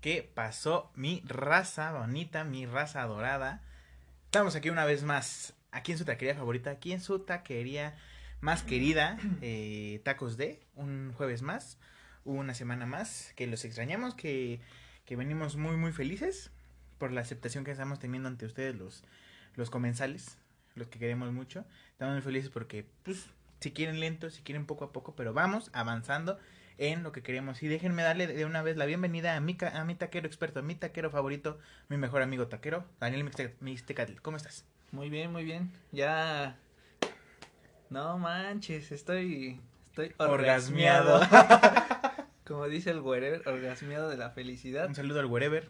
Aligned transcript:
¿Qué 0.00 0.30
pasó? 0.32 0.92
Mi 0.94 1.24
raza 1.26 1.90
bonita, 1.90 2.44
mi 2.44 2.66
raza 2.66 3.02
dorada. 3.02 3.62
Estamos 4.26 4.54
aquí 4.54 4.70
una 4.70 4.84
vez 4.84 5.02
más, 5.02 5.54
aquí 5.72 5.90
en 5.90 5.98
su 5.98 6.04
taquería 6.04 6.36
favorita, 6.36 6.70
aquí 6.70 6.92
en 6.92 7.00
su 7.00 7.18
taquería 7.18 7.96
más 8.40 8.62
querida, 8.62 9.18
eh, 9.42 10.00
Tacos 10.04 10.36
de, 10.36 10.60
un 10.76 11.12
jueves 11.14 11.42
más, 11.42 11.78
una 12.24 12.54
semana 12.54 12.86
más, 12.86 13.32
que 13.34 13.48
los 13.48 13.64
extrañamos, 13.64 14.14
que, 14.14 14.60
que 15.04 15.16
venimos 15.16 15.56
muy, 15.56 15.76
muy 15.76 15.90
felices 15.90 16.52
por 16.98 17.10
la 17.10 17.22
aceptación 17.22 17.64
que 17.64 17.72
estamos 17.72 17.98
teniendo 17.98 18.28
ante 18.28 18.46
ustedes 18.46 18.76
los, 18.76 19.02
los 19.56 19.68
comensales, 19.68 20.38
los 20.76 20.86
que 20.86 21.00
queremos 21.00 21.32
mucho. 21.32 21.64
Estamos 21.90 22.14
muy 22.14 22.22
felices 22.22 22.50
porque, 22.50 22.86
pues, 23.02 23.26
si 23.58 23.72
quieren 23.72 23.98
lento, 23.98 24.30
si 24.30 24.42
quieren 24.42 24.64
poco 24.64 24.84
a 24.84 24.92
poco, 24.92 25.16
pero 25.16 25.32
vamos 25.32 25.70
avanzando 25.72 26.38
en 26.78 27.02
lo 27.02 27.12
que 27.12 27.22
queremos. 27.22 27.62
Y 27.62 27.68
déjenme 27.68 28.02
darle 28.02 28.26
de 28.26 28.44
una 28.44 28.62
vez 28.62 28.76
la 28.76 28.86
bienvenida 28.86 29.36
a 29.36 29.40
mi, 29.40 29.56
a 29.60 29.84
mi 29.84 29.94
taquero 29.94 30.26
experto, 30.26 30.60
a 30.60 30.62
mi 30.62 30.74
taquero 30.74 31.10
favorito, 31.10 31.58
mi 31.88 31.96
mejor 31.96 32.22
amigo 32.22 32.46
taquero, 32.46 32.84
Daniel 33.00 33.28
Mixtecatl. 33.60 34.20
¿Cómo 34.22 34.36
estás? 34.36 34.64
Muy 34.92 35.10
bien, 35.10 35.32
muy 35.32 35.44
bien. 35.44 35.70
Ya. 35.92 36.56
No 37.90 38.18
manches, 38.18 38.90
estoy. 38.92 39.60
Estoy 39.84 40.14
orgasmeado. 40.16 41.20
Como 42.46 42.66
dice 42.66 42.90
el 42.90 43.00
wherever, 43.00 43.46
orgasmeado 43.46 44.08
de 44.08 44.16
la 44.16 44.30
felicidad. 44.30 44.86
Un 44.86 44.94
saludo 44.94 45.20
al 45.20 45.26
wherever 45.26 45.68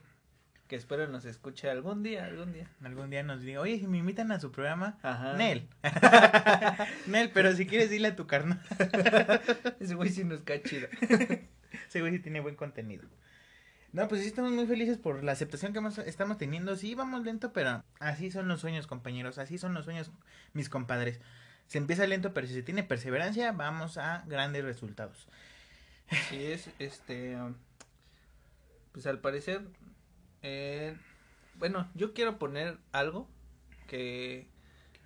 que 0.69 0.77
espero 0.77 1.09
nos 1.09 1.25
escuche 1.25 1.69
algún 1.69 2.03
día, 2.03 2.27
algún 2.27 2.53
día. 2.53 2.71
Algún 2.85 3.11
día 3.11 3.23
nos 3.23 3.41
diga, 3.41 3.61
oye, 3.61 3.79
si 3.79 3.87
me 3.87 3.99
invitan 3.99 4.31
a 4.31 4.39
su 4.39 4.53
programa, 4.53 4.99
Ajá. 5.03 5.33
Nel. 5.33 5.67
Nel, 7.07 7.31
pero 7.31 7.55
si 7.57 7.67
quieres 7.67 7.91
dile 7.91 8.09
a 8.09 8.17
tu 8.17 8.27
carnal. 8.27 8.61
Ese 9.81 9.95
güey 9.95 10.11
sí 10.11 10.25
nos 10.25 10.43
cae 10.43 10.63
chido. 10.63 10.87
Ese 11.89 12.01
güey 12.01 12.13
sí 12.13 12.19
tiene 12.21 12.41
buen 12.41 12.55
contenido. 12.55 13.09
No, 13.93 14.07
pues 14.07 14.21
sí 14.21 14.29
estamos 14.29 14.53
muy 14.53 14.67
felices 14.67 14.99
por 14.99 15.25
la 15.25 15.33
aceptación 15.33 15.73
que 15.73 15.81
estamos 16.07 16.37
teniendo. 16.37 16.77
Sí, 16.77 16.95
vamos 16.95 17.25
lento, 17.25 17.55
pero 17.55 17.83
así 17.99 18.31
son 18.31 18.47
los 18.47 18.61
sueños, 18.61 18.87
compañeros. 18.87 19.39
Así 19.39 19.57
son 19.57 19.73
los 19.73 19.87
sueños, 19.87 20.13
mis 20.53 20.69
compadres. 20.69 21.21
Se 21.67 21.79
empieza 21.79 22.07
lento, 22.07 22.35
pero 22.35 22.47
si 22.47 22.53
se 22.53 22.63
tiene 22.63 22.83
perseverancia, 22.83 23.53
vamos 23.53 23.97
a 23.97 24.25
grandes 24.27 24.65
resultados. 24.65 25.29
Sí, 26.29 26.45
es, 26.45 26.71
este, 26.79 27.37
pues 28.93 29.07
al 29.07 29.21
parecer 29.21 29.63
eh, 30.43 30.97
bueno, 31.57 31.91
yo 31.95 32.15
quiero 32.15 32.39
poner 32.39 32.79
algo 32.93 33.29
que 33.87 34.49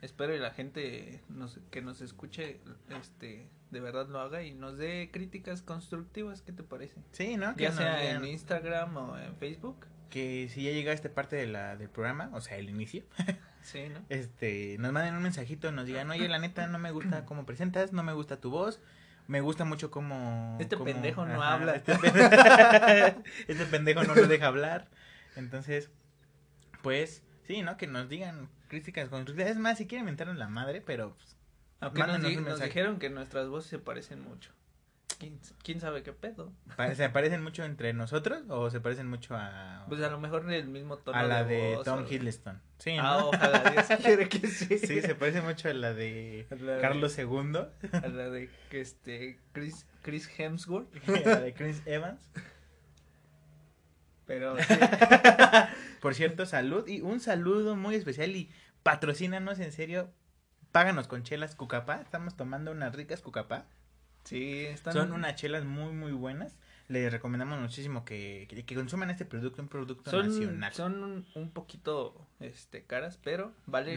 espero 0.03 0.33
que 0.33 0.41
la 0.41 0.51
gente 0.51 1.23
nos, 1.29 1.61
que 1.71 1.81
nos 1.81 2.01
escuche 2.01 2.61
este 2.89 3.49
de 3.73 3.81
verdad 3.81 4.07
lo 4.09 4.21
haga 4.21 4.43
y 4.43 4.53
nos 4.53 4.77
dé 4.77 5.09
críticas 5.11 5.63
constructivas, 5.63 6.43
¿qué 6.43 6.53
te 6.53 6.63
parece? 6.63 7.01
Sí, 7.13 7.39
¿no? 7.39 7.57
ya 7.57 7.73
sea 7.73 8.11
en 8.13 8.25
Instagram 8.25 8.97
o 8.97 9.19
en 9.19 9.35
Facebook. 9.37 9.87
Que 10.11 10.51
si 10.51 10.65
ya 10.65 10.73
llega 10.73 10.93
esta 10.93 11.09
parte 11.09 11.37
de 11.37 11.47
la, 11.47 11.75
del 11.77 11.89
programa, 11.89 12.31
o 12.35 12.43
sea, 12.43 12.59
el 12.59 12.69
inicio, 12.69 13.03
sí, 13.63 13.89
¿no? 13.89 14.01
este, 14.11 14.77
nos 14.79 14.93
manden 14.93 15.15
un 15.15 15.23
mensajito, 15.23 15.73
nos 15.73 15.87
digan, 15.87 16.11
oye, 16.11 16.29
la 16.29 16.39
neta, 16.39 16.67
no 16.67 16.79
me 16.79 16.91
gusta 16.91 17.25
cómo 17.27 17.47
presentas, 17.47 17.95
no 17.95 18.03
me 18.03 18.13
gusta 18.13 18.39
tu 18.39 18.51
voz, 18.51 18.79
me 19.27 19.41
gusta 19.41 19.65
mucho 19.65 19.91
cómo... 19.91 20.59
Este 20.61 20.77
pendejo 20.77 21.25
no 21.25 21.43
habla. 21.43 21.77
Este, 21.77 21.93
este 23.49 23.65
pendejo 23.71 24.05
no 24.05 24.15
lo 24.15 24.27
deja 24.27 24.49
hablar. 24.49 24.89
Entonces, 25.37 25.91
pues, 26.83 27.23
sí, 27.47 27.63
¿no? 27.63 27.77
Que 27.77 27.87
nos 27.87 28.09
digan 28.09 28.49
críticas 28.69 29.09
constructivas. 29.09 29.51
Es 29.51 29.59
más, 29.59 29.79
si 29.79 29.87
quieren 29.87 30.05
mentarnos 30.05 30.37
la 30.37 30.49
madre, 30.49 30.81
pero... 30.81 31.15
Pues, 31.15 31.37
Aunque 31.81 32.03
nos, 32.41 32.61
dijeron 32.61 32.99
que 32.99 33.11
nuestras 33.11 33.49
voces 33.49 33.71
se 33.71 33.79
parecen 33.79 34.23
mucho. 34.23 34.53
¿Quién, 35.63 35.81
sabe 35.81 36.03
qué 36.03 36.13
pedo? 36.13 36.53
¿Se 36.97 37.09
parecen 37.09 37.45
mucho 37.45 37.63
entre 37.65 37.93
nosotros 37.93 38.43
o 38.49 38.71
se 38.71 38.81
parecen 38.81 39.09
mucho 39.09 39.37
a... 39.37 39.85
Pues 39.89 40.03
a 40.03 40.11
lo 40.11 40.19
mejor 40.19 40.43
en 40.45 40.51
el 40.51 40.67
mismo 40.67 40.97
tono 40.97 41.17
A 41.17 41.23
la 41.23 41.45
de, 41.45 41.79
Tom 41.85 42.05
Hiddleston. 42.09 42.61
Sí, 42.79 42.97
¿no? 42.97 43.03
Ah, 43.05 43.25
ojalá 43.27 43.71
Dios 43.71 43.87
quiere 44.03 44.29
que 44.29 44.47
sí. 44.49 44.79
Sí, 44.79 45.01
se 45.01 45.15
parece 45.15 45.41
mucho 45.41 45.69
a 45.69 45.75
la 45.75 45.95
de 45.95 46.47
Carlos 46.81 47.17
II. 47.17 47.29
A 47.93 48.09
la 48.09 48.31
de 48.31 48.51
este, 48.73 49.39
Chris, 49.53 49.87
Chris 50.03 50.29
Hemsworth. 50.37 50.89
a 51.09 51.29
la 51.29 51.41
de 51.41 51.55
Chris 51.55 51.83
Evans. 51.87 52.29
Pero 54.27 54.57
Por 56.01 56.15
cierto, 56.15 56.47
salud 56.47 56.87
y 56.89 57.01
un 57.01 57.21
saludo 57.21 57.77
muy 57.77 57.95
especial 57.95 58.35
y 58.35 58.51
patrocínanos 58.83 59.61
en 59.61 59.73
serio. 59.73 60.11
Páganos 60.73 61.07
con 61.07 61.23
chelas 61.23 61.55
Cucapá. 61.55 62.01
Estamos 62.01 62.37
tomando 62.37 62.73
unas 62.73 62.95
ricas 62.95 63.21
Cucapá. 63.21 63.67
Sí, 64.25 64.65
están... 64.67 64.95
Son 64.95 65.13
unas 65.13 65.37
chelas 65.37 65.65
muy, 65.65 65.93
muy 65.93 66.13
buenas. 66.13 66.57
Les 66.89 67.11
recomendamos 67.11 67.61
muchísimo 67.61 68.05
que, 68.05 68.49
que, 68.67 68.75
consuman 68.75 69.11
este 69.11 69.25
producto, 69.25 69.63
un 69.63 69.69
producto 69.69 70.23
nacional. 70.23 70.73
Son 70.75 71.25
un, 71.35 71.51
poquito 71.51 72.27
este 72.41 72.85
caras, 72.85 73.19
pero 73.23 73.55
vale, 73.67 73.97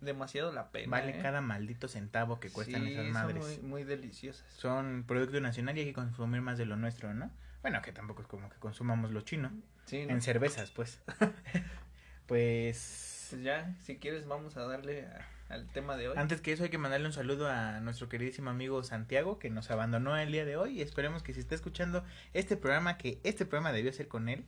demasiado 0.00 0.52
la 0.52 0.70
pena. 0.70 0.90
Vale 0.90 1.18
¿eh? 1.18 1.22
cada 1.22 1.40
maldito 1.40 1.88
centavo 1.88 2.40
que 2.40 2.50
cuestan 2.50 2.86
esas 2.86 3.06
madres. 3.06 3.44
Son 3.44 3.54
muy, 3.54 3.68
muy 3.68 3.84
deliciosas. 3.84 4.44
Son 4.52 5.04
producto 5.06 5.40
nacional 5.40 5.76
y 5.78 5.80
hay 5.80 5.86
que 5.86 5.92
consumir 5.94 6.40
más 6.40 6.58
de 6.58 6.66
lo 6.66 6.76
nuestro, 6.76 7.14
¿no? 7.14 7.30
Bueno, 7.62 7.80
que 7.80 7.92
tampoco 7.92 8.22
es 8.22 8.28
como 8.28 8.48
que 8.50 8.58
consumamos 8.58 9.12
lo 9.12 9.22
chino. 9.22 9.50
Sí, 9.86 9.98
En 9.98 10.20
cervezas, 10.20 10.70
pues. 10.70 11.00
pues... 12.26 13.28
Pues 13.30 13.42
ya, 13.42 13.74
si 13.80 13.96
quieres 13.96 14.26
vamos 14.26 14.56
a 14.58 14.66
darle 14.66 15.08
al 15.48 15.66
tema 15.68 15.96
de 15.96 16.08
hoy. 16.08 16.14
Antes 16.18 16.40
que 16.40 16.52
eso 16.52 16.64
hay 16.64 16.70
que 16.70 16.78
mandarle 16.78 17.06
un 17.06 17.12
saludo 17.12 17.48
a 17.48 17.80
nuestro 17.80 18.08
queridísimo 18.08 18.50
amigo 18.50 18.82
Santiago 18.82 19.38
que 19.38 19.48
nos 19.48 19.70
abandonó 19.70 20.16
el 20.16 20.32
día 20.32 20.44
de 20.44 20.56
hoy 20.56 20.78
y 20.78 20.82
esperemos 20.82 21.22
que 21.22 21.32
si 21.32 21.40
está 21.40 21.54
escuchando 21.54 22.04
este 22.34 22.56
programa, 22.56 22.98
que 22.98 23.20
este 23.22 23.46
programa 23.46 23.72
debió 23.72 23.92
ser 23.92 24.08
con 24.08 24.28
él, 24.28 24.44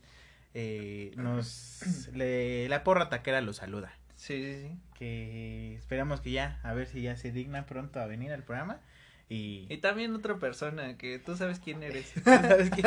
eh, 0.53 1.13
nos... 1.15 2.09
le, 2.13 2.69
la 2.69 2.83
porra 2.83 3.09
taquera 3.09 3.41
lo 3.41 3.53
saluda. 3.53 3.93
Sí, 4.15 4.41
sí, 4.43 4.61
sí. 4.61 4.79
Que 4.97 5.75
esperamos 5.75 6.21
que 6.21 6.31
ya, 6.31 6.59
a 6.63 6.73
ver 6.73 6.87
si 6.87 7.01
ya 7.01 7.17
se 7.17 7.31
digna 7.31 7.65
pronto 7.65 7.99
a 7.99 8.05
venir 8.05 8.31
al 8.31 8.43
programa. 8.43 8.79
Y... 9.27 9.65
y 9.69 9.77
también 9.77 10.13
otra 10.13 10.37
persona 10.37 10.97
que 10.97 11.17
tú 11.17 11.35
sabes 11.35 11.59
quién 11.59 11.81
eres. 11.81 12.13
¿Sabes 12.23 12.69
quién 12.69 12.85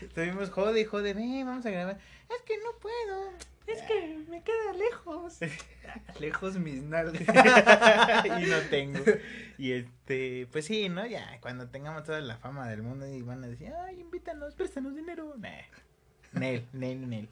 Estuvimos 0.00 0.50
jode, 0.54 0.84
jode, 0.84 1.14
ven, 1.14 1.44
vamos 1.44 1.66
a 1.66 1.70
grabar. 1.70 1.98
Es 2.30 2.42
que 2.42 2.56
no 2.58 2.72
puedo. 2.80 3.32
Es 3.66 3.82
que 3.82 4.24
me 4.30 4.42
queda 4.42 4.72
lejos. 4.72 5.38
lejos 6.20 6.58
mis 6.58 6.82
nalgas. 6.82 7.20
y 7.20 8.46
no 8.46 8.58
tengo. 8.70 9.00
Y 9.58 9.72
este, 9.72 10.48
pues 10.50 10.64
sí, 10.64 10.88
¿no? 10.88 11.04
Ya, 11.04 11.38
cuando 11.42 11.68
tengamos 11.68 12.04
toda 12.04 12.20
la 12.22 12.38
fama 12.38 12.66
del 12.68 12.82
mundo 12.82 13.06
y 13.06 13.20
van 13.20 13.44
a 13.44 13.48
decir, 13.48 13.70
ay, 13.84 14.00
invítanos, 14.00 14.54
préstanos 14.54 14.96
dinero. 14.96 15.34
Nah. 15.36 15.50
Nel, 16.32 16.66
Nel, 16.72 17.08
Nel. 17.08 17.28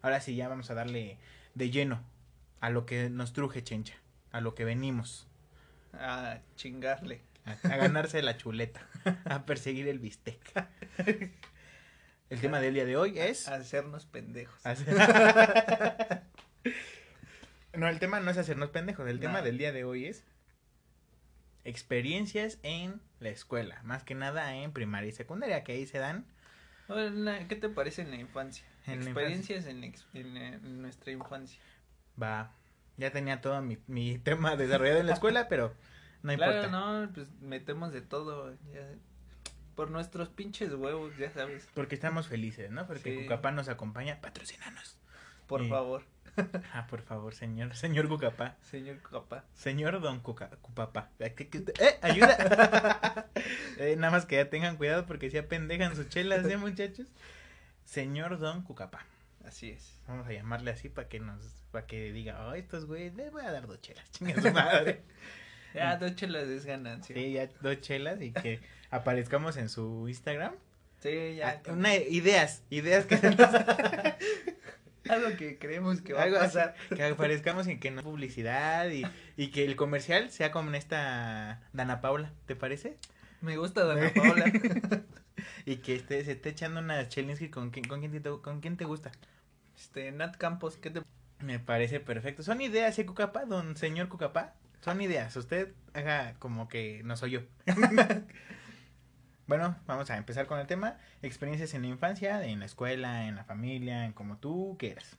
Ahora 0.00 0.20
sí, 0.20 0.36
ya 0.36 0.48
vamos 0.48 0.70
a 0.70 0.74
darle 0.74 1.18
de 1.54 1.70
lleno 1.70 2.02
a 2.60 2.70
lo 2.70 2.86
que 2.86 3.10
nos 3.10 3.34
truje, 3.34 3.62
chencha. 3.62 3.94
A 4.32 4.40
lo 4.40 4.54
que 4.54 4.64
venimos. 4.64 5.26
A 5.92 6.38
chingarle 6.56 7.27
a, 7.62 7.76
ganarse 7.76 8.22
la 8.22 8.36
chuleta, 8.36 8.86
a 9.24 9.44
perseguir 9.46 9.88
el 9.88 9.98
bistec. 9.98 10.40
El 12.30 12.40
tema 12.42 12.60
del 12.60 12.74
día 12.74 12.84
de 12.84 12.96
hoy 12.96 13.18
es... 13.18 13.48
hacernos 13.48 14.04
pendejos. 14.04 14.60
no, 17.72 17.88
el 17.88 17.98
tema 17.98 18.20
no 18.20 18.30
es 18.30 18.36
hacernos 18.36 18.68
pendejos, 18.68 19.08
el 19.08 19.18
tema 19.18 19.40
del 19.40 19.56
día 19.56 19.72
de 19.72 19.84
hoy 19.84 20.04
es 20.04 20.24
experiencias 21.64 22.58
en 22.62 23.00
la 23.18 23.30
escuela, 23.30 23.80
más 23.82 24.04
que 24.04 24.14
nada 24.14 24.54
en 24.56 24.72
primaria 24.72 25.08
y 25.08 25.12
secundaria, 25.12 25.64
que 25.64 25.72
ahí 25.72 25.86
se 25.86 25.96
dan... 25.96 26.26
¿Qué 27.48 27.56
te 27.56 27.70
parece 27.70 28.02
en 28.02 28.10
la 28.10 28.16
infancia? 28.16 28.66
experiencias 28.86 29.64
En, 29.66 29.80
nuestra 30.82 31.12
infancia. 31.12 31.60
Va, 32.20 32.52
ya 32.98 33.10
tenía 33.10 33.40
todo 33.40 33.62
mi, 33.62 33.78
mi 33.86 34.18
tema 34.18 34.56
desarrollado 34.56 35.00
en 35.00 35.06
la 35.06 35.14
escuela, 35.14 35.48
pero 35.48 35.74
no 36.22 36.34
claro, 36.34 36.70
no, 36.70 37.12
pues 37.12 37.30
metemos 37.40 37.92
de 37.92 38.00
todo. 38.00 38.54
por 39.74 39.90
nuestros 39.90 40.28
pinches 40.28 40.72
huevos, 40.74 41.16
ya 41.16 41.30
sabes. 41.30 41.68
Porque 41.74 41.94
estamos 41.94 42.26
felices, 42.26 42.70
¿no? 42.70 42.86
Porque 42.86 43.22
Cucapá 43.22 43.52
nos 43.52 43.68
acompaña. 43.68 44.20
Patrocínanos. 44.20 44.98
Por 45.46 45.66
favor. 45.68 46.02
ah, 46.72 46.86
por 46.88 47.02
favor, 47.02 47.34
señor. 47.34 47.74
Señor 47.74 48.08
Cucapá. 48.08 48.56
Señor 48.62 49.00
Cucapá. 49.02 49.44
Señor 49.54 50.00
Don 50.00 50.20
Cuca, 50.20 50.50
Cucapá. 50.60 51.10
¡Eh! 51.18 51.34
¡Ayuda! 52.02 53.26
eh, 53.78 53.96
nada 53.96 54.12
más 54.12 54.26
que 54.26 54.36
ya 54.36 54.50
tengan 54.50 54.76
cuidado 54.76 55.06
porque 55.06 55.30
si 55.30 55.38
apendejan 55.38 55.96
sus 55.96 56.08
chelas, 56.08 56.46
¿eh, 56.46 56.56
muchachos? 56.56 57.08
Señor 57.84 58.38
Don 58.38 58.62
Cucapá. 58.62 59.06
Así 59.44 59.70
es. 59.70 60.00
Vamos 60.06 60.26
a 60.26 60.32
llamarle 60.32 60.70
así 60.70 60.88
para 60.88 61.08
que 61.08 61.20
nos, 61.20 61.40
para 61.70 61.86
que 61.86 62.12
diga, 62.12 62.46
oh, 62.46 62.54
estos 62.54 62.84
güeyes, 62.84 63.14
les 63.14 63.32
voy 63.32 63.42
a 63.42 63.50
dar 63.50 63.66
dos 63.66 63.80
chelas, 63.80 64.10
chinga 64.10 64.40
su 64.40 64.52
madre. 64.52 65.02
Ya, 65.78 65.96
dos 65.96 66.14
chelas 66.16 66.48
es 66.48 66.64
ganancia. 66.64 67.14
Sí, 67.14 67.32
ya 67.32 67.48
dos 67.60 67.80
chelas 67.80 68.20
y 68.20 68.32
que 68.32 68.60
aparezcamos 68.90 69.56
en 69.56 69.68
su 69.68 70.08
Instagram. 70.08 70.54
Sí, 71.00 71.36
ya. 71.36 71.62
Ah, 71.66 71.72
una, 71.72 71.94
ideas, 71.94 72.62
ideas 72.70 73.06
que... 73.06 73.16
Algo 75.08 75.36
que 75.38 75.58
creemos 75.58 76.02
que 76.02 76.12
va 76.12 76.24
a 76.24 76.30
pasar. 76.30 76.74
que 76.94 77.02
aparezcamos 77.02 77.66
y 77.66 77.78
que 77.78 77.90
no 77.90 78.02
publicidad 78.02 78.90
y, 78.90 79.04
y 79.36 79.48
que 79.50 79.64
el 79.64 79.74
comercial 79.74 80.30
sea 80.30 80.50
como 80.50 80.68
en 80.68 80.74
esta 80.74 81.62
Dana 81.72 82.02
Paula, 82.02 82.32
¿te 82.46 82.56
parece? 82.56 82.98
Me 83.40 83.56
gusta 83.56 83.84
Dana 83.84 84.10
Paola. 84.14 84.52
y 85.64 85.76
que 85.76 85.94
esté, 85.94 86.24
se 86.24 86.32
esté 86.32 86.50
echando 86.50 86.80
una 86.80 87.08
Chelinsky 87.08 87.48
con 87.48 87.70
quién, 87.70 87.86
con 87.86 88.00
quién 88.00 88.12
te, 88.12 88.30
con 88.30 88.60
quién 88.60 88.76
te 88.76 88.84
gusta. 88.84 89.12
Este, 89.76 90.10
Nat 90.12 90.36
Campos, 90.36 90.76
¿qué 90.76 90.90
te 90.90 91.02
Me 91.40 91.58
parece 91.58 92.00
perfecto. 92.00 92.42
Son 92.42 92.60
ideas, 92.60 92.98
¿eh, 92.98 93.06
Cucapá? 93.06 93.44
Don 93.44 93.76
señor 93.76 94.08
Cucapá. 94.08 94.54
Son 94.80 95.00
ideas. 95.00 95.34
Usted 95.36 95.72
haga 95.94 96.34
como 96.38 96.68
que 96.68 97.02
no 97.04 97.16
soy 97.16 97.32
yo. 97.32 97.40
bueno, 99.46 99.76
vamos 99.86 100.10
a 100.10 100.16
empezar 100.16 100.46
con 100.46 100.58
el 100.58 100.66
tema. 100.66 100.98
Experiencias 101.22 101.74
en 101.74 101.82
la 101.82 101.88
infancia, 101.88 102.44
en 102.44 102.60
la 102.60 102.66
escuela, 102.66 103.26
en 103.26 103.36
la 103.36 103.44
familia, 103.44 104.04
en 104.04 104.12
como 104.12 104.38
tú 104.38 104.76
quieras. 104.78 105.16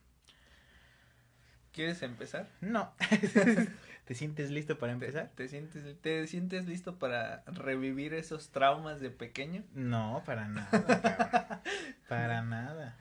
¿Quieres 1.73 2.01
empezar? 2.01 2.47
No. 2.61 2.93
¿Te 4.05 4.15
sientes 4.15 4.49
listo 4.49 4.79
para 4.79 4.91
empezar? 4.91 5.29
¿Te, 5.35 5.47
sientes, 5.47 6.01
¿Te 6.01 6.25
sientes 6.25 6.65
listo 6.65 6.97
para 6.97 7.43
revivir 7.45 8.15
esos 8.15 8.49
traumas 8.49 8.99
de 8.99 9.11
pequeño? 9.11 9.63
No, 9.75 10.23
para 10.25 10.47
nada. 10.47 11.61
para 12.09 12.41
nada. 12.41 12.97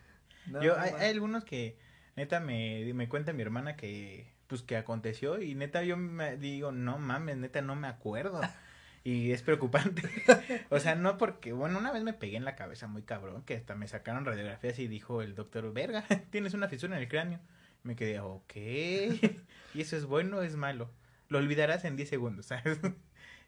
No, 0.46 0.62
Yo, 0.62 0.78
hay, 0.78 0.92
hay, 0.98 1.10
algunos 1.10 1.44
que, 1.44 1.78
neta, 2.14 2.40
me, 2.40 2.92
me 2.92 3.08
cuenta 3.08 3.32
mi 3.32 3.40
hermana 3.42 3.74
que, 3.74 4.30
pues, 4.48 4.62
que 4.62 4.76
aconteció 4.76 5.40
y 5.40 5.54
neta 5.54 5.84
yo 5.84 5.96
me 5.96 6.36
digo, 6.36 6.72
no 6.72 6.98
mames, 6.98 7.36
neta, 7.36 7.62
no 7.62 7.76
me 7.76 7.88
acuerdo. 7.88 8.40
Y 9.04 9.32
es 9.32 9.40
preocupante. 9.40 10.02
o 10.70 10.78
sea, 10.80 10.94
no 10.94 11.16
porque, 11.16 11.52
bueno, 11.52 11.78
una 11.78 11.92
vez 11.92 12.02
me 12.02 12.12
pegué 12.12 12.36
en 12.36 12.44
la 12.44 12.56
cabeza 12.56 12.88
muy 12.88 13.02
cabrón, 13.02 13.42
que 13.42 13.56
hasta 13.56 13.74
me 13.74 13.88
sacaron 13.88 14.26
radiografías 14.26 14.78
y 14.80 14.86
dijo 14.86 15.22
el 15.22 15.34
doctor, 15.34 15.72
verga, 15.72 16.04
tienes 16.30 16.52
una 16.52 16.68
fisura 16.68 16.96
en 16.96 17.02
el 17.02 17.08
cráneo. 17.08 17.40
Me 17.84 17.96
quedé, 17.96 18.20
ok. 18.20 18.54
¿Y 18.54 19.80
eso 19.80 19.96
es 19.96 20.04
bueno 20.04 20.38
o 20.38 20.42
es 20.42 20.56
malo? 20.56 20.90
Lo 21.28 21.38
olvidarás 21.38 21.86
en 21.86 21.96
10 21.96 22.06
segundos, 22.06 22.46
¿sabes? 22.46 22.80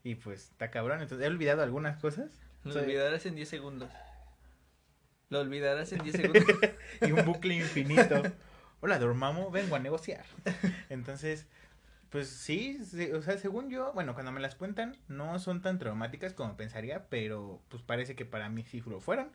y 0.02 0.14
pues 0.14 0.44
está 0.44 0.70
cabrón. 0.70 1.02
Entonces, 1.02 1.26
he 1.26 1.28
olvidado 1.28 1.62
algunas 1.62 1.98
cosas. 1.98 2.30
Lo 2.64 2.80
olvidarás 2.80 3.26
en 3.26 3.34
10 3.34 3.46
segundos. 3.46 3.90
Lo 5.28 5.40
olvidarás 5.40 5.92
en 5.92 6.04
10 6.04 6.16
segundos. 6.16 6.44
y 7.02 7.12
un 7.12 7.24
bucle 7.26 7.54
infinito. 7.54 8.22
Hola, 8.80 8.98
Dormamo, 8.98 9.50
vengo 9.50 9.76
a 9.76 9.78
negociar. 9.78 10.24
Entonces, 10.88 11.46
pues 12.10 12.28
sí, 12.28 12.80
sí, 12.84 13.12
o 13.12 13.22
sea, 13.22 13.38
según 13.38 13.70
yo, 13.70 13.92
bueno, 13.92 14.14
cuando 14.14 14.32
me 14.32 14.40
las 14.40 14.54
cuentan, 14.54 14.96
no 15.08 15.38
son 15.38 15.62
tan 15.62 15.78
traumáticas 15.78 16.32
como 16.32 16.56
pensaría, 16.56 17.08
pero 17.08 17.60
pues 17.68 17.82
parece 17.82 18.14
que 18.16 18.24
para 18.24 18.48
mí 18.48 18.64
sí 18.64 18.82
lo 18.86 19.00
fueron. 19.00 19.30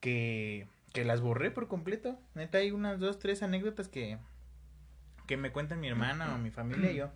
Que 0.00 0.68
que 0.94 1.04
las 1.04 1.20
borré 1.20 1.50
por 1.50 1.66
completo. 1.66 2.18
Neta, 2.34 2.58
hay 2.58 2.70
unas 2.70 3.00
dos, 3.00 3.18
tres 3.18 3.42
anécdotas 3.42 3.88
que, 3.88 4.16
que 5.26 5.36
me 5.36 5.50
cuentan 5.50 5.80
mi 5.80 5.88
hermana 5.88 6.34
o 6.34 6.38
mi 6.38 6.50
familia 6.50 6.92
y 6.92 6.96
yo, 6.96 7.10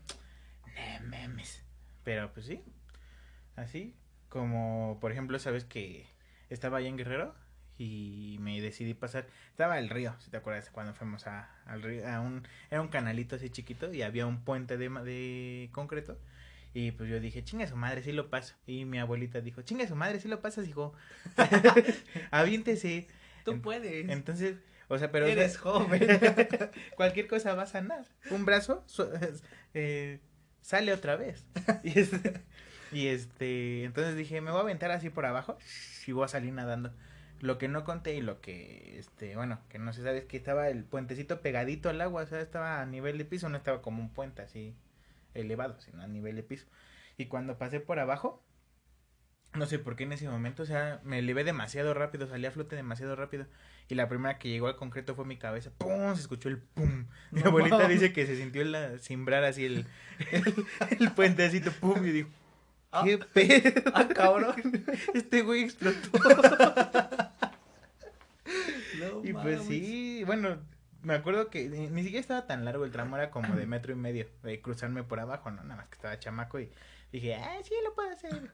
memes. 1.05 1.65
Pero 2.05 2.31
pues 2.35 2.45
sí, 2.45 2.63
así. 3.57 3.95
Como, 4.29 4.99
por 5.01 5.13
ejemplo, 5.13 5.39
sabes 5.39 5.65
que 5.65 6.07
estaba 6.51 6.79
allá 6.79 6.89
en 6.89 6.99
Guerrero 6.99 7.35
y 7.79 8.37
me 8.41 8.61
decidí 8.61 8.95
pasar. 8.95 9.27
Estaba 9.51 9.79
el 9.79 9.89
río, 9.89 10.15
si 10.19 10.31
te 10.31 10.37
acuerdas, 10.37 10.71
cuando 10.71 10.95
fuimos 10.95 11.27
a, 11.27 11.51
al 11.67 11.83
río. 11.83 12.07
A 12.09 12.21
un, 12.21 12.47
era 12.71 12.81
un 12.81 12.89
canalito 12.89 13.37
así 13.37 13.51
chiquito 13.51 13.93
y 13.93 14.03
había 14.03 14.27
un 14.27 14.45
puente 14.45 14.77
de, 14.77 14.89
de 14.89 15.71
concreto. 15.73 16.19
Y 16.75 16.93
pues 16.93 17.09
yo 17.09 17.19
dije, 17.21 17.43
chinga 17.43 17.67
su 17.67 17.77
madre, 17.77 18.03
sí 18.03 18.13
lo 18.13 18.29
paso. 18.29 18.55
Y 18.67 18.85
mi 18.85 18.99
abuelita 18.99 19.41
dijo, 19.41 19.63
chinga 19.63 19.87
su 19.87 19.97
madre, 19.97 20.21
sí 20.21 20.29
lo 20.29 20.41
pasas, 20.41 20.69
hijo. 20.69 20.93
Aviéntese. 22.31 23.09
Tú 23.45 23.63
puedes. 23.63 24.09
Entonces, 24.11 24.57
o 24.89 24.99
sea, 24.99 25.11
pero... 25.11 25.27
Eres 25.27 25.57
joven. 25.59 26.07
cualquier 26.97 27.29
cosa 27.29 27.55
va 27.55 27.63
a 27.63 27.67
sanar. 27.67 28.05
Un 28.31 28.45
brazo 28.45 28.85
eh, 29.75 30.21
sale 30.63 30.93
otra 30.93 31.17
vez. 31.17 31.47
Y 31.85 31.99
este, 31.99 32.43
y 32.93 33.07
este, 33.09 33.85
entonces 33.85 34.17
dije, 34.17 34.41
me 34.41 34.51
voy 34.51 34.61
a 34.61 34.63
aventar 34.63 34.91
así 34.91 35.11
por 35.11 35.27
abajo 35.27 35.59
y 36.07 36.13
voy 36.13 36.25
a 36.25 36.29
salir 36.29 36.53
nadando. 36.53 36.93
Lo 37.41 37.59
que 37.59 37.69
no 37.69 37.85
conté 37.85 38.15
y 38.15 38.21
lo 38.21 38.41
que, 38.41 38.99
este, 38.99 39.37
bueno, 39.37 39.61
que 39.69 39.79
no 39.79 39.93
se 39.93 40.03
sabe 40.03 40.19
es 40.19 40.25
que 40.25 40.37
estaba 40.37 40.69
el 40.69 40.85
puentecito 40.85 41.41
pegadito 41.41 41.89
al 41.89 42.01
agua, 42.01 42.23
o 42.23 42.27
sea, 42.27 42.41
estaba 42.41 42.81
a 42.81 42.87
nivel 42.87 43.17
de 43.19 43.25
piso, 43.25 43.49
no 43.49 43.57
estaba 43.57 43.81
como 43.81 44.03
un 44.03 44.13
puente 44.13 44.43
así 44.43 44.77
elevado, 45.35 45.81
sino 45.81 46.03
a 46.03 46.09
nivel 46.09 46.37
de 46.37 46.43
piso. 46.43 46.67
Y 47.17 47.27
cuando 47.27 47.59
pasé 47.59 47.81
por 47.81 47.99
abajo, 47.99 48.43
no 49.55 49.67
sé 49.67 49.79
por 49.79 49.97
qué 49.97 50.05
en 50.05 50.13
ese 50.13 50.29
momento, 50.29 50.63
o 50.63 50.67
sea, 50.67 51.01
me 51.05 51.19
elevé 51.19 51.45
demasiado 51.45 51.95
rápido, 51.95 52.27
salí 52.27 52.47
a 52.47 52.51
flote 52.51 52.77
demasiado 52.77 53.17
rápido. 53.17 53.47
Y 53.89 53.95
la 53.95 54.09
primera 54.09 54.39
que 54.39 54.51
llegó 54.51 54.67
al 54.69 54.77
concreto 54.77 55.15
fue 55.15 55.25
mi 55.25 55.39
cabeza. 55.39 55.71
¡Pum! 55.79 56.15
Se 56.15 56.21
escuchó 56.21 56.51
el 56.51 56.59
pum. 56.59 57.07
Mi 57.31 57.43
abuelita 57.43 57.89
dice 57.89 58.13
que 58.13 58.27
se 58.27 58.37
sintió 58.37 58.63
la, 58.65 58.99
simbrar 58.99 59.45
así 59.45 59.65
el, 59.65 59.87
el, 61.01 61.13
puentecito, 61.13 61.73
pum. 61.73 62.05
Y 62.05 62.11
dijo, 62.11 62.29
ah. 62.93 63.03
¿qué 63.05 63.19
pedo? 63.19 63.93
¡Ah, 63.95 64.09
cabrón! 64.09 64.55
Este 65.15 65.43
güey 65.43 65.65
explotó. 65.65 66.11
y 69.23 69.33
pues 69.33 69.63
sí, 69.65 70.23
bueno, 70.25 70.59
me 71.03 71.15
acuerdo 71.15 71.49
que 71.49 71.69
ni 71.69 72.03
siquiera 72.03 72.21
estaba 72.21 72.47
tan 72.47 72.65
largo 72.65 72.85
el 72.85 72.91
tramo, 72.91 73.17
era 73.17 73.31
como 73.31 73.55
de 73.55 73.67
metro 73.67 73.93
y 73.93 73.97
medio, 73.97 74.27
de 74.43 74.61
cruzarme 74.61 75.05
por 75.05 75.21
abajo, 75.21 75.51
no, 75.51 75.63
nada 75.63 75.77
más 75.77 75.89
que 75.89 75.95
estaba 75.95 76.19
chamaco 76.19 76.61
y 76.61 76.71
dije, 77.13 77.35
ah, 77.35 77.59
sí, 77.63 77.75
lo 77.85 77.95
puedo 77.95 78.11
hacer. 78.11 78.53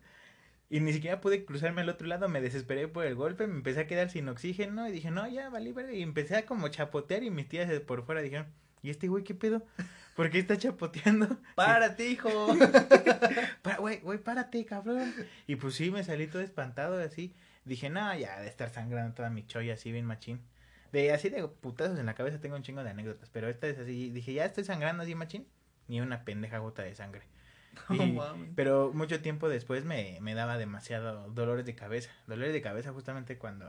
Y 0.70 0.81
ni 0.81 0.92
siquiera 0.92 1.20
pude 1.20 1.44
cruzarme 1.44 1.82
al 1.82 1.88
otro 1.88 2.06
lado, 2.06 2.28
me 2.28 2.40
desesperé 2.40 2.88
por 2.88 3.04
el 3.04 3.14
golpe, 3.14 3.46
me 3.46 3.54
empecé 3.54 3.81
a 3.81 3.86
quedar 3.86 4.10
sin 4.10 4.28
oxígeno 4.28 4.88
y 4.88 4.92
dije, 4.92 5.10
no, 5.10 5.28
ya, 5.28 5.48
valí 5.48 5.72
verga. 5.72 5.92
Y 5.92 6.02
empecé 6.02 6.36
a 6.36 6.46
como 6.46 6.69
chapotear 6.69 7.22
y 7.22 7.31
mis 7.31 7.48
tías 7.48 7.70
por 7.81 8.04
fuera 8.04 8.22
dijeron, 8.22 8.46
¿y 8.82 8.90
este 8.90 9.08
güey 9.08 9.25
qué 9.25 9.34
pedo? 9.34 9.62
¿Por 10.14 10.31
qué 10.31 10.38
está 10.38 10.56
chapoteando? 10.56 11.28
Párate, 11.55 12.08
hijo. 12.08 12.31
güey, 13.78 14.00
güey, 14.00 14.19
párate, 14.19 14.64
cabrón. 14.64 15.12
Y 15.46 15.56
pues 15.56 15.75
sí, 15.75 15.90
me 15.90 16.05
salí 16.05 16.26
todo 16.26 16.43
espantado 16.43 17.00
así. 17.02 17.34
Dije, 17.64 17.90
no, 17.90 18.16
ya, 18.16 18.40
de 18.40 18.49
estar 18.49 18.70
sangrando 18.70 19.14
toda 19.14 19.31
mi 19.31 19.46
cholla 19.46 19.75
así 19.75 19.90
bien 19.90 20.06
machín. 20.06 20.40
De 20.93 21.12
así 21.12 21.28
de 21.28 21.46
putazos 21.49 21.99
en 21.99 22.06
la 22.06 22.14
cabeza 22.14 22.40
tengo 22.40 22.56
un 22.56 22.62
chingo 22.62 22.84
de 22.84 22.90
anécdotas, 22.90 23.28
pero 23.31 23.49
esta 23.49 23.66
es 23.66 23.78
así. 23.78 24.11
Dije, 24.11 24.32
ya 24.32 24.44
estoy 24.44 24.64
sangrando 24.64 25.02
así 25.02 25.14
machín. 25.14 25.46
Ni 25.88 26.00
una 26.00 26.25
pendeja 26.25 26.58
gota 26.58 26.82
de 26.82 26.94
sangre. 26.94 27.22
pero 28.55 28.93
mucho 28.94 29.20
tiempo 29.20 29.49
después 29.49 29.84
me, 29.84 30.19
me 30.20 30.34
daba 30.34 30.56
demasiado 30.58 31.28
dolores 31.31 31.67
de 31.67 31.75
cabeza. 31.75 32.10
Dolores 32.26 32.52
de 32.52 32.62
cabeza 32.62 32.93
justamente 32.93 33.37
cuando 33.38 33.67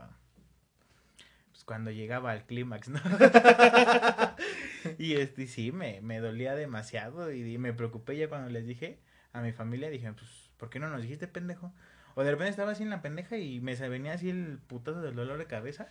cuando 1.66 1.90
llegaba 1.90 2.30
al 2.30 2.46
clímax, 2.46 2.88
¿no? 2.88 3.00
y 4.98 5.14
este 5.14 5.48
sí, 5.48 5.72
me, 5.72 6.00
me 6.00 6.20
dolía 6.20 6.54
demasiado 6.54 7.32
y, 7.32 7.58
me 7.58 7.74
preocupé 7.74 8.16
ya 8.16 8.28
cuando 8.28 8.48
les 8.48 8.66
dije 8.66 9.00
a 9.32 9.42
mi 9.42 9.52
familia, 9.52 9.90
dije, 9.90 10.10
pues, 10.12 10.50
¿por 10.56 10.70
qué 10.70 10.78
no 10.78 10.88
nos 10.88 11.02
dijiste 11.02 11.26
pendejo? 11.26 11.74
O 12.14 12.22
de 12.22 12.30
repente 12.30 12.50
estaba 12.50 12.70
así 12.70 12.84
en 12.84 12.90
la 12.90 13.02
pendeja 13.02 13.36
y 13.36 13.60
me 13.60 13.74
venía 13.74 14.14
así 14.14 14.30
el 14.30 14.58
putazo 14.66 15.02
del 15.02 15.16
dolor 15.16 15.38
de 15.38 15.46
cabeza. 15.46 15.88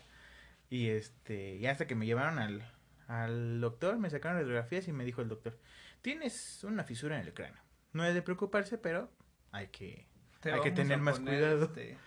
Y 0.70 0.88
este, 0.88 1.58
y 1.58 1.68
hasta 1.68 1.86
que 1.86 1.94
me 1.94 2.08
llevaron 2.08 2.40
al, 2.40 2.64
al 3.08 3.62
doctor, 3.62 4.00
me 4.00 4.10
sacaron 4.10 4.40
radiografías 4.40 4.88
y 4.88 4.94
me 4.94 5.06
dijo 5.06 5.22
el 5.22 5.30
doctor, 5.30 5.60
tienes 6.02 6.64
una 6.64 6.84
fisura 6.86 7.20
en 7.20 7.28
el 7.28 7.34
cráneo. 7.34 7.62
No 7.92 8.06
es 8.06 8.16
de 8.16 8.22
preocuparse, 8.22 8.78
pero 8.78 9.12
hay 9.52 9.68
que, 9.68 10.08
hay 10.42 10.62
que 10.62 10.72
tener 10.72 11.00
más 11.00 11.20
cuidado. 11.20 11.66
Este, 11.66 11.98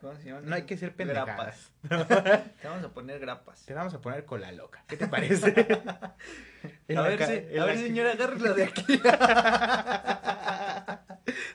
¿Cómo 0.00 0.16
se 0.16 0.24
llama? 0.28 0.40
No 0.42 0.54
hay 0.54 0.62
que 0.62 0.78
ser 0.78 0.94
pendejadas. 0.94 1.72
te 1.88 2.68
vamos 2.68 2.84
a 2.84 2.88
poner 2.88 3.18
grapas. 3.18 3.66
Te 3.66 3.74
vamos 3.74 3.92
a 3.92 4.00
poner 4.00 4.24
cola 4.24 4.50
loca. 4.52 4.82
¿Qué 4.88 4.96
te 4.96 5.06
parece? 5.08 5.48
a, 6.96 7.02
ver, 7.02 7.22
a 7.22 7.64
ver, 7.66 7.78
señora, 7.78 8.12
agárrelo 8.12 8.54
de 8.54 8.64
aquí. 8.64 8.84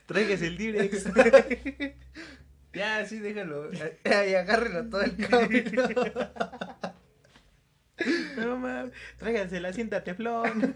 Traigas 0.05 0.41
el 0.43 0.57
Direx. 0.57 1.05
ya, 2.73 3.03
sí, 3.05 3.19
déjalo. 3.19 3.71
Y 3.73 4.35
agárrelo 4.35 4.89
todo 4.89 5.01
el 5.01 5.17
camino. 5.27 5.83
no 8.37 8.57
mames. 8.57 8.93
Tráigansela, 9.17 9.73
siéntate, 9.73 10.13
flón. 10.13 10.75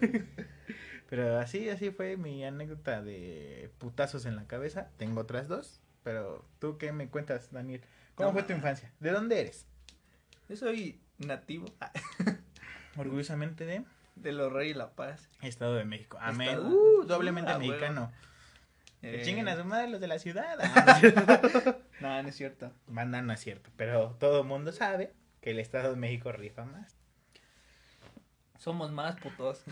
Pero 1.08 1.38
así, 1.38 1.68
así 1.68 1.90
fue 1.90 2.16
mi 2.16 2.44
anécdota 2.44 3.00
de 3.02 3.70
putazos 3.78 4.26
en 4.26 4.34
la 4.34 4.46
cabeza. 4.46 4.90
Tengo 4.96 5.20
otras 5.20 5.46
dos, 5.46 5.80
pero 6.02 6.44
tú 6.58 6.78
qué 6.78 6.92
me 6.92 7.08
cuentas, 7.08 7.50
Daniel? 7.52 7.82
¿Cómo 8.14 8.32
fue 8.32 8.42
tu 8.42 8.52
infancia? 8.52 8.92
¿De 9.00 9.10
dónde 9.10 9.40
eres? 9.40 9.66
Yo 10.48 10.56
soy 10.56 11.00
nativo. 11.18 11.66
Orgullosamente 12.96 13.64
de... 13.64 13.84
De 14.16 14.32
los 14.32 14.52
Reyes 14.52 14.76
La 14.76 14.90
Paz. 14.90 15.30
Estado 15.40 15.74
de 15.74 15.84
México. 15.84 16.18
Amén. 16.20 16.58
Uh, 16.58 17.04
doblemente 17.04 17.56
mexicano. 17.56 18.12
Eh... 19.02 19.22
Chinguen 19.24 19.48
a 19.48 19.56
su 19.56 19.64
madre 19.64 19.88
los 19.88 20.00
de 20.00 20.08
la 20.08 20.18
ciudad. 20.18 20.58
no, 22.00 22.22
no 22.22 22.28
es 22.28 22.34
cierto. 22.34 22.72
Manda, 22.86 23.22
no 23.22 23.32
es 23.32 23.40
cierto. 23.40 23.70
Pero 23.76 24.16
todo 24.18 24.42
el 24.42 24.46
mundo 24.46 24.72
sabe 24.72 25.14
que 25.40 25.52
el 25.52 25.58
Estado 25.58 25.90
de 25.90 25.96
México 25.96 26.32
rifa 26.32 26.64
más. 26.64 26.96
Somos 28.58 28.92
más 28.92 29.16
putos. 29.16 29.62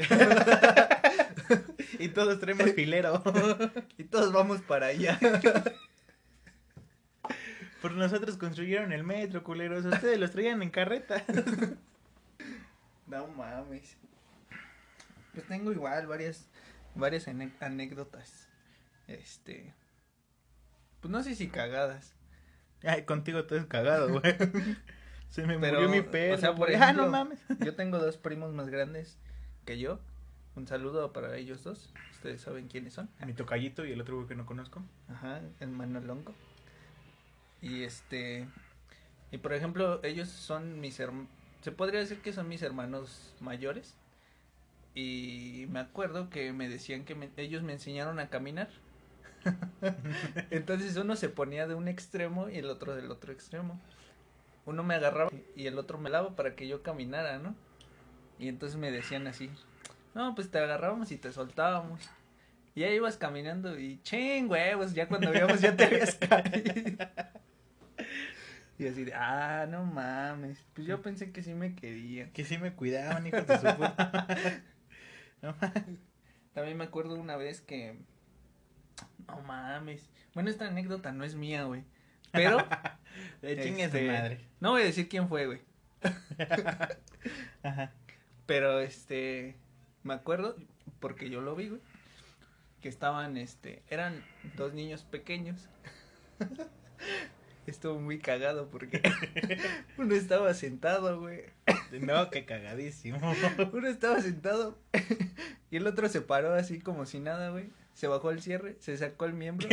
y 1.98 2.08
todos 2.08 2.40
traemos 2.40 2.72
filero. 2.72 3.22
y 3.98 4.04
todos 4.04 4.32
vamos 4.32 4.62
para 4.62 4.86
allá. 4.86 5.18
Por 7.80 7.92
nosotros 7.92 8.36
construyeron 8.36 8.92
el 8.92 9.04
metro, 9.04 9.44
culeros. 9.44 9.84
Ustedes 9.84 10.18
los 10.18 10.32
traían 10.32 10.62
en 10.62 10.70
carreta. 10.70 11.24
no 13.06 13.28
mames. 13.28 13.96
Pues 15.32 15.46
tengo 15.46 15.70
igual 15.72 16.06
varias, 16.06 16.48
varias 16.94 17.28
anécdotas. 17.28 18.48
Este. 19.06 19.72
pues 21.00 21.10
no 21.10 21.22
sé 21.22 21.34
si 21.34 21.48
cagadas. 21.48 22.14
Ay, 22.82 23.04
contigo 23.04 23.44
todo 23.44 23.58
es 23.58 23.66
cagado, 23.66 24.08
güey. 24.08 24.22
Se 25.30 25.46
me 25.46 25.58
Pero, 25.58 25.80
murió 25.82 25.88
mi 25.88 26.02
perro. 26.02 26.34
o 26.34 26.38
sea, 26.38 26.54
por 26.54 26.68
güey. 26.68 26.74
ah, 26.74 26.92
no 26.92 27.02
ejemplo, 27.02 27.10
mames. 27.10 27.40
Yo 27.64 27.74
tengo 27.74 27.98
dos 27.98 28.16
primos 28.16 28.52
más 28.54 28.68
grandes 28.68 29.18
que 29.64 29.78
yo. 29.78 30.00
Un 30.56 30.66
saludo 30.66 31.12
para 31.12 31.36
ellos 31.36 31.62
dos. 31.62 31.92
Ustedes 32.12 32.40
saben 32.40 32.66
quiénes 32.68 32.94
son. 32.94 33.08
Mi 33.24 33.34
tocallito 33.34 33.84
y 33.84 33.92
el 33.92 34.00
otro 34.00 34.16
güey 34.16 34.26
que 34.26 34.34
no 34.34 34.46
conozco. 34.46 34.82
Ajá, 35.08 35.40
el 35.60 35.68
Manolongo. 35.68 36.34
Y 37.62 37.82
este. 37.84 38.46
Y 39.30 39.38
por 39.38 39.52
ejemplo, 39.52 40.00
ellos 40.02 40.28
son 40.28 40.80
mis 40.80 40.98
hermanos. 41.00 41.28
Se 41.62 41.72
podría 41.72 42.00
decir 42.00 42.20
que 42.20 42.32
son 42.32 42.48
mis 42.48 42.62
hermanos 42.62 43.34
mayores. 43.40 43.94
Y 44.94 45.66
me 45.70 45.80
acuerdo 45.80 46.30
que 46.30 46.52
me 46.52 46.68
decían 46.68 47.04
que 47.04 47.30
ellos 47.36 47.62
me 47.62 47.72
enseñaron 47.74 48.18
a 48.18 48.28
caminar. 48.28 48.68
Entonces 50.50 50.96
uno 50.96 51.16
se 51.16 51.28
ponía 51.28 51.66
de 51.66 51.74
un 51.74 51.88
extremo 51.88 52.48
y 52.48 52.58
el 52.58 52.66
otro 52.70 52.94
del 52.94 53.10
otro 53.10 53.32
extremo. 53.32 53.80
Uno 54.66 54.82
me 54.82 54.94
agarraba 54.94 55.30
y 55.56 55.66
el 55.66 55.78
otro 55.78 55.98
me 55.98 56.10
lava 56.10 56.34
para 56.36 56.54
que 56.54 56.68
yo 56.68 56.82
caminara, 56.82 57.38
¿no? 57.38 57.54
Y 58.38 58.48
entonces 58.48 58.78
me 58.78 58.90
decían 58.90 59.26
así, 59.26 59.50
no, 60.14 60.34
pues 60.34 60.50
te 60.50 60.58
agarrábamos 60.58 61.10
y 61.10 61.16
te 61.16 61.32
soltábamos. 61.32 62.08
Y 62.74 62.84
ahí 62.84 62.96
ibas 62.96 63.16
caminando 63.16 63.78
y 63.78 64.00
ching, 64.02 64.48
huevos, 64.48 64.94
ya 64.94 65.08
cuando 65.08 65.30
veíamos 65.30 65.60
ya 65.60 65.76
te 65.76 65.84
habías 65.84 66.14
caído. 66.14 67.06
Y 68.78 68.86
así 68.86 69.04
de, 69.04 69.12
ah, 69.14 69.66
no 69.68 69.84
mames. 69.84 70.64
Pues 70.72 70.86
yo 70.86 71.02
pensé 71.02 71.32
que 71.32 71.42
sí 71.42 71.52
me 71.52 71.74
querían. 71.74 72.30
Que 72.30 72.44
sí 72.44 72.58
me 72.58 72.74
cuidaban, 72.74 73.26
hijos 73.26 73.46
de 73.46 73.58
su 73.58 73.66
puta. 73.76 74.26
No 75.40 75.54
mames. 75.60 76.00
También 76.52 76.76
me 76.76 76.82
acuerdo 76.82 77.14
una 77.14 77.36
vez 77.36 77.60
que. 77.60 77.96
No 79.28 79.40
mames. 79.42 80.10
Bueno, 80.34 80.50
esta 80.50 80.66
anécdota 80.66 81.12
no 81.12 81.22
es 81.22 81.36
mía, 81.36 81.64
güey. 81.64 81.84
Pero. 82.32 82.58
Eh, 83.42 83.60
chingues 83.62 83.92
de 83.92 84.00
este, 84.00 84.12
madre. 84.12 84.40
No 84.58 84.72
voy 84.72 84.82
a 84.82 84.86
decir 84.86 85.08
quién 85.08 85.28
fue, 85.28 85.46
güey. 85.46 85.60
Ajá. 87.62 87.92
Pero 88.46 88.80
este. 88.80 89.56
Me 90.02 90.14
acuerdo, 90.14 90.56
porque 90.98 91.30
yo 91.30 91.40
lo 91.40 91.54
vi, 91.54 91.68
güey. 91.68 91.80
Que 92.80 92.88
estaban, 92.88 93.36
este. 93.36 93.82
Eran 93.88 94.24
dos 94.56 94.74
niños 94.74 95.04
pequeños. 95.04 95.68
Estuvo 97.68 98.00
muy 98.00 98.18
cagado 98.18 98.70
porque. 98.70 99.02
Uno 99.98 100.14
estaba 100.14 100.54
sentado, 100.54 101.20
güey. 101.20 101.42
No, 102.00 102.30
qué 102.30 102.46
cagadísimo. 102.46 103.20
Uno 103.72 103.88
estaba 103.88 104.20
sentado 104.22 104.78
y 105.70 105.76
el 105.76 105.86
otro 105.86 106.08
se 106.08 106.22
paró 106.22 106.54
así 106.54 106.80
como 106.80 107.04
si 107.04 107.20
nada, 107.20 107.50
güey. 107.50 107.68
Se 107.92 108.06
bajó 108.06 108.30
el 108.30 108.40
cierre, 108.40 108.76
se 108.80 108.96
sacó 108.96 109.26
el 109.26 109.34
miembro 109.34 109.68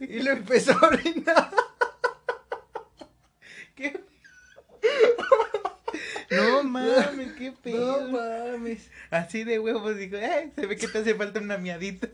y 0.00 0.20
lo 0.22 0.30
empezó 0.32 0.72
a 0.72 0.88
orinar. 0.88 1.50
¿Qué? 3.76 4.00
No 6.30 6.62
mames, 6.64 7.32
qué 7.34 7.50
No 7.50 7.56
pedo. 7.62 8.08
mames, 8.10 8.90
Así 9.10 9.44
de 9.44 9.58
huevos, 9.58 9.96
dijo, 9.96 10.16
eh, 10.16 10.50
se 10.56 10.66
ve 10.66 10.76
que 10.76 10.88
te 10.88 10.98
hace 10.98 11.14
falta 11.14 11.38
una 11.40 11.58
miadita. 11.58 12.08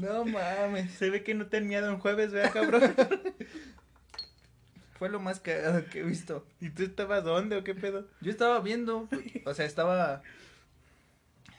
No 0.00 0.24
mames. 0.24 0.90
Se 0.92 1.10
ve 1.10 1.22
que 1.22 1.34
no 1.34 1.46
te 1.46 1.58
han 1.58 1.68
miado 1.68 1.92
un 1.92 2.00
jueves, 2.00 2.32
¿verdad, 2.32 2.52
cabrón? 2.52 2.94
Fue 4.98 5.08
lo 5.08 5.18
más 5.20 5.40
cagado 5.40 5.84
que 5.86 6.00
he 6.00 6.02
visto. 6.02 6.46
¿Y 6.60 6.70
tú 6.70 6.82
estabas 6.82 7.24
dónde 7.24 7.56
o 7.56 7.64
qué 7.64 7.74
pedo? 7.74 8.06
Yo 8.20 8.30
estaba 8.30 8.60
viendo, 8.60 9.08
o 9.46 9.54
sea, 9.54 9.64
estaba. 9.64 10.22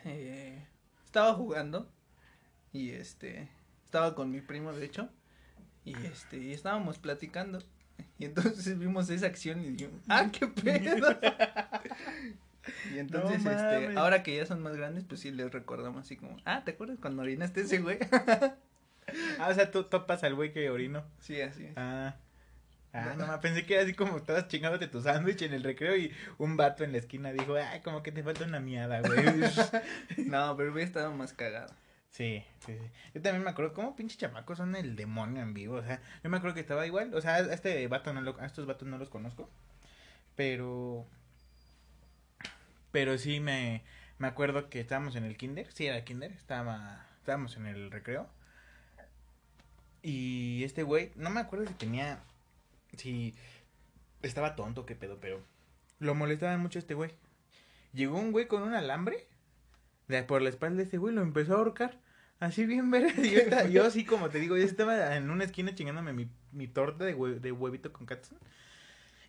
eh, 0.05 0.63
estaba 1.05 1.33
jugando 1.33 1.91
y 2.71 2.91
este. 2.91 3.50
Estaba 3.86 4.15
con 4.15 4.31
mi 4.31 4.41
primo, 4.41 4.71
de 4.74 4.86
hecho. 4.86 5.10
Y 5.83 5.95
este, 6.05 6.38
y 6.38 6.53
estábamos 6.53 7.00
platicando. 7.00 7.60
Y 8.19 8.25
entonces 8.25 8.77
vimos 8.77 9.10
esa 9.10 9.25
acción 9.25 9.62
y 9.62 9.69
dijimos, 9.71 10.01
¡ah, 10.07 10.29
qué 10.31 10.48
pedo! 10.48 11.07
Y 12.94 13.00
entonces, 13.00 13.44
No 13.44 13.51
este, 13.51 13.98
ahora 13.98 14.24
que 14.24 14.36
ya 14.36 14.46
son 14.46 14.62
más 14.62 14.75
grandes, 14.75 15.03
pues 15.06 15.22
sí 15.22 15.32
les 15.32 15.51
recordamos 15.51 16.06
así 16.06 16.18
como, 16.18 16.38
ah, 16.46 16.63
¿te 16.63 16.72
acuerdas 16.72 17.00
cuando 17.00 17.24
orinaste 17.24 17.62
ese 17.62 17.80
güey? 17.80 17.98
Ah, 19.39 19.50
o 19.50 19.53
sea, 19.53 19.72
tú 19.72 19.84
topas 19.86 20.24
al 20.24 20.36
güey 20.36 20.53
que 20.53 20.70
orino. 20.70 21.03
sí, 21.20 21.41
así 21.41 21.65
es. 21.65 21.74
Ah. 21.75 22.15
Ah, 22.94 23.13
no 23.18 23.25
mames, 23.25 23.39
pensé 23.41 23.65
que 23.65 23.75
era 23.75 23.84
así 23.84 23.94
como 23.94 24.18
estabas 24.18 24.50
chingándote 24.50 24.88
tu 24.88 25.01
sándwich 25.01 25.41
en 25.44 25.53
el 25.53 25.63
recreo 25.63 25.96
y 25.96 26.12
un 26.38 26.58
vato 26.58 26.84
en 26.84 26.91
la 26.91 26.98
esquina 26.98 27.32
dijo, 27.32 27.56
ay, 27.56 27.80
como 27.82 28.03
que 28.03 28.12
te 28.12 28.22
falta 28.22 28.44
una 28.44 28.60
miada, 28.60 29.01
güey. 29.01 29.24
No, 30.25 30.56
pero 30.58 30.72
hubiera 30.74 30.88
estado 30.88 31.12
más 31.13 31.32
cagado. 31.32 31.74
Sí, 32.10 32.44
sí, 32.65 32.74
sí. 32.77 32.86
Yo 33.13 33.22
también 33.22 33.44
me 33.44 33.50
acuerdo, 33.50 33.74
¿cómo 33.74 33.96
pinches 33.96 34.18
chamacos 34.18 34.58
son 34.58 34.75
el 34.75 34.98
demonio 34.98 35.41
en 35.41 35.53
vivo? 35.53 35.75
O 35.75 35.84
sea, 35.84 36.01
yo 36.22 36.30
me 36.30 36.36
acuerdo 36.38 36.53
que 36.56 36.60
estaba 36.60 36.86
igual, 36.86 37.13
o 37.13 37.22
sea, 37.22 37.36
a 37.36 37.53
este 37.53 37.88
vato 37.88 38.12
no 38.13 38.22
lo, 38.22 38.38
a 38.41 38.46
estos 38.46 38.65
vatos 38.65 38.88
no 38.89 38.98
los 38.98 39.10
conozco, 39.10 39.50
pero, 40.36 41.08
pero 42.91 43.17
sí 43.17 43.39
me, 43.39 43.83
me 44.19 44.27
acuerdo 44.27 44.69
que 44.69 44.79
estábamos 44.79 45.15
en 45.15 45.24
el 45.25 45.38
kinder, 45.38 45.71
sí 45.71 45.86
era 45.88 45.98
el 45.98 46.03
kinder, 46.03 46.31
estaba, 46.31 47.05
estábamos 47.19 47.55
en 47.57 47.65
el 47.67 47.91
recreo, 47.91 48.27
y 50.03 50.63
este 50.63 50.83
güey, 50.83 51.12
no 51.15 51.29
me 51.29 51.39
acuerdo 51.39 51.67
si 51.67 51.74
tenía, 51.75 52.19
si 52.98 53.36
estaba 54.24 54.55
tonto, 54.55 54.86
qué 54.86 54.95
pedo, 54.95 55.17
pero 55.21 55.41
lo 56.00 56.15
molestaba 56.15 56.57
mucho 56.57 56.79
este 56.79 56.95
güey. 56.95 57.12
Llegó 57.93 58.17
un 58.17 58.31
güey 58.31 58.48
con 58.48 58.63
un 58.63 58.74
alambre 58.74 59.27
de 60.07 60.24
por 60.24 60.41
la 60.41 60.50
espalda 60.50 60.77
de 60.77 60.83
este 60.83 60.98
güey, 60.98 61.13
lo 61.13 61.21
empezó 61.21 61.53
a 61.53 61.57
ahorcar. 61.57 62.00
Así 62.39 62.65
bien 62.65 62.89
verga. 62.89 63.13
y 63.24 63.29
Yo, 63.31 63.39
estaba- 63.39 63.67
yo 63.67 63.86
así 63.86 64.03
como 64.03 64.29
te 64.29 64.39
digo, 64.39 64.57
yo 64.57 64.63
estaba 64.63 65.15
en 65.15 65.29
una 65.29 65.43
esquina 65.43 65.75
chingándome 65.75 66.13
mi, 66.13 66.27
mi 66.51 66.67
torta 66.67 67.05
de, 67.05 67.15
hue- 67.15 67.39
de 67.39 67.51
huevito 67.51 67.93
con 67.93 68.07
katsu. 68.07 68.36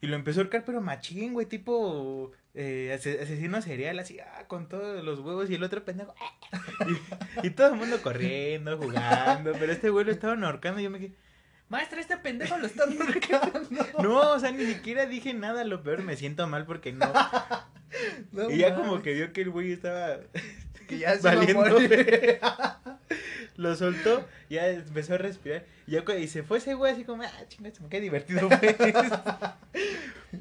Y 0.01 0.07
lo 0.07 0.17
empezó 0.17 0.41
a 0.41 0.45
ahorcar, 0.45 0.65
pero 0.65 0.81
machín, 0.81 1.35
güey, 1.35 1.47
tipo 1.47 2.33
eh, 2.55 2.93
ase- 2.95 3.21
asesino 3.23 3.63
serial, 3.63 3.99
así, 3.99 4.19
ah, 4.21 4.45
con 4.47 4.69
todos 4.69 5.03
los 5.05 5.21
huevos. 5.21 5.51
Y 5.51 5.55
el 5.55 5.63
otro 5.63 5.85
pendejo, 5.85 6.15
y, 7.43 7.47
y 7.47 7.51
todo 7.51 7.69
el 7.69 7.77
mundo 7.77 8.01
corriendo, 8.03 8.79
jugando. 8.79 9.53
Pero 9.59 9.73
este 9.73 9.91
güey 9.91 10.05
lo 10.05 10.13
estaban 10.13 10.45
ahorcando 10.45 10.81
y 10.81 10.85
yo 10.85 10.91
me 10.91 10.99
quedé, 10.99 11.15
Maestra, 11.69 12.01
este 12.03 12.19
pendejo 12.19 12.59
lo 12.59 12.67
están 12.67 12.91
ahorcando. 13.01 13.67
no, 14.03 14.33
o 14.33 14.39
sea, 14.39 14.51
ni 14.53 14.67
siquiera 14.67 15.07
dije 15.07 15.33
nada. 15.33 15.65
Lo 15.65 15.83
peor, 15.83 16.03
me 16.03 16.17
siento 16.17 16.47
mal 16.47 16.67
porque 16.67 16.93
no. 16.93 17.11
No 18.33 18.51
y 18.51 18.57
ya 18.57 18.75
como 18.75 19.03
que 19.03 19.13
vio 19.13 19.35
que 19.35 19.43
el 19.43 19.51
güey 19.51 19.73
estaba 19.73 20.17
que 20.89 20.99
ya 20.99 21.15
se 21.15 21.21
valiendo. 21.23 21.79
Lo 23.57 23.77
soltó, 23.77 24.27
ya 24.49 24.69
empezó 24.69 25.15
a 25.15 25.19
respirar. 25.19 25.67
Y, 25.87 25.93
ya, 25.93 26.05
y 26.19 26.27
se 26.27 26.43
fue 26.43 26.59
ese 26.59 26.75
güey 26.75 26.93
así 26.93 27.05
como, 27.05 27.23
ah, 27.23 27.31
me 27.59 27.71
queda 27.71 28.01
divertido, 28.01 28.49
güey. 28.49 28.77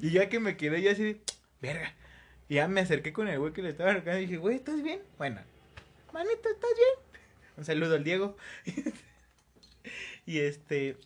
y 0.01 0.11
ya 0.11 0.29
que 0.29 0.39
me 0.39 0.55
quedé 0.55 0.81
yo 0.81 0.91
así, 0.91 1.03
de, 1.03 1.21
verga. 1.61 1.93
Y 2.51 2.55
ya 2.55 2.67
me 2.67 2.81
acerqué 2.81 3.13
con 3.13 3.29
el 3.29 3.39
güey 3.39 3.53
que 3.53 3.61
le 3.61 3.69
estaba 3.69 3.91
arrancando 3.91 4.19
y 4.19 4.25
dije, 4.25 4.35
güey, 4.35 4.57
¿estás 4.57 4.83
bien? 4.83 4.99
Bueno, 5.17 5.39
manito, 6.11 6.49
¿estás 6.49 6.69
bien? 6.75 7.21
Un 7.57 7.63
saludo 7.63 7.95
al 7.95 8.03
Diego. 8.03 8.35
y 10.25 10.39
este. 10.39 10.97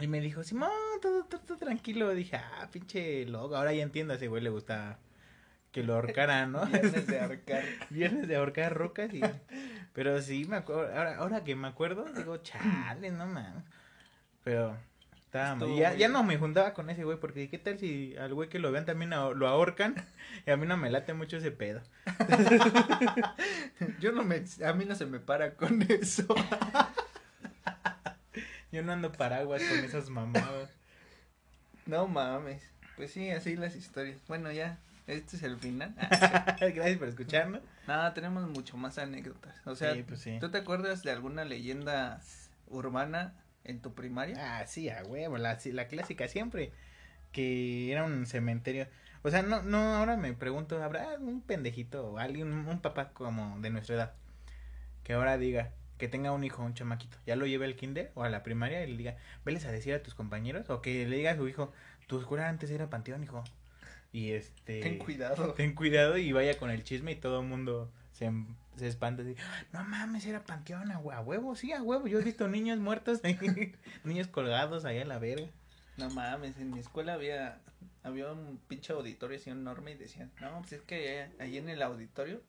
Y 0.00 0.06
me 0.06 0.22
dijo, 0.22 0.42
Simón, 0.42 0.70
todo, 1.02 1.24
todo, 1.24 1.42
todo 1.42 1.58
tranquilo. 1.58 2.14
Dije, 2.14 2.36
ah, 2.36 2.66
pinche 2.72 3.26
loco. 3.26 3.56
Ahora 3.56 3.74
ya 3.74 3.82
entiendo, 3.82 4.14
a 4.14 4.16
ese 4.16 4.28
güey 4.28 4.42
le 4.42 4.48
gusta 4.48 4.98
que 5.70 5.82
lo 5.82 5.96
ahorcaran, 5.96 6.50
¿no? 6.50 6.64
Viernes 6.72 7.06
de 7.06 7.20
ahorcar. 7.20 7.64
Viernes 7.90 8.26
de 8.26 8.36
ahorcar 8.36 8.74
rocas 8.74 9.12
y... 9.12 9.20
Pero 9.92 10.22
sí, 10.22 10.46
me 10.46 10.56
acuerdo, 10.56 10.96
ahora, 10.96 11.16
ahora 11.16 11.44
que 11.44 11.54
me 11.54 11.68
acuerdo, 11.68 12.06
digo, 12.10 12.38
chale, 12.38 13.10
no 13.10 13.26
mames. 13.26 13.64
Pero 14.42 14.78
estaba 15.32 15.54
Estuvo 15.54 15.78
ya, 15.78 15.94
ya 15.94 16.08
no 16.08 16.22
me 16.22 16.36
juntaba 16.36 16.74
con 16.74 16.90
ese 16.90 17.04
güey, 17.04 17.18
porque 17.18 17.48
qué 17.48 17.56
tal 17.56 17.78
si 17.78 18.14
al 18.18 18.34
güey 18.34 18.50
que 18.50 18.58
lo 18.58 18.70
vean 18.70 18.84
también 18.84 19.10
lo 19.10 19.48
ahorcan 19.48 19.94
y 20.46 20.50
a 20.50 20.58
mí 20.58 20.66
no 20.66 20.76
me 20.76 20.90
late 20.90 21.14
mucho 21.14 21.38
ese 21.38 21.50
pedo. 21.50 21.80
Yo 24.00 24.12
no 24.12 24.24
me, 24.24 24.44
a 24.64 24.72
mí 24.74 24.84
no 24.84 24.94
se 24.94 25.06
me 25.06 25.20
para 25.20 25.54
con 25.54 25.80
eso. 25.88 26.26
Yo 28.70 28.82
no 28.82 28.92
ando 28.92 29.10
paraguas 29.12 29.62
con 29.62 29.78
esas 29.78 30.10
mamadas. 30.10 30.70
No 31.86 32.06
mames. 32.06 32.62
Pues 32.96 33.10
sí, 33.10 33.30
así 33.30 33.56
las 33.56 33.74
historias. 33.74 34.18
Bueno, 34.28 34.52
ya, 34.52 34.78
este 35.06 35.36
es 35.36 35.42
el 35.42 35.56
final. 35.56 35.94
Ah, 35.98 36.56
Gracias 36.60 36.98
por 36.98 37.08
escucharnos. 37.08 37.62
Nada, 37.86 38.12
tenemos 38.12 38.48
mucho 38.50 38.76
más 38.76 38.98
anécdotas. 38.98 39.54
O 39.64 39.74
sea, 39.76 39.94
sí, 39.94 40.02
pues 40.02 40.20
sí. 40.20 40.36
¿tú 40.40 40.50
te 40.50 40.58
acuerdas 40.58 41.02
de 41.02 41.10
alguna 41.10 41.44
leyenda 41.44 42.20
urbana 42.68 43.34
en 43.64 43.80
tu 43.80 43.94
primaria? 43.94 44.60
Ah, 44.60 44.66
sí, 44.66 44.88
a 44.88 45.02
huevo, 45.04 45.38
la, 45.38 45.58
la 45.64 45.88
clásica 45.88 46.28
siempre. 46.28 46.72
Que 47.32 47.90
era 47.90 48.04
un 48.04 48.26
cementerio. 48.26 48.86
O 49.22 49.30
sea, 49.30 49.42
no, 49.42 49.62
no, 49.62 49.96
ahora 49.96 50.16
me 50.16 50.32
pregunto, 50.32 50.82
¿habrá 50.82 51.16
un 51.18 51.40
pendejito 51.40 52.06
o 52.06 52.18
alguien, 52.18 52.52
un, 52.52 52.66
un 52.66 52.80
papá 52.80 53.10
como 53.10 53.58
de 53.60 53.70
nuestra 53.70 53.94
edad, 53.94 54.14
que 55.04 55.12
ahora 55.12 55.38
diga 55.38 55.70
que 55.98 56.08
tenga 56.08 56.32
un 56.32 56.42
hijo, 56.42 56.64
un 56.64 56.74
chamaquito, 56.74 57.16
ya 57.26 57.36
lo 57.36 57.46
lleve 57.46 57.64
al 57.64 57.76
kinder 57.76 58.10
o 58.16 58.24
a 58.24 58.28
la 58.28 58.42
primaria 58.42 58.82
y 58.82 58.90
le 58.90 58.96
diga, 58.96 59.16
veles 59.44 59.64
a 59.66 59.70
decir 59.70 59.94
a 59.94 60.02
tus 60.02 60.14
compañeros, 60.14 60.68
o 60.68 60.82
que 60.82 61.06
le 61.06 61.16
diga 61.16 61.30
a 61.30 61.36
su 61.36 61.46
hijo, 61.46 61.72
tu 62.08 62.18
escuela 62.18 62.48
antes 62.48 62.70
era 62.70 62.90
panteón, 62.90 63.22
hijo. 63.22 63.44
Y 64.12 64.32
este... 64.32 64.80
Ten 64.80 64.98
cuidado. 64.98 65.54
Ten 65.54 65.74
cuidado 65.74 66.18
y 66.18 66.32
vaya 66.32 66.58
con 66.58 66.70
el 66.70 66.82
chisme 66.82 67.12
y 67.12 67.16
todo 67.16 67.40
el 67.40 67.46
mundo 67.46 67.92
se, 68.12 68.30
se 68.76 68.86
espanta 68.86 69.22
así, 69.22 69.34
no 69.72 69.84
mames, 69.84 70.24
era 70.26 70.44
panteón 70.44 70.90
a, 70.92 71.00
hue- 71.00 71.14
a 71.14 71.20
huevo, 71.20 71.54
sí, 71.56 71.72
a 71.72 71.82
huevo, 71.82 72.06
yo 72.06 72.20
he 72.20 72.24
visto 72.24 72.46
niños 72.48 72.78
muertos, 72.78 73.20
niños 74.04 74.26
colgados 74.28 74.84
allá 74.84 75.02
en 75.02 75.08
la 75.08 75.18
verga. 75.18 75.48
No 75.96 76.08
mames, 76.10 76.56
en 76.58 76.70
mi 76.70 76.78
escuela 76.80 77.14
había, 77.14 77.60
había 78.02 78.32
un 78.32 78.58
pinche 78.68 78.92
auditorio 78.92 79.36
así 79.38 79.50
enorme 79.50 79.92
y 79.92 79.96
decían, 79.96 80.30
no, 80.40 80.60
pues 80.60 80.72
es 80.74 80.80
que 80.82 81.28
ahí 81.38 81.58
en 81.58 81.68
el 81.68 81.82
auditorio 81.82 82.42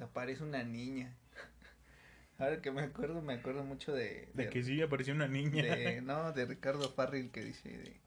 aparece 0.00 0.42
una 0.42 0.62
niña. 0.64 1.14
Ahora 2.38 2.60
que 2.60 2.70
me 2.72 2.82
acuerdo, 2.82 3.22
me 3.22 3.34
acuerdo 3.34 3.62
mucho 3.64 3.92
de... 3.92 4.28
De 4.34 4.48
que 4.48 4.62
sí, 4.64 4.82
apareció 4.82 5.14
una 5.14 5.28
niña. 5.28 5.62
de- 5.76 6.02
no, 6.02 6.32
de 6.32 6.44
Ricardo 6.44 6.90
Farril 6.90 7.30
que 7.30 7.42
dice 7.44 7.68
de- 7.78 8.00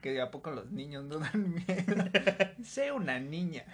que 0.00 0.20
a 0.20 0.30
poco 0.30 0.50
los 0.50 0.70
niños 0.70 1.04
no 1.04 1.18
dan 1.18 1.54
miedo. 1.54 2.04
sé 2.64 2.92
una 2.92 3.18
niña. 3.18 3.64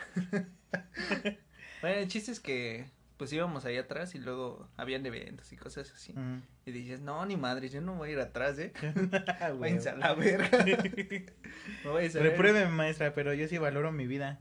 Bueno, 1.81 1.99
el 1.99 2.09
chiste 2.09 2.33
es 2.33 2.41
que 2.41 2.87
pues 3.17 3.33
íbamos 3.35 3.67
ahí 3.67 3.77
atrás 3.77 4.15
y 4.15 4.19
luego 4.19 4.67
habían 4.79 5.05
eventos 5.05 5.53
y 5.53 5.57
cosas 5.57 5.93
así. 5.95 6.15
Y 6.65 6.71
dices, 6.71 7.01
no, 7.01 7.27
ni 7.27 7.37
madre, 7.37 7.69
yo 7.69 7.83
no 7.83 7.95
voy 7.95 8.09
a 8.09 8.13
ir 8.13 8.21
atrás, 8.21 8.59
¿eh? 8.59 8.73
Ah. 9.41 9.51
Váyanse 9.51 9.91
a 9.91 9.97
la 9.97 10.15
verga. 10.15 10.49
No 11.85 11.93
vayas 11.93 12.17
a. 12.17 12.21
Repruébeme, 12.21 12.71
maestra, 12.71 13.13
pero 13.13 13.35
yo 13.35 13.47
sí 13.47 13.59
valoro 13.59 13.93
mi 13.93 14.07
vida. 14.07 14.41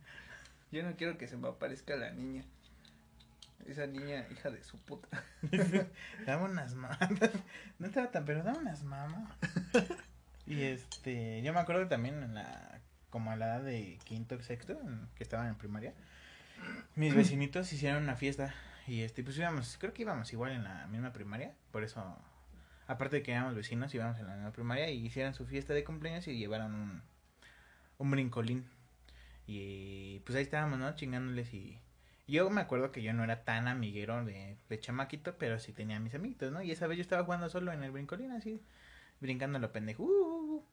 Yo 0.72 0.81
no 0.84 0.96
quiero 0.96 1.17
que 1.17 1.27
se 1.27 1.36
me 1.36 1.50
aparezca 1.50 1.98
la 1.98 2.12
niña. 2.12 2.46
Esa 3.67 3.86
niña, 3.86 4.25
hija 4.31 4.50
de 4.50 4.63
su 4.63 4.77
puta. 4.77 5.25
Dame 6.25 6.46
unas 6.46 6.74
mamas. 6.74 7.00
No 7.79 7.88
estaba 7.88 8.12
tan, 8.12 8.24
pero 8.24 8.43
dame 8.43 8.60
unas 8.60 8.84
mamas. 8.84 9.29
Y 10.46 10.63
este, 10.63 11.41
yo 11.41 11.53
me 11.53 11.60
acuerdo 11.60 11.88
también 11.88 12.24
en 12.24 12.34
la, 12.34 12.79
como 13.10 13.31
a 13.31 13.36
la 13.36 13.48
edad 13.58 13.62
de 13.62 14.00
quinto, 14.05 14.41
sexto, 14.41 14.79
que 15.15 15.24
estaban 15.24 15.48
en 15.48 15.55
primaria, 15.55 15.93
mis 16.95 17.15
vecinitos 17.15 17.71
hicieron 17.73 18.03
una 18.03 18.15
fiesta 18.15 18.53
y 18.87 19.01
este, 19.01 19.23
pues 19.23 19.37
íbamos, 19.37 19.77
creo 19.79 19.93
que 19.93 20.01
íbamos 20.01 20.31
igual 20.33 20.51
en 20.51 20.63
la 20.63 20.87
misma 20.87 21.13
primaria, 21.13 21.53
por 21.71 21.83
eso, 21.83 22.17
aparte 22.87 23.17
de 23.17 23.23
que 23.23 23.31
éramos 23.31 23.55
vecinos, 23.55 23.93
íbamos 23.93 24.17
en 24.19 24.27
la 24.27 24.35
misma 24.35 24.51
primaria 24.51 24.89
y 24.89 25.05
hicieron 25.05 25.33
su 25.33 25.45
fiesta 25.45 25.73
de 25.73 25.83
cumpleaños 25.83 26.27
y 26.27 26.37
llevaron 26.37 26.73
un, 26.73 27.01
un 27.97 28.11
brincolín. 28.11 28.65
Y 29.51 30.19
pues 30.25 30.35
ahí 30.35 30.43
estábamos, 30.43 30.77
¿no? 30.77 30.95
Chingándoles 30.95 31.53
y... 31.53 31.79
Yo 32.27 32.47
me 32.51 32.61
acuerdo 32.61 32.91
que 32.91 33.01
yo 33.01 33.11
no 33.13 33.23
era 33.23 33.43
tan 33.43 33.67
amiguero 33.67 34.23
de, 34.23 34.55
de 34.69 34.79
chamaquito, 34.79 35.39
pero 35.39 35.57
sí 35.57 35.73
tenía 35.73 35.99
mis 35.99 36.13
amiguitos, 36.13 36.51
¿no? 36.51 36.61
Y 36.61 36.69
esa 36.69 36.85
vez 36.85 36.97
yo 36.97 37.01
estaba 37.01 37.23
jugando 37.23 37.49
solo 37.49 37.71
en 37.71 37.81
el 37.81 37.89
brincolín, 37.89 38.31
así, 38.31 38.61
brincando 39.19 39.57
a 39.57 39.61
lo 39.61 39.71
pendejo. 39.71 40.03
uh, 40.03 40.07
uh, 40.07 40.55
uh, 40.57 40.65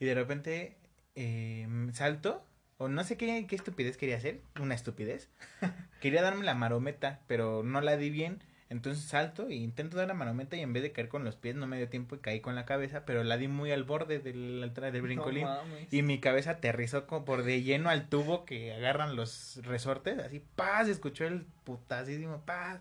y 0.00 0.04
de 0.04 0.14
repente 0.16 0.76
eh, 1.14 1.68
salto, 1.92 2.44
o 2.78 2.88
no 2.88 3.04
sé 3.04 3.16
qué, 3.16 3.46
qué 3.46 3.56
estupidez 3.56 3.96
quería 3.96 4.16
hacer, 4.16 4.40
una 4.60 4.74
estupidez. 4.74 5.28
quería 6.00 6.22
darme 6.22 6.44
la 6.44 6.54
marometa, 6.54 7.20
pero 7.26 7.62
no 7.62 7.80
la 7.80 7.96
di 7.96 8.10
bien. 8.10 8.42
Entonces 8.70 9.04
salto 9.04 9.46
e 9.48 9.54
intento 9.54 9.96
dar 9.96 10.08
la 10.08 10.14
marometa 10.14 10.56
y 10.56 10.60
en 10.60 10.72
vez 10.72 10.82
de 10.82 10.90
caer 10.90 11.08
con 11.08 11.22
los 11.22 11.36
pies 11.36 11.54
no 11.54 11.66
me 11.66 11.76
dio 11.76 11.88
tiempo 11.88 12.16
y 12.16 12.18
caí 12.18 12.40
con 12.40 12.54
la 12.54 12.64
cabeza, 12.64 13.04
pero 13.04 13.22
la 13.22 13.36
di 13.36 13.46
muy 13.46 13.70
al 13.70 13.84
borde 13.84 14.18
del, 14.18 14.72
del 14.74 15.02
brincolín. 15.02 15.44
No. 15.44 15.60
Y 15.90 16.02
mi 16.02 16.18
cabeza 16.18 16.52
aterrizó 16.52 17.06
como 17.06 17.24
por 17.24 17.44
de 17.44 17.62
lleno 17.62 17.90
al 17.90 18.08
tubo 18.08 18.44
que 18.44 18.72
agarran 18.72 19.16
los 19.16 19.60
resortes, 19.62 20.18
así, 20.18 20.42
paz, 20.56 20.88
escuchó 20.88 21.24
el 21.26 21.46
putasísimo, 21.64 22.40
paz. 22.44 22.80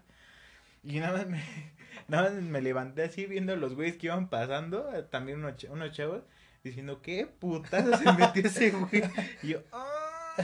Y 0.84 1.00
nada 1.00 1.20
más 1.20 1.28
me, 1.28 1.44
nada 2.08 2.32
más 2.32 2.42
me 2.42 2.62
levanté 2.62 3.04
así 3.04 3.26
viendo 3.26 3.56
los 3.56 3.76
güeyes 3.76 3.98
que 3.98 4.08
iban 4.08 4.30
pasando, 4.30 4.90
también 5.12 5.40
unos, 5.40 5.64
unos 5.66 5.92
chavos, 5.92 6.24
diciendo, 6.64 7.02
¿qué 7.02 7.28
putazo 7.28 7.98
se 7.98 8.12
metió 8.14 8.46
ese 8.46 8.72
güey? 8.72 9.04
Y 9.42 9.50
yo, 9.50 9.60
"Ah". 9.72 10.36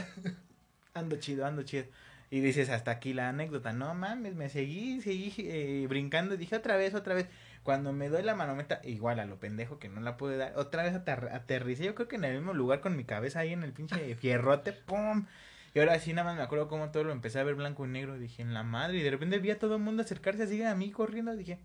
ando 0.94 1.16
chido, 1.16 1.46
ando 1.46 1.62
chido. 1.62 1.84
Y 2.30 2.40
dices, 2.40 2.68
hasta 2.70 2.92
aquí 2.92 3.12
la 3.12 3.28
anécdota, 3.30 3.72
no 3.72 3.92
mames, 3.94 4.36
me 4.36 4.48
seguí, 4.48 5.00
seguí 5.00 5.34
eh, 5.38 5.86
brincando, 5.88 6.36
dije 6.36 6.54
otra 6.56 6.76
vez, 6.76 6.94
otra 6.94 7.14
vez. 7.14 7.26
Cuando 7.64 7.92
me 7.92 8.08
doy 8.08 8.22
la 8.22 8.34
manometa, 8.36 8.80
igual 8.84 9.18
a 9.18 9.24
lo 9.26 9.36
pendejo 9.38 9.78
que 9.78 9.88
no 9.88 10.00
la 10.00 10.16
pude 10.16 10.36
dar, 10.36 10.52
otra 10.56 10.82
vez 10.82 10.94
ater- 10.94 11.32
aterricé, 11.32 11.84
yo 11.84 11.94
creo 11.94 12.06
que 12.08 12.16
en 12.16 12.24
el 12.24 12.36
mismo 12.36 12.54
lugar 12.54 12.80
con 12.80 12.96
mi 12.96 13.04
cabeza 13.04 13.40
ahí 13.40 13.52
en 13.52 13.64
el 13.64 13.72
pinche 13.72 14.14
fierrote, 14.14 14.72
¡pum! 14.72 15.26
Y 15.74 15.78
ahora 15.80 15.98
sí 15.98 16.12
nada 16.12 16.28
más 16.28 16.36
me 16.36 16.42
acuerdo 16.42 16.68
cómo 16.68 16.90
todo 16.90 17.04
lo 17.04 17.12
empecé 17.12 17.38
a 17.40 17.44
ver 17.44 17.54
blanco 17.56 17.84
y 17.84 17.88
negro, 17.88 18.18
dije, 18.18 18.42
en 18.42 18.54
la 18.54 18.62
madre, 18.62 18.98
y 18.98 19.02
de 19.02 19.10
repente 19.10 19.38
vi 19.38 19.50
a 19.50 19.58
todo 19.58 19.76
el 19.76 19.82
mundo 19.82 20.02
acercarse 20.02 20.44
así 20.44 20.62
a 20.62 20.74
mí 20.74 20.90
corriendo, 20.90 21.34
dije, 21.36 21.58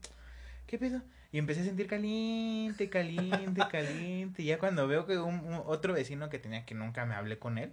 ¿qué 0.68 0.78
pedo? 0.78 1.02
Y 1.32 1.40
empecé 1.40 1.62
a 1.62 1.66
sentir 1.66 1.88
caliente, 1.88 2.90
caliente, 2.90 3.62
caliente, 3.72 4.42
y 4.44 4.46
ya 4.46 4.60
cuando 4.60 4.88
veo 4.88 5.06
que 5.06 5.18
un, 5.18 5.40
un- 5.42 5.62
otro 5.66 5.94
vecino 5.94 6.30
que 6.30 6.40
tenía 6.40 6.66
que 6.66 6.76
nunca 6.76 7.06
me 7.06 7.16
hablé 7.16 7.38
con 7.40 7.58
él, 7.58 7.72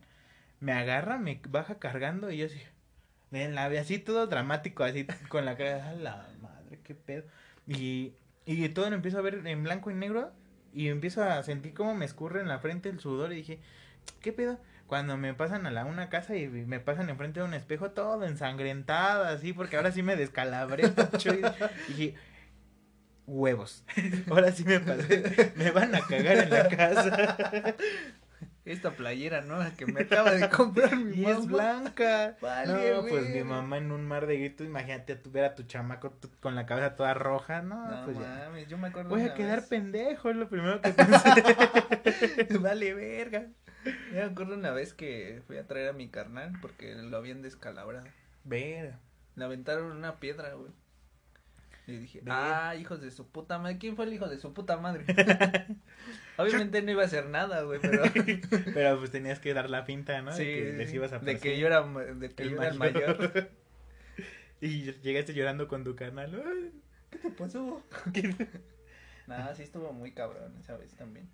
me 0.61 0.73
agarra, 0.73 1.19
me 1.19 1.41
baja 1.49 1.79
cargando, 1.79 2.31
y 2.31 2.38
yo 2.38 2.47
así, 2.47 2.61
en 3.33 3.55
la 3.55 3.67
así 3.67 3.99
todo 3.99 4.27
dramático, 4.27 4.85
así 4.85 5.07
con 5.29 5.45
la 5.45 5.57
cara, 5.57 5.88
a 5.91 5.93
la 5.95 6.29
madre, 6.41 6.79
qué 6.85 6.95
pedo. 6.95 7.25
Y, 7.67 8.12
y 8.47 8.69
todo 8.71 8.88
lo 8.91 8.97
empiezo 8.97 9.19
a 9.19 9.23
ver 9.23 9.47
en 9.47 9.62
blanco 9.62 9.91
y 9.91 9.95
negro 9.95 10.33
y 10.75 10.88
empiezo 10.88 11.23
a 11.23 11.43
sentir 11.43 11.75
como 11.75 11.95
me 11.95 12.05
escurre 12.05 12.41
en 12.41 12.49
la 12.49 12.59
frente 12.59 12.88
el 12.88 13.01
sudor 13.01 13.33
y 13.33 13.37
dije, 13.37 13.59
¿qué 14.21 14.33
pedo? 14.33 14.59
Cuando 14.87 15.17
me 15.17 15.33
pasan 15.33 15.67
a 15.67 15.71
la 15.71 15.85
una 15.87 16.09
casa 16.11 16.37
y 16.37 16.49
me 16.49 16.81
pasan 16.81 17.09
enfrente 17.09 17.41
de 17.41 17.47
un 17.47 17.55
espejo 17.55 17.93
todo 17.93 18.25
ensangrentado 18.25 19.25
así, 19.25 19.53
porque 19.53 19.77
ahora 19.77 19.93
sí 19.93 20.03
me 20.03 20.17
descalabré 20.17 20.85
mucho 21.12 21.33
y 21.35 21.43
dije, 21.88 22.15
huevos, 23.27 23.85
ahora 24.31 24.53
sí 24.53 24.65
me 24.65 24.81
pasé, 24.81 25.53
me 25.57 25.71
van 25.71 25.95
a 25.95 26.01
cagar 26.01 26.39
en 26.39 26.51
la 26.51 26.69
casa 26.69 27.75
Esta 28.65 28.93
playera 28.93 29.41
nueva 29.41 29.73
que 29.73 29.87
me 29.87 30.03
acaba 30.03 30.31
de 30.33 30.49
comprar 30.49 30.97
mi 30.97 31.17
y 31.23 31.27
es 31.27 31.47
blanca. 31.49 32.37
Vale, 32.41 32.95
no, 32.95 33.03
pues 33.09 33.25
mi 33.27 33.33
verga. 33.33 33.45
mamá 33.45 33.79
en 33.79 33.91
un 33.91 34.07
mar 34.07 34.27
de 34.29 34.39
gritos, 34.39 34.65
imagínate 34.67 35.17
tu, 35.17 35.33
ver 35.33 35.45
a 35.47 35.55
tu 35.57 35.65
chamaco 35.65 36.11
tu- 36.13 36.31
con 36.39 36.55
la 36.55 36.65
cabeza 36.65 36.95
toda 36.95 37.13
roja, 37.15 37.61
no, 37.63 37.89
No 37.91 38.05
pues 38.05 38.19
ya. 38.19 38.45
mames, 38.47 38.69
yo 38.69 38.79
me 38.79 38.87
acuerdo 38.89 39.11
Voy 39.11 39.23
a 39.23 39.35
quedar 39.35 39.61
vez- 39.63 39.69
pendejo, 39.69 40.31
es 40.31 40.37
lo 40.37 40.49
primero 40.49 40.81
que 40.81 40.91
pensé. 40.93 42.49
vale 42.61 42.95
verga. 42.95 43.49
Yo 43.85 44.15
me 44.15 44.23
acuerdo 44.23 44.55
una 44.55 44.71
vez 44.71 44.95
que 44.95 45.43
fui 45.49 45.57
a 45.57 45.67
traer 45.67 45.89
a 45.89 45.93
mi 45.93 46.09
carnal 46.09 46.53
porque 46.61 46.95
lo 46.95 47.17
habían 47.17 47.43
descalabrado. 47.43 48.07
Ver. 48.45 48.95
Le 49.35 49.45
aventaron 49.45 49.91
una 49.91 50.21
piedra, 50.21 50.55
güey. 50.55 50.71
Y 51.93 51.99
dije, 51.99 52.23
ah, 52.29 52.75
hijos 52.79 53.01
de 53.01 53.11
su 53.11 53.29
puta 53.29 53.59
madre. 53.59 53.79
¿Quién 53.79 53.97
fue 53.97 54.07
el 54.07 54.13
hijo 54.13 54.29
de 54.29 54.39
su 54.39 54.53
puta 54.55 54.77
madre? 54.79 55.05
Obviamente 56.39 56.83
no 56.83 56.91
iba 56.91 57.03
a 57.03 57.07
hacer 57.07 57.27
nada, 57.27 57.63
güey, 57.63 57.81
pero 57.81 58.03
Pero 58.75 58.99
pues 58.99 59.11
tenías 59.11 59.39
que 59.39 59.53
dar 59.55 59.69
la 59.71 59.85
pinta, 59.85 60.21
¿no? 60.23 60.33
sí, 60.33 60.45
de 60.45 60.55
que 60.55 60.73
les 60.73 60.95
ibas 60.95 61.13
a 61.13 61.19
de 61.19 61.39
que 61.39 61.59
yo 61.59 61.67
era, 61.67 61.83
de 61.83 62.31
que 62.31 62.43
El 62.45 62.51
yo 62.51 62.57
era 62.57 62.69
el 62.71 62.79
mayor. 62.79 63.19
mayor. 63.19 63.51
y 64.61 64.93
llegaste 65.03 65.35
llorando 65.35 65.69
con 65.69 65.85
tu 65.85 65.95
canal. 65.95 66.43
Ay, 66.47 66.73
¿Qué 67.11 67.19
te 67.19 67.31
pasó? 67.31 67.83
Nada, 69.27 69.55
sí 69.55 69.63
estuvo 69.63 69.93
muy 69.93 70.13
cabrón 70.13 70.57
esa 70.59 70.77
vez 70.77 70.95
también. 70.95 71.29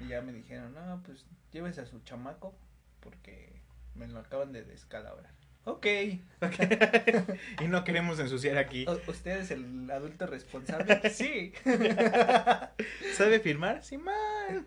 Y 0.00 0.08
ya 0.08 0.20
me 0.20 0.32
dijeron, 0.32 0.74
no, 0.74 1.02
pues 1.04 1.26
llévese 1.50 1.80
a 1.80 1.86
su 1.86 2.00
chamaco 2.00 2.54
porque 3.00 3.60
me 3.94 4.06
lo 4.06 4.20
acaban 4.20 4.52
de 4.52 4.62
descalabrar. 4.64 5.32
Ok. 5.64 5.86
y 7.60 7.68
no 7.68 7.84
queremos 7.84 8.18
ensuciar 8.20 8.56
aquí. 8.58 8.86
¿U- 8.88 9.10
¿Usted 9.10 9.38
es 9.40 9.50
el 9.50 9.90
adulto 9.90 10.26
responsable? 10.26 11.10
sí. 11.10 11.52
¿Sabe 13.12 13.40
firmar? 13.40 13.82
Sí, 13.82 13.98
mal. 13.98 14.64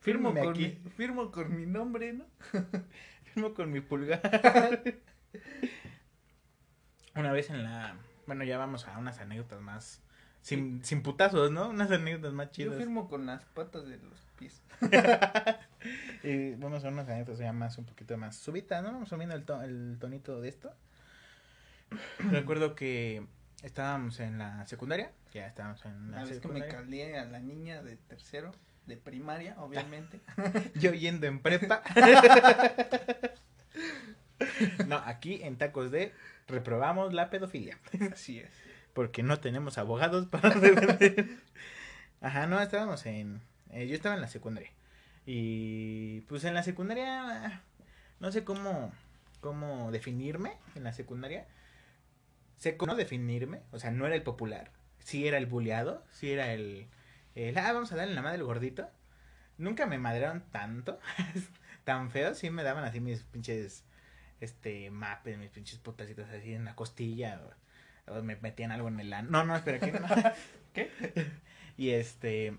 Firmo 0.00 0.34
con, 0.34 0.50
aquí. 0.50 0.80
mi, 0.84 0.90
firmo 0.90 1.30
con 1.30 1.56
mi 1.56 1.66
nombre, 1.66 2.12
¿no? 2.12 2.26
Firmo 3.32 3.54
con 3.54 3.70
mi 3.72 3.80
pulgar. 3.80 4.20
Una 7.14 7.32
vez 7.32 7.50
en 7.50 7.62
la. 7.62 7.96
Bueno, 8.26 8.44
ya 8.44 8.58
vamos 8.58 8.86
a 8.86 8.98
unas 8.98 9.18
anécdotas 9.20 9.60
más. 9.60 10.03
Sin, 10.44 10.84
sin 10.84 11.02
putazos, 11.02 11.50
¿no? 11.50 11.70
Unas 11.70 11.90
anécdotas 11.90 12.32
más 12.34 12.48
Yo 12.48 12.52
chidas. 12.52 12.76
firmo 12.76 13.08
con 13.08 13.24
las 13.26 13.42
patas 13.44 13.86
de 13.86 13.96
los 13.98 14.18
pies. 14.38 14.60
Y 16.22 16.54
vamos 16.54 16.84
a 16.84 16.88
unas 16.88 17.08
anécdotas 17.08 17.38
ya 17.40 17.52
más, 17.52 17.76
un 17.78 17.84
poquito 17.84 18.16
más 18.16 18.36
subitas, 18.36 18.82
¿no? 18.82 18.92
Vamos 18.92 19.08
subiendo 19.08 19.34
el, 19.34 19.44
to- 19.44 19.62
el 19.62 19.96
tonito 20.00 20.40
de 20.40 20.48
esto. 20.48 20.72
Recuerdo 22.30 22.74
que 22.74 23.26
estábamos 23.62 24.20
en 24.20 24.38
la 24.38 24.66
secundaria. 24.66 25.12
Ya 25.32 25.46
estábamos 25.46 25.84
en 25.84 26.10
la 26.10 26.18
Una 26.18 26.24
vez 26.26 26.40
que 26.40 26.48
me 26.48 26.60
secundaria. 26.60 26.74
calé 26.74 27.18
a 27.18 27.24
la 27.26 27.40
niña 27.40 27.82
de 27.82 27.96
tercero, 27.96 28.52
de 28.86 28.96
primaria, 28.96 29.56
obviamente. 29.58 30.20
Yo 30.76 30.92
yendo 30.92 31.26
en 31.26 31.40
prepa. 31.40 31.82
no, 34.86 34.96
aquí 34.98 35.42
en 35.42 35.56
Tacos 35.56 35.90
de 35.90 36.12
reprobamos 36.48 37.12
la 37.14 37.30
pedofilia. 37.30 37.78
Así 38.12 38.40
es. 38.40 38.50
Porque 38.94 39.22
no 39.22 39.38
tenemos 39.40 39.76
abogados 39.76 40.26
para 40.30 40.50
defender. 40.50 41.36
Ajá, 42.22 42.46
no, 42.46 42.60
estábamos 42.60 43.04
en... 43.04 43.42
eh, 43.70 43.86
yo 43.86 43.94
estaba 43.94 44.14
en 44.14 44.22
la 44.22 44.28
secundaria. 44.28 44.70
Y 45.26 46.22
pues 46.22 46.44
en 46.44 46.54
la 46.54 46.62
secundaria... 46.62 47.62
No 48.20 48.32
sé 48.32 48.44
cómo, 48.44 48.92
cómo 49.40 49.90
definirme 49.90 50.56
en 50.74 50.84
la 50.84 50.94
secundaria. 50.94 51.46
Sé 52.56 52.78
cómo 52.78 52.94
definirme. 52.94 53.60
O 53.72 53.78
sea, 53.78 53.90
no 53.90 54.06
era 54.06 54.14
el 54.14 54.22
popular. 54.22 54.70
Sí 55.00 55.28
era 55.28 55.36
el 55.36 55.46
buleado. 55.46 56.02
Sí 56.10 56.32
era 56.32 56.52
el... 56.54 56.86
el 57.34 57.58
ah, 57.58 57.72
vamos 57.72 57.92
a 57.92 57.96
darle 57.96 58.14
la 58.14 58.22
madre 58.22 58.38
al 58.38 58.44
gordito. 58.44 58.88
Nunca 59.58 59.86
me 59.86 59.98
madrearon 59.98 60.42
tanto. 60.50 60.98
tan 61.84 62.10
feo. 62.10 62.34
Sí 62.34 62.48
me 62.50 62.62
daban 62.62 62.84
así 62.84 63.00
mis 63.00 63.24
pinches 63.24 63.84
este, 64.40 64.90
mapes, 64.90 65.38
mis 65.38 65.50
pinches 65.50 65.78
putacitos 65.78 66.28
así 66.30 66.54
en 66.54 66.64
la 66.64 66.76
costilla, 66.76 67.40
me 68.22 68.36
metían 68.36 68.70
algo 68.72 68.88
en 68.88 69.00
el 69.00 69.12
ano. 69.12 69.30
No, 69.30 69.44
no, 69.44 69.56
espera, 69.56 69.78
¿qué? 69.80 69.92
¿Qué? 70.74 70.90
Y 71.76 71.90
este, 71.90 72.56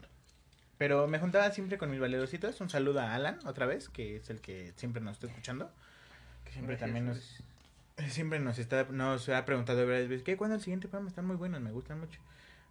pero 0.77 1.07
me 1.07 1.19
juntaba 1.19 1.51
siempre 1.51 1.77
con 1.77 1.89
mis 1.89 1.99
valerositos. 1.99 2.59
Un 2.61 2.69
saludo 2.69 2.99
a 2.99 3.15
Alan, 3.15 3.39
otra 3.45 3.65
vez, 3.65 3.89
que 3.89 4.17
es 4.17 4.29
el 4.29 4.41
que 4.41 4.73
siempre 4.75 5.01
nos 5.01 5.13
está 5.13 5.27
escuchando. 5.27 5.71
Que 6.43 6.51
siempre 6.51 6.75
Gracias, 6.75 6.87
también 6.87 7.05
nos, 7.05 7.43
siempre 8.13 8.39
nos 8.39 8.59
está, 8.59 8.85
nos 8.89 9.29
ha 9.29 9.45
preguntado 9.45 9.85
varias 9.85 10.09
veces, 10.09 10.23
¿qué? 10.23 10.35
¿Cuándo 10.37 10.55
el 10.55 10.61
siguiente 10.61 10.87
programa? 10.87 11.09
Están 11.09 11.25
muy 11.25 11.37
buenos, 11.37 11.61
me 11.61 11.71
gustan 11.71 11.99
mucho. 11.99 12.19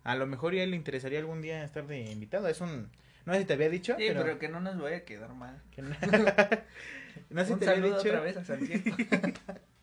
A 0.03 0.17
lo 0.17 0.27
mejor 0.27 0.55
ya 0.55 0.67
le 0.67 0.77
interesaría 0.77 1.19
algún 1.19 1.41
día 1.41 1.65
estar 1.65 1.87
de 1.87 2.11
invitado. 2.11 2.47
Es 2.49 2.61
un, 2.61 2.91
no 3.25 3.33
sé 3.33 3.41
si 3.41 3.45
te 3.47 3.55
había 3.55 3.71
dicho, 3.71 3.95
Sí, 3.97 4.05
pero, 4.09 4.23
pero... 4.23 4.39
que 4.39 4.49
no 4.49 4.61
nos 4.61 4.79
vaya 4.79 4.99
a 4.99 5.05
quedar 5.05 5.33
mal. 5.35 5.63
que 5.71 5.81
no, 5.81 5.89
no 7.31 7.41
sé 7.41 7.47
si 7.47 7.53
Un 7.55 7.59
te 7.61 7.71
había 7.71 7.85
dicho, 7.85 8.09
otra 8.09 8.21
vez 8.21 8.37
a 8.37 8.45
Santiago. 8.45 8.85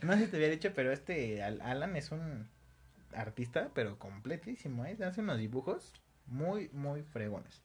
no 0.04 0.14
sé 0.14 0.24
si 0.26 0.30
te 0.30 0.36
había 0.36 0.50
dicho, 0.50 0.72
pero 0.74 0.92
este 0.92 1.42
Al- 1.42 1.60
Alan 1.60 1.96
es 1.96 2.10
un 2.12 2.48
artista, 3.14 3.70
pero 3.74 3.98
completísimo, 3.98 4.84
¿eh? 4.86 4.96
Hace 5.04 5.20
unos 5.22 5.38
dibujos 5.38 5.94
muy, 6.26 6.68
muy 6.72 7.02
fregones. 7.02 7.62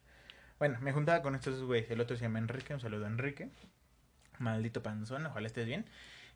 Bueno, 0.58 0.78
me 0.80 0.92
juntaba 0.92 1.22
con 1.22 1.34
estos 1.34 1.62
güeyes. 1.64 1.90
El 1.90 2.00
otro 2.00 2.16
se 2.16 2.24
llama 2.24 2.38
Enrique, 2.40 2.74
un 2.74 2.80
saludo 2.80 3.06
a 3.06 3.08
Enrique. 3.08 3.50
Maldito 4.38 4.82
panzón, 4.82 5.26
ojalá 5.26 5.46
estés 5.46 5.66
bien. 5.66 5.86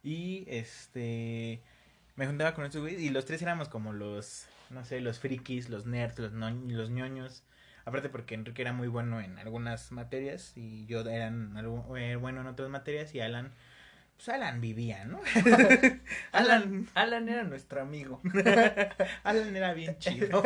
Y 0.03 0.45
este. 0.49 1.63
Me 2.17 2.27
juntaba 2.27 2.55
con 2.55 2.65
estos 2.65 2.83
güeyes 2.83 3.01
y 3.01 3.11
los 3.11 3.25
tres 3.25 3.43
éramos 3.43 3.69
como 3.69 3.93
los, 3.93 4.47
no 4.71 4.85
sé, 4.85 5.01
los 5.01 5.19
frikis, 5.19 5.69
los 5.71 5.87
nerds, 5.87 6.19
los, 6.19 6.33
no- 6.33 6.51
los 6.51 6.91
ñoños. 6.91 7.45
Aparte 7.85 8.09
porque 8.11 8.35
Enrique 8.35 8.63
era 8.63 8.73
muy 8.73 8.89
bueno 8.89 9.21
en 9.21 9.39
algunas 9.39 9.91
materias 9.93 10.53
y 10.57 10.87
yo 10.87 11.01
era 11.01 11.29
eh, 11.97 12.17
bueno 12.17 12.41
en 12.43 12.47
otras 12.47 12.69
materias 12.69 13.15
y 13.15 13.21
Alan, 13.21 13.53
pues 14.25 14.29
Alan 14.37 14.61
vivía, 14.61 15.05
¿no? 15.05 15.21
Alan, 16.33 16.89
Alan 16.95 17.29
era 17.29 17.43
nuestro 17.45 17.81
amigo. 17.81 18.21
Alan 19.25 19.57
era 19.57 19.73
bien 19.75 19.99
chido. 19.99 20.43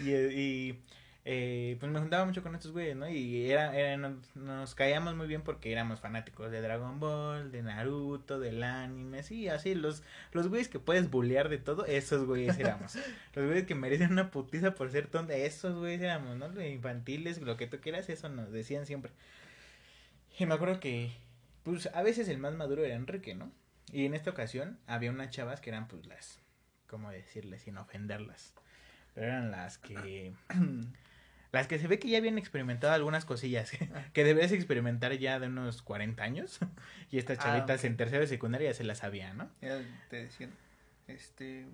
y 0.00 0.10
y, 0.10 0.78
eh, 1.24 1.76
pues 1.80 1.90
me 1.90 1.98
juntaba 1.98 2.24
mucho 2.24 2.42
con 2.42 2.54
estos 2.54 2.72
güeyes, 2.72 2.96
¿no? 2.96 3.08
Y 3.08 3.50
era, 3.50 3.76
era- 3.76 3.96
nos, 3.96 4.34
nos 4.36 4.74
caíamos 4.74 5.14
muy 5.14 5.26
bien 5.26 5.42
porque 5.42 5.72
éramos 5.72 6.00
fanáticos 6.00 6.50
de 6.50 6.60
Dragon 6.60 7.00
Ball, 7.00 7.50
de 7.52 7.62
Naruto, 7.62 8.38
del 8.38 8.62
anime, 8.62 9.22
sí, 9.22 9.48
así, 9.48 9.74
los, 9.74 10.02
los 10.32 10.48
güeyes 10.48 10.68
que 10.68 10.78
puedes 10.78 11.10
bullear 11.10 11.48
de 11.48 11.58
todo, 11.58 11.84
esos 11.86 12.24
güeyes 12.26 12.58
éramos. 12.58 12.96
los 13.34 13.46
güeyes 13.46 13.66
que 13.66 13.74
merecen 13.74 14.12
una 14.12 14.30
putiza 14.30 14.74
por 14.74 14.90
ser 14.90 15.06
tonta, 15.08 15.34
esos 15.34 15.74
güeyes 15.76 16.00
éramos, 16.00 16.36
¿no? 16.36 16.48
Los 16.48 16.64
infantiles, 16.64 17.40
lo 17.42 17.56
que 17.56 17.66
tú 17.66 17.78
quieras, 17.80 18.08
eso 18.08 18.28
nos 18.28 18.50
decían 18.52 18.86
siempre. 18.86 19.10
Y 20.38 20.46
me 20.46 20.54
acuerdo 20.54 20.78
que, 20.80 21.10
pues, 21.68 21.86
a 21.94 22.02
veces 22.02 22.28
el 22.28 22.38
más 22.38 22.54
maduro 22.54 22.84
era 22.84 22.94
Enrique, 22.94 23.34
¿no? 23.34 23.50
Y 23.92 24.04
en 24.06 24.14
esta 24.14 24.30
ocasión 24.30 24.78
había 24.86 25.10
unas 25.10 25.30
chavas 25.30 25.60
que 25.60 25.70
eran, 25.70 25.88
pues, 25.88 26.06
las, 26.06 26.40
¿cómo 26.86 27.10
decirles? 27.10 27.62
Sin 27.62 27.78
ofenderlas. 27.78 28.54
Pero 29.14 29.26
eran 29.28 29.50
las 29.50 29.78
que... 29.78 30.32
Las 31.50 31.66
que 31.66 31.78
se 31.78 31.88
ve 31.88 31.98
que 31.98 32.10
ya 32.10 32.18
habían 32.18 32.36
experimentado 32.36 32.92
algunas 32.92 33.24
cosillas 33.24 33.70
que 34.12 34.22
deberías 34.22 34.52
experimentar 34.52 35.14
ya 35.14 35.40
de 35.40 35.46
unos 35.46 35.80
40 35.80 36.22
años. 36.22 36.58
Y 37.10 37.16
estas 37.16 37.38
Ah, 37.38 37.42
chavitas 37.44 37.84
en 37.84 37.96
tercero 37.96 38.20
de 38.20 38.26
secundaria 38.26 38.68
ya 38.70 38.74
se 38.74 38.84
las 38.84 38.98
sabían, 38.98 39.38
¿no? 39.38 39.50
Ya 39.62 39.80
te 40.10 40.24
decían, 40.24 40.50
este, 41.06 41.64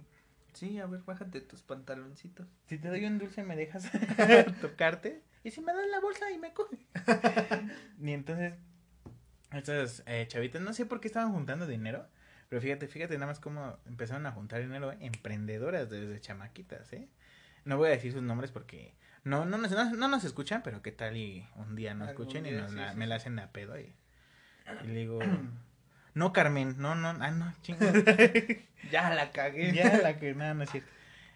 sí, 0.53 0.79
a 0.79 0.87
ver, 0.87 1.01
bájate 1.01 1.41
tus 1.41 1.63
pantaloncitos. 1.63 2.47
Si 2.69 2.79
te 2.79 2.87
doy 2.87 3.05
un 3.05 3.19
dulce, 3.19 3.43
¿me 3.43 3.57
dejas 3.57 3.91
tocarte? 4.61 5.23
Y 5.43 5.51
si 5.51 5.61
me 5.61 5.73
das 5.75 5.89
la 5.91 5.99
bolsa 5.99 6.31
y 6.31 6.39
me 6.39 6.53
coge. 6.53 6.79
y 8.01 8.13
entonces, 8.13 8.55
estas 9.59 10.03
eh, 10.07 10.27
chavitas, 10.29 10.61
no 10.63 10.73
sé 10.73 10.87
por 10.87 11.01
qué 11.01 11.09
estaban 11.09 11.33
juntando 11.33 11.67
dinero. 11.67 12.07
Pero 12.49 12.61
fíjate, 12.61 12.87
fíjate 12.89 13.15
nada 13.15 13.27
más 13.27 13.41
cómo 13.41 13.79
empezaron 13.87 14.27
a 14.27 14.33
juntar 14.33 14.61
dinero, 14.61 14.93
¿eh? 14.93 14.99
emprendedoras 15.01 15.89
desde 15.91 16.21
chamaquitas, 16.21 16.93
¿eh? 16.93 17.09
No 17.65 17.79
voy 17.79 17.89
a 17.89 17.93
decir 17.93 18.13
sus 18.13 18.23
nombres 18.23 18.51
porque 18.53 18.95
no, 19.25 19.45
no, 19.47 19.57
nos, 19.59 19.71
no, 19.73 19.91
no 19.95 20.09
nos 20.09 20.25
escuchan, 20.25 20.63
pero 20.63 20.83
qué 20.83 20.93
tal 20.93 21.17
y 21.17 21.47
un 21.57 21.75
día 21.75 21.95
nos 21.95 22.11
escuchen 22.11 22.45
y 22.47 22.51
nos 22.53 22.71
sí, 22.71 22.77
la- 22.77 22.93
sí, 22.93 22.99
me 22.99 23.07
la 23.07 23.17
hacen 23.17 23.39
a 23.39 23.51
pedo 23.51 23.79
y, 23.81 23.95
y 24.85 24.87
le 24.87 24.95
digo, 24.95 25.19
no 26.15 26.33
Carmen, 26.33 26.75
no, 26.79 26.95
no, 26.95 27.09
ah, 27.09 27.31
no, 27.31 27.53
chinga. 27.63 27.93
Ya 28.91 29.13
la 29.15 29.31
cagué. 29.31 29.73
Ya, 29.75 29.97
la 29.97 30.19
que 30.19 30.35
nada, 30.35 30.53
no 30.55 30.63
es 30.65 30.71
cierto. 30.71 30.91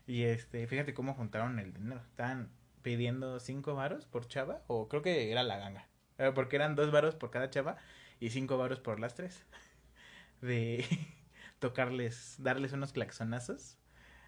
Y 0.07 0.25
este, 0.25 0.67
fíjate 0.67 0.93
cómo 0.95 1.15
juntaron 1.15 1.59
el 1.59 1.73
dinero. 1.73 2.01
Estaban 2.11 2.51
pidiendo 2.83 3.41
cinco 3.41 3.75
varos 3.75 4.05
por 4.05 4.29
chava, 4.29 4.63
o 4.67 4.89
creo 4.89 5.03
que 5.03 5.33
era 5.33 5.43
la 5.43 5.57
ganga. 5.57 5.87
Eh, 6.19 6.33
Porque 6.35 6.57
eran 6.57 6.77
dos 6.77 6.91
varos 6.91 7.15
por 7.15 7.31
cada 7.31 7.49
chava 7.51 7.77
y 8.21 8.31
cinco 8.31 8.59
varos 8.59 8.81
por 8.81 9.01
las 9.01 9.15
tres. 9.15 9.45
De 10.41 10.85
tocarles, 11.59 12.37
darles 12.39 12.73
unos 12.73 12.93
claxonazos. 12.93 13.77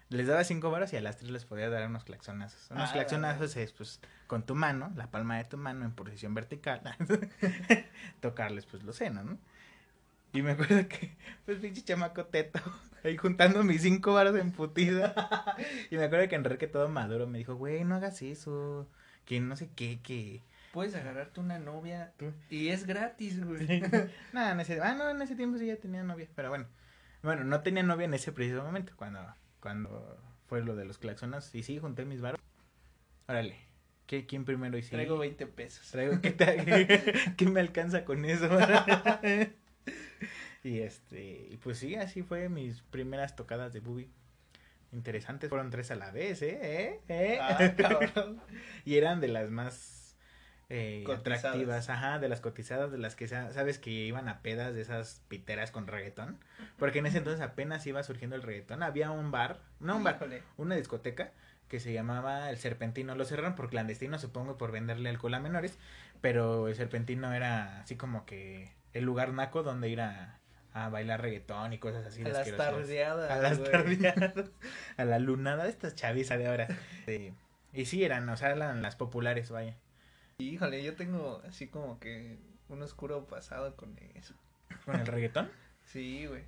Les 0.09 0.27
daba 0.27 0.43
cinco 0.43 0.71
varos 0.71 0.91
y 0.91 0.97
a 0.97 1.01
las 1.01 1.15
tres 1.15 1.31
les 1.31 1.45
podía 1.45 1.69
dar 1.69 1.87
unos 1.87 2.03
claxonazos. 2.03 2.69
Unos 2.71 2.89
Ah, 2.89 2.93
claxonazos 2.93 3.55
es 3.55 3.71
pues 3.71 4.01
con 4.27 4.45
tu 4.45 4.55
mano, 4.55 4.91
la 4.97 5.09
palma 5.09 5.37
de 5.37 5.45
tu 5.45 5.55
mano 5.57 5.85
en 5.85 5.91
posición 5.93 6.33
vertical. 6.33 6.81
tocarles 8.19 8.65
pues 8.65 8.83
los 8.83 8.97
senos, 8.97 9.23
¿no? 9.23 9.37
Y 10.33 10.41
me 10.41 10.51
acuerdo 10.51 10.87
que, 10.87 11.15
pues 11.45 11.59
pinche 11.59 11.83
chamaco 11.83 12.25
teto, 12.25 12.59
ahí 13.03 13.17
juntando 13.17 13.63
mis 13.63 13.81
cinco 13.81 14.13
varos 14.13 14.35
en 14.37 14.51
putida. 14.51 15.13
y 15.89 15.97
me 15.97 16.05
acuerdo 16.05 16.27
que 16.29 16.35
Enrique 16.35 16.67
todo 16.67 16.87
maduro 16.89 17.27
me 17.27 17.37
dijo, 17.37 17.55
güey, 17.55 17.83
no 17.83 17.95
hagas 17.95 18.21
eso, 18.21 18.87
que 19.25 19.39
no 19.39 19.55
sé 19.55 19.69
qué, 19.75 19.99
que... 20.01 20.41
Puedes 20.71 20.95
agarrarte 20.95 21.39
una 21.39 21.59
novia 21.59 22.13
Tú. 22.17 22.33
y 22.49 22.69
es 22.69 22.85
gratis, 22.85 23.43
güey. 23.43 23.81
Nada, 24.33 24.53
en 24.53 24.59
ese, 24.61 24.79
ah, 24.79 24.95
no, 24.95 25.09
en 25.09 25.21
ese 25.21 25.35
tiempo 25.35 25.57
sí 25.57 25.67
ya 25.67 25.75
tenía 25.75 26.03
novia, 26.03 26.27
pero 26.33 26.49
bueno. 26.49 26.67
Bueno, 27.23 27.43
no 27.43 27.61
tenía 27.61 27.83
novia 27.83 28.05
en 28.05 28.13
ese 28.13 28.31
preciso 28.31 28.63
momento, 28.63 28.93
cuando, 28.95 29.19
cuando 29.59 30.17
fue 30.47 30.63
lo 30.63 30.75
de 30.75 30.85
los 30.85 30.97
claxonas. 30.97 31.53
Y 31.53 31.63
sí, 31.63 31.77
junté 31.77 32.05
mis 32.05 32.21
varos. 32.21 32.39
Órale, 33.27 33.57
¿qué, 34.07 34.25
¿quién 34.25 34.45
primero? 34.45 34.81
Sí, 34.81 34.89
Traigo 34.89 35.17
20 35.17 35.45
pesos. 35.47 35.91
Traigo, 35.91 36.19
¿qué, 36.21 36.31
tal? 36.31 36.65
¿Qué 37.37 37.45
me 37.47 37.59
alcanza 37.59 38.05
con 38.05 38.25
eso? 38.25 38.49
y 40.63 40.79
este, 40.79 41.49
y 41.51 41.57
pues 41.57 41.77
sí, 41.77 41.95
así 41.95 42.23
fue 42.23 42.49
mis 42.49 42.81
primeras 42.81 43.35
tocadas 43.35 43.73
de 43.73 43.81
booby. 43.81 44.09
Interesantes, 44.93 45.49
fueron 45.49 45.69
tres 45.69 45.91
a 45.91 45.95
la 45.95 46.11
vez, 46.11 46.41
¿eh? 46.41 46.59
¿Eh? 46.61 46.99
¿Eh? 47.07 47.39
Ah, 47.39 47.73
y 48.83 48.95
eran 48.95 49.21
de 49.21 49.29
las 49.29 49.49
más 49.49 50.00
eh, 50.73 51.03
atractivas, 51.13 51.89
ajá, 51.89 52.17
de 52.19 52.29
las 52.29 52.39
cotizadas, 52.39 52.91
de 52.91 52.97
las 52.97 53.15
que 53.15 53.27
sa- 53.27 53.51
sabes 53.51 53.77
que 53.77 53.89
iban 53.89 54.29
a 54.29 54.41
pedas 54.41 54.73
de 54.73 54.81
esas 54.81 55.21
piteras 55.27 55.69
con 55.71 55.85
reggaetón. 55.87 56.39
Porque 56.77 56.99
en 56.99 57.07
ese 57.07 57.17
entonces 57.17 57.41
apenas 57.41 57.85
iba 57.87 58.01
surgiendo 58.03 58.35
el 58.37 58.41
reggaetón. 58.41 58.81
Había 58.81 59.11
un 59.11 59.31
bar, 59.31 59.59
no 59.81 59.97
un 59.97 60.03
bar, 60.05 60.15
Híjole. 60.15 60.43
una 60.57 60.75
discoteca 60.75 61.31
que 61.67 61.79
se 61.81 61.91
llamaba 61.91 62.49
El 62.49 62.57
Serpentino. 62.57 63.15
Lo 63.15 63.25
cerraron 63.25 63.55
por 63.55 63.69
clandestino, 63.69 64.17
supongo, 64.17 64.57
por 64.57 64.71
venderle 64.71 65.09
alcohol 65.09 65.33
a 65.33 65.39
menores. 65.41 65.77
Pero 66.21 66.67
el 66.69 66.75
Serpentino 66.75 67.33
era 67.33 67.81
así 67.81 67.95
como 67.97 68.25
que 68.25 68.71
el 68.93 69.03
lugar 69.03 69.33
naco 69.33 69.63
donde 69.63 69.89
ir 69.89 69.99
a, 70.01 70.39
a 70.73 70.87
bailar 70.89 71.21
reggaetón 71.21 71.73
y 71.73 71.79
cosas 71.79 72.05
así. 72.05 72.21
A 72.23 72.29
las 72.29 72.49
tardeadas. 72.55 73.29
A 73.29 73.37
las 73.37 73.59
güey. 73.59 73.71
tardeadas. 73.71 74.51
A 74.97 75.03
la 75.05 75.19
lunada 75.19 75.63
de 75.65 75.69
estas 75.69 75.95
chaviza 75.95 76.37
de 76.37 76.47
ahora. 76.47 76.67
Sí. 77.05 77.33
Y 77.73 77.85
sí 77.85 78.03
eran, 78.03 78.27
o 78.29 78.37
sea, 78.37 78.51
eran 78.51 78.81
las 78.81 78.95
populares, 78.95 79.49
vaya. 79.49 79.75
Híjole, 80.49 80.83
yo 80.83 80.95
tengo 80.95 81.41
así 81.47 81.67
como 81.67 81.99
que 81.99 82.37
un 82.69 82.81
oscuro 82.81 83.25
pasado 83.25 83.75
con 83.75 83.97
eso. 84.15 84.33
¿Con 84.85 84.99
el 84.99 85.05
reggaetón? 85.05 85.49
Sí, 85.85 86.25
güey. 86.25 86.43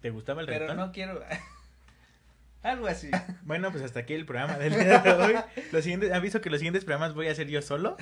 ¿Te 0.00 0.08
gustaba 0.10 0.40
el 0.40 0.46
Pero 0.46 0.60
reggaetón? 0.60 0.86
no 0.86 0.92
quiero. 0.92 1.22
Algo 2.62 2.86
así. 2.86 3.10
Bueno, 3.42 3.70
pues 3.70 3.84
hasta 3.84 4.00
aquí 4.00 4.14
el 4.14 4.24
programa 4.24 4.56
del 4.58 4.72
día 4.72 4.98
de 5.00 5.12
hoy. 5.12 5.34
Los 5.70 5.84
siguientes, 5.84 6.12
aviso 6.12 6.40
que 6.40 6.50
los 6.50 6.60
siguientes 6.60 6.84
programas 6.84 7.14
voy 7.14 7.28
a 7.28 7.32
hacer 7.32 7.48
yo 7.48 7.60
solo. 7.62 7.96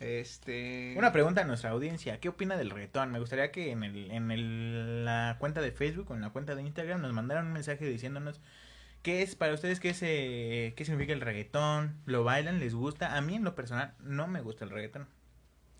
Este. 0.00 0.94
Una 0.96 1.12
pregunta 1.12 1.42
a 1.42 1.44
nuestra 1.44 1.70
audiencia, 1.70 2.20
¿qué 2.20 2.28
opina 2.28 2.56
del 2.56 2.70
reggaetón? 2.70 3.10
Me 3.10 3.18
gustaría 3.18 3.50
que 3.50 3.70
en 3.72 3.82
el, 3.82 4.10
en 4.10 4.30
el, 4.30 5.04
la 5.04 5.36
cuenta 5.38 5.60
de 5.60 5.72
Facebook 5.72 6.10
o 6.10 6.14
en 6.14 6.20
la 6.20 6.30
cuenta 6.30 6.54
de 6.54 6.62
Instagram 6.62 7.02
nos 7.02 7.12
mandaran 7.12 7.46
un 7.46 7.52
mensaje 7.52 7.84
diciéndonos 7.84 8.40
qué 9.08 9.22
es 9.22 9.36
para 9.36 9.54
ustedes, 9.54 9.80
qué, 9.80 9.88
es, 9.88 10.02
eh, 10.02 10.74
qué 10.76 10.84
significa 10.84 11.14
el 11.14 11.22
reggaetón, 11.22 11.96
lo 12.04 12.24
bailan, 12.24 12.60
les 12.60 12.74
gusta. 12.74 13.16
A 13.16 13.22
mí 13.22 13.36
en 13.36 13.42
lo 13.42 13.54
personal 13.54 13.94
no 14.00 14.26
me 14.26 14.42
gusta 14.42 14.66
el 14.66 14.70
reggaetón. 14.70 15.08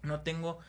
No 0.02 0.22
tengo 0.22 0.60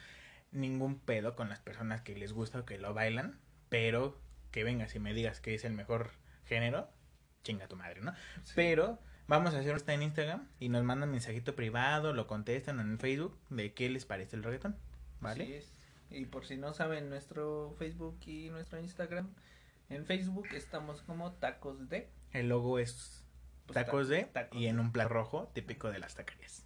ningún 0.52 1.00
pedo 1.00 1.38
con 1.38 1.48
las 1.48 1.62
personas 1.62 2.02
que 2.02 2.17
les 2.17 2.34
gusta 2.34 2.60
o 2.60 2.65
que 2.65 2.78
lo 2.78 2.93
bailan, 2.93 3.39
pero 3.69 4.19
que 4.52 4.65
vengas 4.65 4.93
y 4.93 5.00
me 5.00 5.13
digas 5.13 5.39
que 5.39 5.56
es 5.56 5.63
el 5.63 5.72
mejor 5.72 6.12
género, 6.43 6.89
chinga 7.45 7.69
tu 7.69 7.78
madre, 7.78 8.02
¿no? 8.02 8.12
Sí. 8.43 8.52
Pero 8.58 9.00
vamos 9.28 9.54
a 9.54 9.60
hacer 9.60 9.74
esta 9.78 9.93
en 9.93 10.04
Instagram 10.04 10.45
y 10.60 10.67
nos 10.67 10.84
mandan 10.84 11.12
mensajito 11.12 11.56
privado, 11.56 12.12
lo 12.12 12.28
contestan 12.28 12.82
en 12.82 13.00
Facebook 13.00 13.39
de 13.50 13.74
qué 13.74 13.89
les 13.89 14.04
parece 14.04 14.36
el 14.36 14.43
reggaetón, 14.43 14.76
¿vale? 15.22 15.45
Así 15.45 15.54
es. 15.54 15.72
Y 16.10 16.26
por 16.26 16.45
si 16.45 16.58
no 16.58 16.74
saben, 16.74 17.10
nuestro 17.10 17.74
Facebook 17.80 18.19
y 18.26 18.50
nuestro 18.50 18.82
Instagram. 18.82 19.34
En 19.88 20.06
Facebook 20.06 20.50
estamos 20.52 21.02
como 21.04 21.32
tacos 21.32 21.88
de. 21.88 22.18
El 22.34 22.50
logo 22.50 22.80
es 22.80 23.24
pues, 23.65 23.74
tacos 23.76 24.08
ta- 24.08 24.13
de 24.15 24.24
tacos 24.26 24.60
y 24.60 24.68
en 24.68 24.80
un 24.80 24.92
plato 24.92 25.10
rojo 25.10 25.52
típico 25.54 25.89
de 25.92 26.00
las 26.00 26.15
taquerías. 26.15 26.63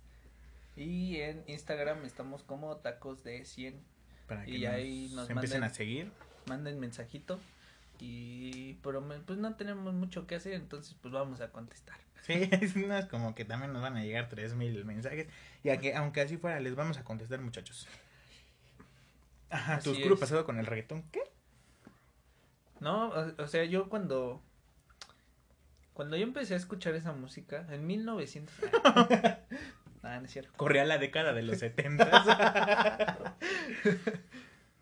Y 0.75 1.17
en 1.17 1.43
Instagram 1.47 2.03
estamos 2.05 2.43
como 2.43 2.77
tacos 2.77 3.23
de 3.23 3.45
100. 3.45 3.79
Para 4.27 4.45
que 4.45 4.51
Y 4.51 4.63
nos 4.63 4.73
ahí 4.73 5.11
nos 5.13 5.29
empiecen 5.29 5.61
manden- 5.61 5.65
a 5.65 5.73
seguir. 5.73 6.11
Manden 6.47 6.79
mensajito. 6.79 7.39
Y 7.99 8.73
pero 8.83 9.07
pues 9.25 9.37
no 9.39 9.55
tenemos 9.55 9.93
mucho 9.93 10.25
que 10.27 10.35
hacer, 10.35 10.53
entonces 10.53 10.95
pues 11.01 11.13
vamos 11.13 11.41
a 11.41 11.51
contestar. 11.51 11.97
Sí, 12.23 12.49
no 12.87 12.97
es 12.97 13.05
como 13.05 13.35
que 13.35 13.45
también 13.45 13.71
nos 13.73 13.81
van 13.81 13.97
a 13.97 14.03
llegar 14.03 14.29
3000 14.29 14.83
mensajes. 14.85 15.27
Y 15.63 15.69
a 15.69 15.77
que, 15.77 15.93
aunque 15.95 16.21
así 16.21 16.37
fuera, 16.37 16.59
les 16.59 16.75
vamos 16.75 16.97
a 16.97 17.03
contestar, 17.03 17.39
muchachos. 17.41 17.87
Ajá, 19.49 19.79
tu 19.79 19.91
oscuro 19.91 20.17
pasado 20.17 20.45
con 20.45 20.57
el 20.57 20.65
reggaetón. 20.65 21.03
¿Qué? 21.11 21.21
No, 22.79 23.09
o, 23.09 23.43
o 23.43 23.47
sea, 23.47 23.63
yo 23.65 23.87
cuando 23.89 24.41
cuando 25.93 26.17
yo 26.17 26.23
empecé 26.23 26.53
a 26.53 26.57
escuchar 26.57 26.95
esa 26.95 27.13
música 27.13 27.65
en 27.69 27.85
1900 27.85 28.53
Ah, 30.03 30.19
no 30.19 30.25
es 30.25 30.31
cierto. 30.31 30.51
Corría 30.57 30.83
la 30.83 30.97
década 30.97 31.31
de 31.31 31.43
los 31.43 31.59
70. 31.59 33.27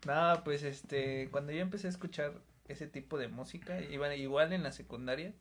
No, 0.07 0.43
pues 0.43 0.63
este, 0.63 1.29
cuando 1.29 1.51
yo 1.51 1.61
empecé 1.61 1.87
a 1.87 1.91
escuchar 1.91 2.33
ese 2.67 2.87
tipo 2.87 3.19
de 3.19 3.27
música, 3.27 3.79
iba 3.81 4.13
igual 4.15 4.51
en 4.51 4.63
la 4.63 4.71
secundaria 4.71 5.33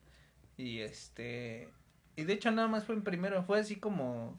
y 0.59 0.80
este, 0.80 1.70
y 2.16 2.24
de 2.24 2.33
hecho 2.35 2.50
nada 2.50 2.68
más 2.68 2.85
fue 2.85 2.94
en 2.94 3.02
primero, 3.02 3.42
fue 3.42 3.59
así 3.61 3.76
como, 3.76 4.38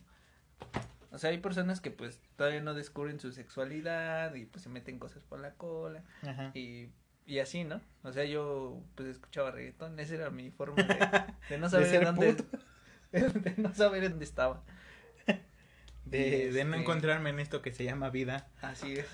o 1.11 1.17
sea, 1.17 1.31
hay 1.31 1.39
personas 1.39 1.81
que 1.81 1.89
pues 1.89 2.21
todavía 2.35 2.61
no 2.61 2.75
descubren 2.75 3.19
su 3.19 3.31
sexualidad 3.31 4.35
y 4.35 4.45
pues 4.45 4.61
se 4.63 4.69
meten 4.69 4.99
cosas 4.99 5.23
por 5.23 5.39
la 5.39 5.55
cola 5.55 6.03
Ajá. 6.21 6.51
y, 6.53 6.89
y 7.25 7.39
así, 7.39 7.63
¿no? 7.63 7.81
O 8.03 8.11
sea, 8.11 8.25
yo 8.25 8.81
pues 8.95 9.09
escuchaba 9.09 9.51
reggaetón, 9.51 9.99
esa 9.99 10.15
era 10.15 10.29
mi 10.29 10.51
forma 10.51 10.81
de, 10.83 11.25
de 11.49 11.57
no 11.57 11.69
saber 11.69 12.05
dónde, 12.05 12.35
de 13.11 13.53
no 13.57 13.73
saber 13.73 14.09
dónde 14.09 14.25
estaba. 14.25 14.63
De 16.05 16.51
no 16.51 16.59
este, 16.59 16.77
encontrarme 16.77 17.29
en 17.29 17.39
esto 17.39 17.61
que 17.61 17.71
se 17.71 17.85
llama 17.85 18.09
vida. 18.09 18.49
Así 18.61 18.95
es. 18.95 19.05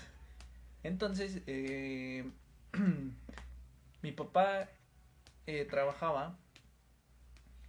Entonces, 0.82 1.42
eh, 1.46 2.28
mi 4.02 4.12
papá 4.12 4.68
eh, 5.46 5.64
trabajaba 5.64 6.36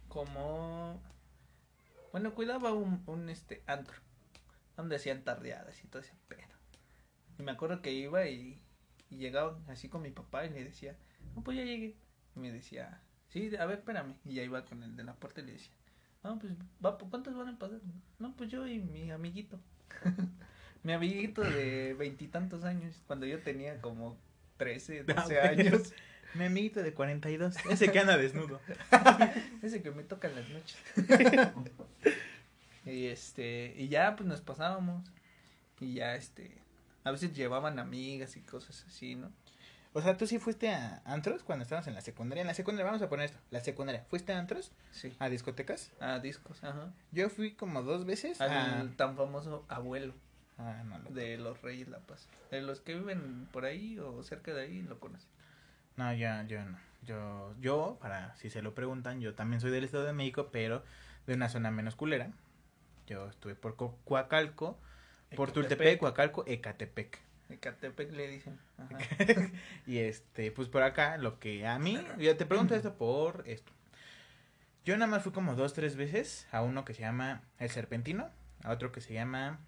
como, 0.08 1.00
bueno, 2.10 2.34
cuidaba 2.34 2.72
un, 2.72 3.02
un 3.06 3.28
este 3.28 3.62
antro, 3.66 4.00
donde 4.76 4.96
hacían 4.96 5.22
tardeadas 5.22 5.84
y 5.84 5.86
todo 5.86 6.02
ese 6.02 6.14
pedo. 6.26 6.40
Y 7.38 7.42
me 7.42 7.52
acuerdo 7.52 7.82
que 7.82 7.92
iba 7.92 8.26
y, 8.26 8.60
y 9.10 9.16
llegaba 9.16 9.58
así 9.68 9.88
con 9.88 10.02
mi 10.02 10.10
papá 10.10 10.46
y 10.46 10.50
le 10.50 10.64
decía, 10.64 10.96
no, 11.34 11.42
pues 11.42 11.56
ya 11.58 11.64
llegué. 11.64 11.96
Y 12.36 12.40
me 12.40 12.52
decía, 12.52 13.00
sí, 13.28 13.54
a 13.56 13.66
ver, 13.66 13.78
espérame. 13.78 14.14
Y 14.24 14.34
ya 14.34 14.42
iba 14.42 14.64
con 14.64 14.82
el 14.82 14.96
de 14.96 15.04
la 15.04 15.14
puerta 15.14 15.40
y 15.40 15.46
le 15.46 15.52
decía, 15.52 15.72
no, 16.22 16.38
pues, 16.38 16.52
va, 16.84 16.96
¿cuántos 16.98 17.36
van 17.36 17.48
a 17.48 17.58
pasar? 17.58 17.80
No, 18.18 18.34
pues 18.36 18.50
yo 18.50 18.66
y 18.66 18.78
mi 18.78 19.10
amiguito. 19.10 19.58
mi 20.82 20.92
amiguito 20.92 21.42
de 21.42 21.94
veintitantos 21.98 22.64
años, 22.64 23.02
cuando 23.06 23.26
yo 23.26 23.40
tenía 23.40 23.80
como 23.80 24.16
13, 24.58 25.04
Ah, 25.08 25.12
12 25.24 25.34
bueno. 25.34 25.48
años. 25.48 25.92
Mi 26.34 26.44
amiguito 26.44 26.80
de 26.80 26.94
42. 26.94 27.56
Ese 27.70 27.90
que 27.90 27.98
anda 27.98 28.16
desnudo. 28.16 28.60
Ese 29.62 29.82
que 29.82 29.90
me 29.90 30.04
toca 30.04 30.28
en 30.28 30.36
las 30.36 30.48
noches. 30.48 30.78
y 32.86 33.06
este, 33.06 33.74
y 33.76 33.88
ya 33.88 34.14
pues 34.14 34.28
nos 34.28 34.40
pasábamos. 34.40 35.10
Y 35.80 35.94
ya 35.94 36.14
este, 36.14 36.56
a 37.04 37.10
veces 37.10 37.32
llevaban 37.34 37.78
amigas 37.78 38.36
y 38.36 38.40
cosas 38.40 38.84
así, 38.86 39.14
¿no? 39.14 39.30
O 39.92 40.00
sea, 40.00 40.16
tú 40.16 40.26
sí 40.26 40.38
fuiste 40.38 40.70
a 40.70 41.02
antros 41.04 41.42
cuando 41.42 41.64
estabas 41.64 41.88
en 41.88 41.94
la 41.94 42.00
secundaria. 42.00 42.42
En 42.42 42.46
la 42.46 42.54
secundaria, 42.54 42.86
vamos 42.86 43.02
a 43.02 43.08
poner 43.08 43.26
esto. 43.26 43.38
La 43.50 43.58
secundaria. 43.60 44.04
¿Fuiste 44.08 44.32
a 44.32 44.38
antros? 44.38 44.70
Sí. 44.92 45.12
¿A 45.18 45.28
discotecas? 45.28 45.90
A 45.98 46.20
discos, 46.20 46.62
ajá. 46.62 46.92
Yo 47.10 47.28
fui 47.28 47.54
como 47.54 47.82
dos 47.82 48.04
veces 48.06 48.40
Al 48.40 48.50
a... 48.52 48.96
tan 48.96 49.16
famoso 49.16 49.64
abuelo 49.68 50.14
Ah, 50.58 50.82
no, 50.84 50.98
lo- 50.98 51.10
de 51.10 51.38
los 51.38 51.60
Reyes 51.62 51.88
La 51.88 51.98
Paz. 51.98 52.28
De 52.52 52.60
los 52.60 52.80
que 52.80 52.94
viven 52.94 53.48
por 53.50 53.64
ahí 53.64 53.98
o 53.98 54.22
cerca 54.22 54.52
de 54.54 54.62
ahí 54.62 54.82
lo 54.82 55.00
conocen. 55.00 55.28
No, 55.96 56.12
ya, 56.14 56.44
yo 56.46 56.64
no. 56.64 56.78
Yo, 57.02 57.54
yo, 57.60 57.98
para 58.00 58.36
si 58.36 58.48
se 58.50 58.60
lo 58.62 58.74
preguntan, 58.74 59.20
yo 59.20 59.34
también 59.34 59.60
soy 59.60 59.70
del 59.70 59.84
Estado 59.84 60.04
de 60.04 60.12
México, 60.12 60.50
pero 60.52 60.84
de 61.26 61.34
una 61.34 61.48
zona 61.48 61.70
menos 61.70 61.96
culera. 61.96 62.30
Yo 63.06 63.26
estuve 63.28 63.54
por 63.56 63.74
Co- 63.74 63.98
Coacalco, 64.04 64.78
por 65.36 65.52
Tultepec, 65.52 65.98
Coacalco, 65.98 66.44
Ecatepec. 66.46 67.18
Ecatepec 67.48 68.12
le 68.12 68.28
dicen. 68.28 68.58
Ajá. 68.78 68.98
Y 69.86 69.98
este, 69.98 70.52
pues 70.52 70.68
por 70.68 70.82
acá, 70.82 71.18
lo 71.18 71.38
que 71.38 71.66
a 71.66 71.78
mí, 71.78 71.98
yo 72.18 72.36
te 72.36 72.46
pregunto 72.46 72.74
esto 72.74 72.94
por 72.94 73.42
esto. 73.46 73.72
Yo 74.84 74.96
nada 74.96 75.10
más 75.10 75.22
fui 75.22 75.32
como 75.32 75.54
dos, 75.54 75.74
tres 75.74 75.96
veces 75.96 76.46
a 76.52 76.62
uno 76.62 76.84
que 76.84 76.94
se 76.94 77.02
llama 77.02 77.42
El 77.58 77.70
Serpentino, 77.70 78.30
a 78.64 78.70
otro 78.70 78.92
que 78.92 79.00
se 79.00 79.12
llama 79.12 79.60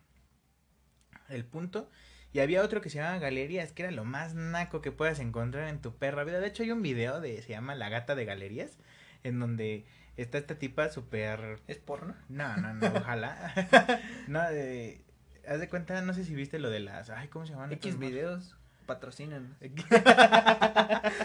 El 1.28 1.44
Punto, 1.44 1.90
y 2.32 2.40
había 2.40 2.62
otro 2.62 2.80
que 2.80 2.88
se 2.88 2.98
llama 2.98 3.18
Galerías, 3.18 3.72
que 3.72 3.82
era 3.82 3.92
lo 3.92 4.04
más 4.04 4.34
naco 4.34 4.80
que 4.80 4.90
puedas 4.90 5.18
encontrar 5.18 5.68
en 5.68 5.80
tu 5.80 5.94
perra 5.94 6.24
vida. 6.24 6.40
De 6.40 6.46
hecho, 6.46 6.62
hay 6.62 6.70
un 6.70 6.82
video 6.82 7.20
de, 7.20 7.42
se 7.42 7.50
llama 7.50 7.74
La 7.74 7.90
Gata 7.90 8.14
de 8.14 8.24
Galerías, 8.24 8.78
en 9.22 9.38
donde 9.38 9.84
está 10.16 10.38
esta 10.38 10.58
tipa 10.58 10.88
súper 10.88 11.60
¿Es 11.68 11.78
porno? 11.78 12.14
no, 12.28 12.56
no, 12.56 12.72
no, 12.74 12.86
ojalá. 12.96 13.52
no, 14.28 14.42
de, 14.50 15.02
haz 15.46 15.60
de 15.60 15.68
cuenta, 15.68 16.00
no 16.02 16.14
sé 16.14 16.24
si 16.24 16.34
viste 16.34 16.58
lo 16.58 16.70
de 16.70 16.80
las, 16.80 17.10
ay, 17.10 17.28
¿cómo 17.28 17.46
se 17.46 17.52
llaman? 17.52 17.72
X 17.72 17.98
videos 17.98 18.56
patrocinan. 18.86 19.56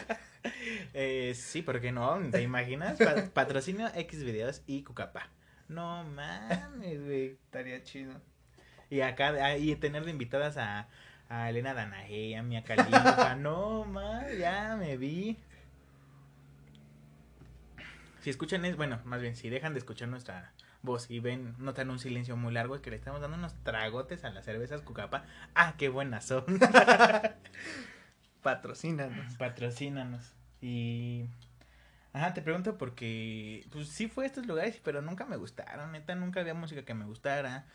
eh, 0.94 1.34
sí, 1.36 1.62
¿por 1.62 1.80
qué 1.82 1.92
no? 1.92 2.18
¿Te 2.32 2.42
imaginas? 2.42 2.98
Pa- 2.98 3.26
patrocinio 3.34 3.88
X 3.96 4.24
videos 4.24 4.62
y 4.68 4.84
Cucapa. 4.84 5.30
No 5.68 6.04
mames, 6.04 7.04
güey. 7.04 7.32
Estaría 7.46 7.84
chido. 7.84 8.14
Y 8.90 9.02
acá, 9.02 9.34
ah, 9.42 9.58
y 9.58 9.76
tener 9.76 10.06
de 10.06 10.12
invitadas 10.12 10.58
a, 10.58 10.88
a 11.30 11.50
Elena 11.50 11.74
Danae, 11.74 12.38
a 12.38 12.44
Mia 12.44 12.64
Khalifa. 12.64 13.36
no, 13.36 13.84
mames, 13.86 14.38
ya 14.38 14.76
me 14.78 14.98
vi. 14.98 15.38
Si 18.22 18.30
escuchan 18.30 18.64
es, 18.66 18.76
bueno, 18.78 19.00
más 19.06 19.22
bien, 19.22 19.36
si 19.36 19.50
dejan 19.50 19.74
de 19.74 19.80
escuchar 19.80 20.08
nuestra 20.08 20.52
voz 20.88 21.12
y 21.12 21.20
ven, 21.20 21.54
notan 21.60 21.92
un 21.92 22.00
silencio 22.00 22.36
muy 22.36 22.52
largo, 22.52 22.76
es 22.76 22.82
que 22.82 22.90
le 22.90 22.96
estamos 22.96 23.22
dando 23.22 23.38
unos 23.38 23.54
tragotes 23.64 24.24
a 24.24 24.32
las 24.32 24.46
cervezas 24.46 24.82
Cucapa. 24.82 25.26
Ah, 25.54 25.76
qué 25.78 25.90
buenas 25.90 26.26
son. 26.26 26.44
Patrocínanos. 28.42 29.36
Patrocínanos. 29.36 30.34
Y. 30.62 31.26
Ajá, 32.14 32.34
te 32.34 32.42
pregunto 32.42 32.78
porque. 32.78 33.68
Pues 33.72 33.90
sí 33.90 34.08
fue 34.08 34.24
a 34.24 34.28
estos 34.28 34.48
lugares, 34.48 34.80
pero 34.84 35.02
nunca 35.02 35.26
me 35.26 35.36
gustaron. 35.36 35.92
Neta, 35.92 36.16
nunca 36.16 36.40
había 36.40 36.54
música 36.54 36.84
que 36.84 36.94
me 36.94 37.06
gustara. 37.06 37.66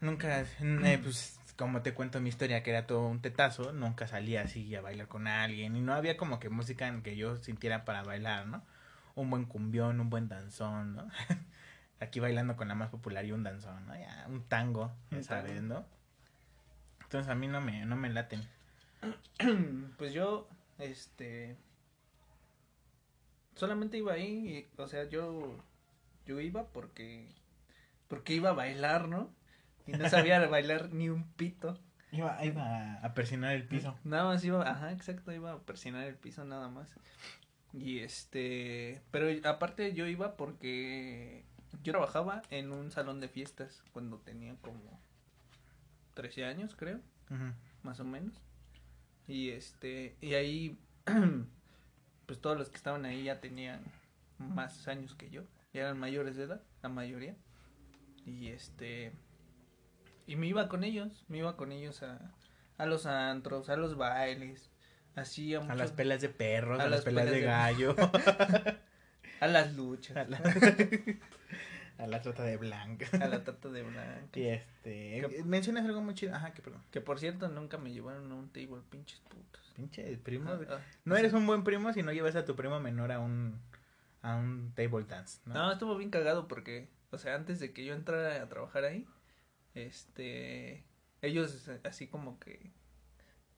Nunca. 0.00 0.44
eh, 0.60 1.00
pues 1.02 1.38
como 1.56 1.82
te 1.82 1.94
cuento 1.94 2.20
mi 2.20 2.30
historia, 2.30 2.62
que 2.62 2.70
era 2.70 2.86
todo 2.86 3.06
un 3.06 3.22
tetazo. 3.22 3.72
Nunca 3.72 4.08
salía 4.08 4.42
así 4.42 4.74
a 4.74 4.80
bailar 4.80 5.08
con 5.08 5.28
alguien. 5.28 5.76
Y 5.76 5.80
no 5.80 5.94
había 5.94 6.16
como 6.16 6.40
que 6.40 6.48
música 6.48 6.88
en 6.88 7.02
que 7.02 7.16
yo 7.16 7.36
sintiera 7.36 7.84
para 7.84 8.02
bailar, 8.02 8.46
¿no? 8.46 8.64
Un 9.14 9.30
buen 9.30 9.44
cumbión, 9.44 10.00
un 10.00 10.10
buen 10.10 10.28
danzón, 10.28 10.96
¿no? 10.96 11.08
Aquí 12.00 12.18
bailando 12.18 12.56
con 12.56 12.68
la 12.68 12.74
más 12.74 12.88
popular 12.88 13.24
y 13.24 13.32
un 13.32 13.42
danzón, 13.42 13.86
¿no? 13.86 13.94
Ya, 13.94 14.24
un 14.28 14.42
tango, 14.48 14.92
ya 15.10 15.18
Un 15.18 15.24
sabes, 15.24 15.56
tango. 15.56 15.74
¿no? 15.74 15.86
Entonces 17.02 17.30
a 17.30 17.34
mí 17.34 17.46
no 17.46 17.60
me, 17.60 17.84
no 17.84 17.96
me 17.96 18.08
laten. 18.08 18.42
pues 19.98 20.12
yo, 20.12 20.48
este, 20.78 21.56
solamente 23.54 23.98
iba 23.98 24.12
ahí, 24.12 24.68
y, 24.76 24.80
o 24.80 24.86
sea, 24.86 25.04
yo, 25.08 25.56
yo 26.24 26.40
iba 26.40 26.68
porque, 26.68 27.28
porque 28.08 28.34
iba 28.34 28.50
a 28.50 28.54
bailar, 28.54 29.08
¿no? 29.08 29.30
Y 29.86 29.92
no 29.92 30.08
sabía 30.08 30.38
bailar 30.48 30.92
ni 30.92 31.08
un 31.08 31.24
pito. 31.32 31.78
Iba, 32.12 32.44
iba 32.44 32.94
a 33.02 33.14
persinar 33.14 33.54
el 33.54 33.66
piso. 33.66 33.96
Nada 34.04 34.24
más 34.24 34.44
iba, 34.44 34.68
ajá, 34.68 34.92
exacto, 34.92 35.32
iba 35.32 35.52
a 35.52 35.58
persinar 35.60 36.06
el 36.06 36.16
piso 36.16 36.44
nada 36.44 36.68
más. 36.68 36.94
Y 37.72 38.00
este, 38.00 39.00
pero 39.10 39.26
aparte 39.48 39.92
yo 39.94 40.06
iba 40.06 40.36
porque 40.36 41.44
yo 41.82 41.92
trabajaba 41.92 42.42
en 42.50 42.72
un 42.72 42.90
salón 42.90 43.20
de 43.20 43.28
fiestas 43.28 43.82
cuando 43.92 44.18
tenía 44.18 44.54
como 44.60 45.00
13 46.14 46.44
años, 46.44 46.74
creo. 46.76 47.00
Más 47.82 48.00
o 48.00 48.04
menos. 48.04 48.34
Y 49.28 49.50
este, 49.50 50.16
y 50.20 50.34
ahí, 50.34 50.78
pues 52.26 52.40
todos 52.40 52.58
los 52.58 52.68
que 52.68 52.76
estaban 52.76 53.04
ahí 53.04 53.24
ya 53.24 53.40
tenían 53.40 53.80
más 54.38 54.88
años 54.88 55.14
que 55.14 55.30
yo, 55.30 55.42
ya 55.72 55.82
eran 55.82 55.98
mayores 55.98 56.36
de 56.36 56.44
edad, 56.44 56.62
la 56.82 56.88
mayoría. 56.88 57.36
Y 58.26 58.48
este, 58.48 59.12
y 60.26 60.36
me 60.36 60.46
iba 60.46 60.68
con 60.68 60.84
ellos, 60.84 61.24
me 61.28 61.38
iba 61.38 61.56
con 61.56 61.72
ellos 61.72 62.02
a, 62.02 62.18
a 62.78 62.86
los 62.86 63.06
antros, 63.06 63.68
a 63.68 63.76
los 63.76 63.96
bailes, 63.96 64.70
así 65.14 65.54
a, 65.54 65.60
las 65.60 65.92
pelas 65.92 66.20
de 66.20 66.28
perros, 66.28 66.80
a 66.80 66.84
a, 66.84 66.88
las 66.88 66.98
las 66.98 67.04
pelas 67.04 67.30
de 67.30 67.40
gallo, 67.40 67.94
a 69.40 69.46
las 69.46 69.74
luchas, 69.76 70.16
a 70.16 70.20
a 70.20 70.28
la, 70.28 70.38
a 72.02 72.06
la 72.06 72.22
trata 72.22 72.42
de 72.44 72.56
blanca. 72.56 73.06
la 73.18 73.42
trata 73.44 73.68
de 73.68 73.82
blanca. 73.82 74.38
Y 74.38 74.46
este, 74.46 75.26
¿Qué? 75.28 75.42
mencionas 75.44 75.84
algo 75.84 76.00
muy 76.00 76.14
chido. 76.14 76.34
Ajá, 76.34 76.52
que 76.52 76.62
perdón. 76.62 76.82
Que 76.90 77.00
por 77.00 77.18
cierto 77.20 77.48
nunca 77.48 77.78
me 77.78 77.92
llevaron 77.92 78.30
a 78.32 78.34
un 78.34 78.48
table, 78.50 78.80
pinches 78.90 79.20
putos. 79.20 79.72
Pinche 79.76 80.16
primo. 80.18 80.50
Ah, 80.50 80.78
No 81.04 81.16
eres 81.16 81.32
un 81.32 81.46
buen 81.46 81.64
primo 81.64 81.92
si 81.92 82.02
no 82.02 82.12
llevas 82.12 82.36
a 82.36 82.44
tu 82.44 82.56
primo 82.56 82.80
menor 82.80 83.12
a 83.12 83.20
un 83.20 83.60
a 84.22 84.36
un 84.36 84.72
table 84.74 85.04
dance, 85.08 85.40
¿no? 85.46 85.54
No, 85.54 85.72
estuvo 85.72 85.96
bien 85.96 86.10
cagado 86.10 86.46
porque, 86.46 86.88
o 87.10 87.16
sea, 87.18 87.34
antes 87.34 87.58
de 87.58 87.72
que 87.72 87.84
yo 87.86 87.94
entrara 87.94 88.42
a 88.42 88.48
trabajar 88.50 88.84
ahí, 88.84 89.06
este, 89.74 90.84
ellos 91.22 91.70
así 91.84 92.06
como 92.06 92.38
que 92.38 92.70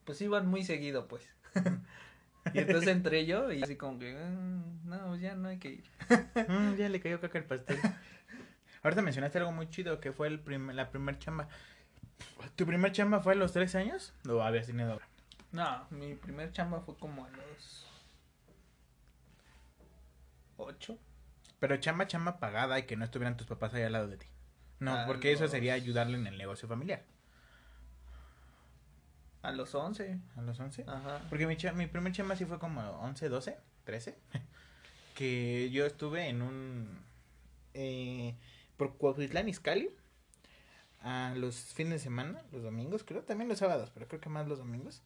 pues 0.05 0.21
iban 0.21 0.47
muy 0.49 0.63
seguido, 0.65 1.09
pues. 1.09 1.29
y 2.55 2.59
entonces 2.59 2.89
entré 2.89 3.25
yo 3.27 3.53
y 3.53 3.63
así 3.63 3.77
como 3.77 3.99
que, 3.99 4.15
"Mm, 4.15 4.89
no, 4.89 5.17
ya 5.17 5.35
no 5.35 5.49
hay 5.49 5.59
que 5.59 5.71
ir. 5.71 5.85
Mm, 6.49 6.75
ya 6.77 6.89
le 6.89 7.01
cayó 7.01 7.21
caca 7.21 7.39
el 7.39 7.45
pastel. 7.45 7.79
Ahorita 8.83 9.03
mencionaste 9.03 9.39
algo 9.39 9.53
muy 9.53 9.69
chido 9.71 10.01
que 10.01 10.13
fue 10.13 10.29
el 10.29 10.41
prim- 10.41 10.71
la 10.73 10.91
primer 10.91 11.19
chamba. 11.19 11.49
¿Tu 12.57 12.67
primer 12.67 12.93
chamba 12.93 13.21
fue 13.21 13.33
a 13.35 13.37
los 13.37 13.53
13 13.53 13.79
años? 13.79 14.13
¿O 14.29 14.43
habías 14.43 14.67
tenido? 14.67 15.01
No, 15.53 15.87
mi 15.91 16.15
primer 16.15 16.51
chamba 16.53 16.81
fue 16.81 16.97
como 16.97 17.25
a 17.25 17.31
los 17.31 17.87
ocho. 20.57 20.99
Pero 21.61 21.77
chamba, 21.77 22.07
chamba 22.07 22.39
pagada 22.41 22.79
y 22.79 22.85
que 22.85 22.97
no 22.97 23.05
estuvieran 23.05 23.37
tus 23.37 23.47
papás 23.47 23.73
ahí 23.75 23.83
al 23.83 23.93
lado 23.93 24.09
de 24.09 24.17
ti. 24.17 24.27
No, 24.81 24.95
A 24.99 25.07
porque 25.07 25.33
eso 25.33 25.47
sería 25.47 25.75
ayudarle 25.75 26.19
en 26.19 26.27
el 26.27 26.37
negocio 26.39 26.67
familiar. 26.67 27.03
A 29.43 29.53
los 29.53 29.75
once. 29.75 30.19
¿A 30.37 30.43
los 30.43 30.59
11? 30.61 30.85
Ajá. 30.87 31.21
Porque 31.29 31.47
mi, 31.47 31.57
mi 31.75 31.87
primer 31.87 32.13
chamba 32.13 32.37
sí 32.37 32.45
fue 32.45 32.59
como 32.59 32.81
11, 33.01 33.29
12, 33.29 33.59
13. 33.85 34.17
Que 35.15 35.71
yo 35.71 35.85
estuve 35.87 36.29
en 36.29 36.43
un... 36.43 36.99
Eh, 37.75 38.37
por 38.83 38.97
Cuautitlán, 38.97 39.49
Izcalli. 39.49 39.91
A 41.01 41.35
los 41.37 41.57
fines 41.57 41.95
de 41.95 41.99
semana, 41.99 42.43
los 42.53 42.63
domingos, 42.63 43.05
creo. 43.05 43.23
También 43.23 43.49
los 43.49 43.59
sábados, 43.59 43.91
pero 43.93 44.09
creo 44.09 44.21
que 44.21 44.29
más 44.29 44.47
los 44.49 44.59
domingos. 44.59 45.03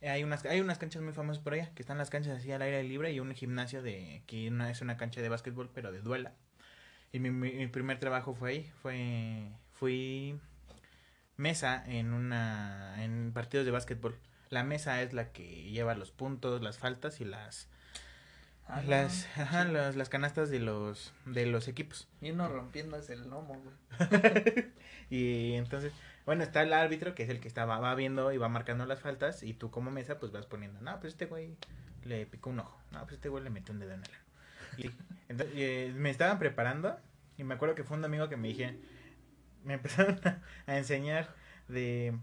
Eh, 0.00 0.08
hay 0.08 0.24
unas 0.24 0.44
hay 0.44 0.60
unas 0.60 0.78
canchas 0.78 1.02
muy 1.02 1.12
famosas 1.12 1.42
por 1.42 1.54
allá. 1.54 1.72
Que 1.74 1.82
están 1.82 1.98
las 1.98 2.10
canchas 2.10 2.38
así 2.38 2.52
al 2.52 2.62
aire 2.62 2.82
libre. 2.84 3.12
Y 3.12 3.20
un 3.20 3.34
gimnasio 3.34 3.82
de... 3.82 4.22
Que 4.26 4.48
una, 4.48 4.70
es 4.70 4.80
una 4.80 4.96
cancha 4.96 5.20
de 5.20 5.28
básquetbol, 5.28 5.70
pero 5.74 5.92
de 5.92 6.00
duela. 6.00 6.34
Y 7.12 7.18
mi, 7.20 7.30
mi, 7.30 7.52
mi 7.52 7.66
primer 7.68 7.98
trabajo 7.98 8.34
fue 8.34 8.50
ahí. 8.50 8.72
Fue... 8.82 9.50
Fui 9.72 10.40
mesa 11.36 11.84
en 11.86 12.12
una 12.12 13.02
en 13.02 13.32
partidos 13.32 13.64
de 13.64 13.72
básquetbol. 13.72 14.18
La 14.50 14.64
mesa 14.64 15.02
es 15.02 15.12
la 15.12 15.32
que 15.32 15.70
lleva 15.70 15.94
los 15.94 16.10
puntos, 16.10 16.62
las 16.62 16.78
faltas 16.78 17.20
y 17.20 17.24
las 17.24 17.68
Ah, 18.68 18.82
las 18.86 19.26
ajá, 19.38 19.64
las, 19.64 19.96
las 19.96 20.08
canastas 20.10 20.50
de 20.50 20.58
los 20.60 21.12
de 21.24 21.46
los 21.46 21.68
equipos. 21.68 22.06
Y 22.20 22.30
uno 22.30 22.48
rompiéndose 22.48 23.14
el 23.14 23.28
lomo, 23.28 23.60
güey. 23.62 23.74
Y 25.10 25.54
entonces, 25.54 25.92
bueno, 26.26 26.42
está 26.42 26.62
el 26.62 26.74
árbitro 26.74 27.14
que 27.14 27.22
es 27.22 27.30
el 27.30 27.40
que 27.40 27.48
estaba 27.48 27.78
va 27.80 27.94
viendo 27.94 28.30
y 28.30 28.36
va 28.36 28.50
marcando 28.50 28.84
las 28.84 29.00
faltas 29.00 29.42
y 29.42 29.54
tú 29.54 29.70
como 29.70 29.90
mesa 29.90 30.18
pues 30.18 30.32
vas 30.32 30.44
poniendo, 30.46 30.80
"No, 30.82 31.00
pues 31.00 31.14
este 31.14 31.24
güey 31.26 31.56
le 32.04 32.26
picó 32.26 32.50
un 32.50 32.60
ojo. 32.60 32.78
No, 32.92 33.00
pues 33.04 33.14
este 33.14 33.30
güey 33.30 33.42
le 33.42 33.50
metió 33.50 33.72
un 33.72 33.80
dedo 33.80 33.94
en 33.94 34.04
el 34.04 34.10
ano". 34.10 34.24
Y 34.76 34.90
entonces, 35.30 35.56
eh, 35.56 35.92
me 35.96 36.10
estaban 36.10 36.38
preparando 36.38 36.98
y 37.38 37.44
me 37.44 37.54
acuerdo 37.54 37.74
que 37.74 37.84
fue 37.84 37.96
un 37.96 38.02
domingo 38.02 38.28
que 38.28 38.36
me 38.36 38.48
dije 38.48 38.78
me 39.64 39.74
empezaron 39.74 40.20
a, 40.26 40.42
a 40.66 40.76
enseñar 40.78 41.34
de 41.68 42.16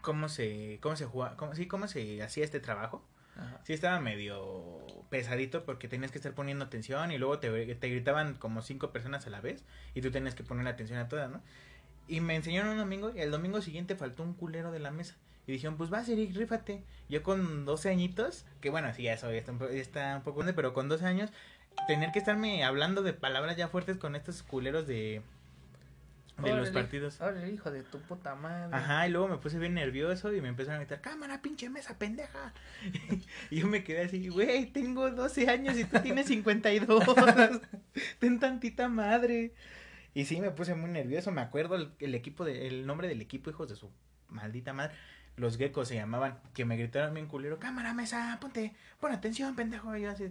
cómo 0.00 0.28
se 0.28 0.78
cómo 0.82 0.96
se 0.96 1.06
jugaba, 1.06 1.36
cómo, 1.36 1.54
sí, 1.54 1.66
cómo 1.68 1.86
se 1.88 2.22
hacía 2.22 2.44
este 2.44 2.60
trabajo. 2.60 3.04
Ajá. 3.36 3.60
Sí 3.64 3.72
estaba 3.72 3.98
medio 4.00 4.84
pesadito 5.08 5.64
porque 5.64 5.88
tenías 5.88 6.10
que 6.12 6.18
estar 6.18 6.34
poniendo 6.34 6.64
atención 6.64 7.12
y 7.12 7.18
luego 7.18 7.38
te, 7.38 7.74
te 7.74 7.88
gritaban 7.88 8.34
como 8.34 8.62
cinco 8.62 8.92
personas 8.92 9.26
a 9.26 9.30
la 9.30 9.40
vez 9.40 9.64
y 9.94 10.02
tú 10.02 10.10
tenías 10.10 10.34
que 10.34 10.44
poner 10.44 10.66
atención 10.68 10.98
a 10.98 11.08
todas, 11.08 11.30
¿no? 11.30 11.40
Y 12.08 12.20
me 12.20 12.36
enseñaron 12.36 12.72
un 12.72 12.78
domingo 12.78 13.12
y 13.14 13.20
el 13.20 13.30
domingo 13.30 13.60
siguiente 13.62 13.96
faltó 13.96 14.22
un 14.22 14.34
culero 14.34 14.70
de 14.72 14.80
la 14.80 14.90
mesa. 14.90 15.16
Y 15.46 15.52
dijeron, 15.52 15.76
pues 15.76 15.90
vas, 15.90 16.08
Eric, 16.08 16.34
rífate. 16.36 16.84
Yo 17.08 17.22
con 17.22 17.64
12 17.64 17.90
añitos, 17.90 18.44
que 18.60 18.70
bueno, 18.70 18.92
sí, 18.94 19.04
ya 19.04 19.16
soy, 19.16 19.36
está 19.38 19.52
un, 19.52 19.58
po- 19.58 19.68
está 19.68 20.16
un 20.16 20.22
poco 20.22 20.38
grande, 20.38 20.52
pero 20.54 20.72
con 20.74 20.88
12 20.88 21.06
años, 21.06 21.30
tener 21.88 22.12
que 22.12 22.18
estarme 22.18 22.64
hablando 22.64 23.02
de 23.02 23.12
palabras 23.12 23.56
ya 23.56 23.68
fuertes 23.68 23.96
con 23.96 24.14
estos 24.16 24.42
culeros 24.42 24.86
de, 24.86 25.22
de 26.50 26.56
los 26.56 26.70
partidos. 26.70 27.20
Órale, 27.20 27.50
hijo 27.50 27.70
de 27.70 27.82
tu 27.82 27.98
puta 28.00 28.34
madre. 28.34 28.76
Ajá, 28.76 29.06
y 29.06 29.10
luego 29.10 29.28
me 29.28 29.38
puse 29.38 29.58
bien 29.58 29.74
nervioso 29.74 30.32
y 30.34 30.40
me 30.40 30.48
empezaron 30.48 30.76
a 30.76 30.84
gritar, 30.84 31.00
cámara, 31.00 31.42
pinche 31.42 31.68
mesa, 31.70 31.98
pendeja. 31.98 32.52
y 33.50 33.60
yo 33.60 33.66
me 33.66 33.84
quedé 33.84 34.02
así, 34.02 34.28
güey, 34.28 34.66
tengo 34.66 35.10
12 35.10 35.48
años 35.48 35.78
y 35.78 35.84
tú 35.84 36.00
tienes 36.00 36.26
52. 36.26 37.04
Ten 38.18 38.38
tantita 38.38 38.88
madre. 38.88 39.54
Y 40.14 40.24
sí, 40.26 40.40
me 40.40 40.50
puse 40.50 40.74
muy 40.74 40.90
nervioso. 40.90 41.30
Me 41.30 41.40
acuerdo 41.40 41.76
el, 41.76 41.92
el 41.98 42.14
equipo, 42.14 42.44
de, 42.44 42.66
el 42.66 42.86
nombre 42.86 43.08
del 43.08 43.20
equipo, 43.20 43.50
hijos 43.50 43.68
de 43.68 43.76
su 43.76 43.90
maldita 44.28 44.72
madre. 44.72 44.94
Los 45.36 45.56
geckos 45.56 45.88
se 45.88 45.94
llamaban, 45.94 46.38
que 46.52 46.64
me 46.64 46.76
gritaron 46.76 47.14
bien 47.14 47.26
culero, 47.26 47.58
cámara, 47.58 47.94
mesa, 47.94 48.36
ponte, 48.40 48.74
pon 49.00 49.12
atención, 49.12 49.56
pendejo. 49.56 49.96
Y 49.96 50.02
yo 50.02 50.10
así, 50.10 50.24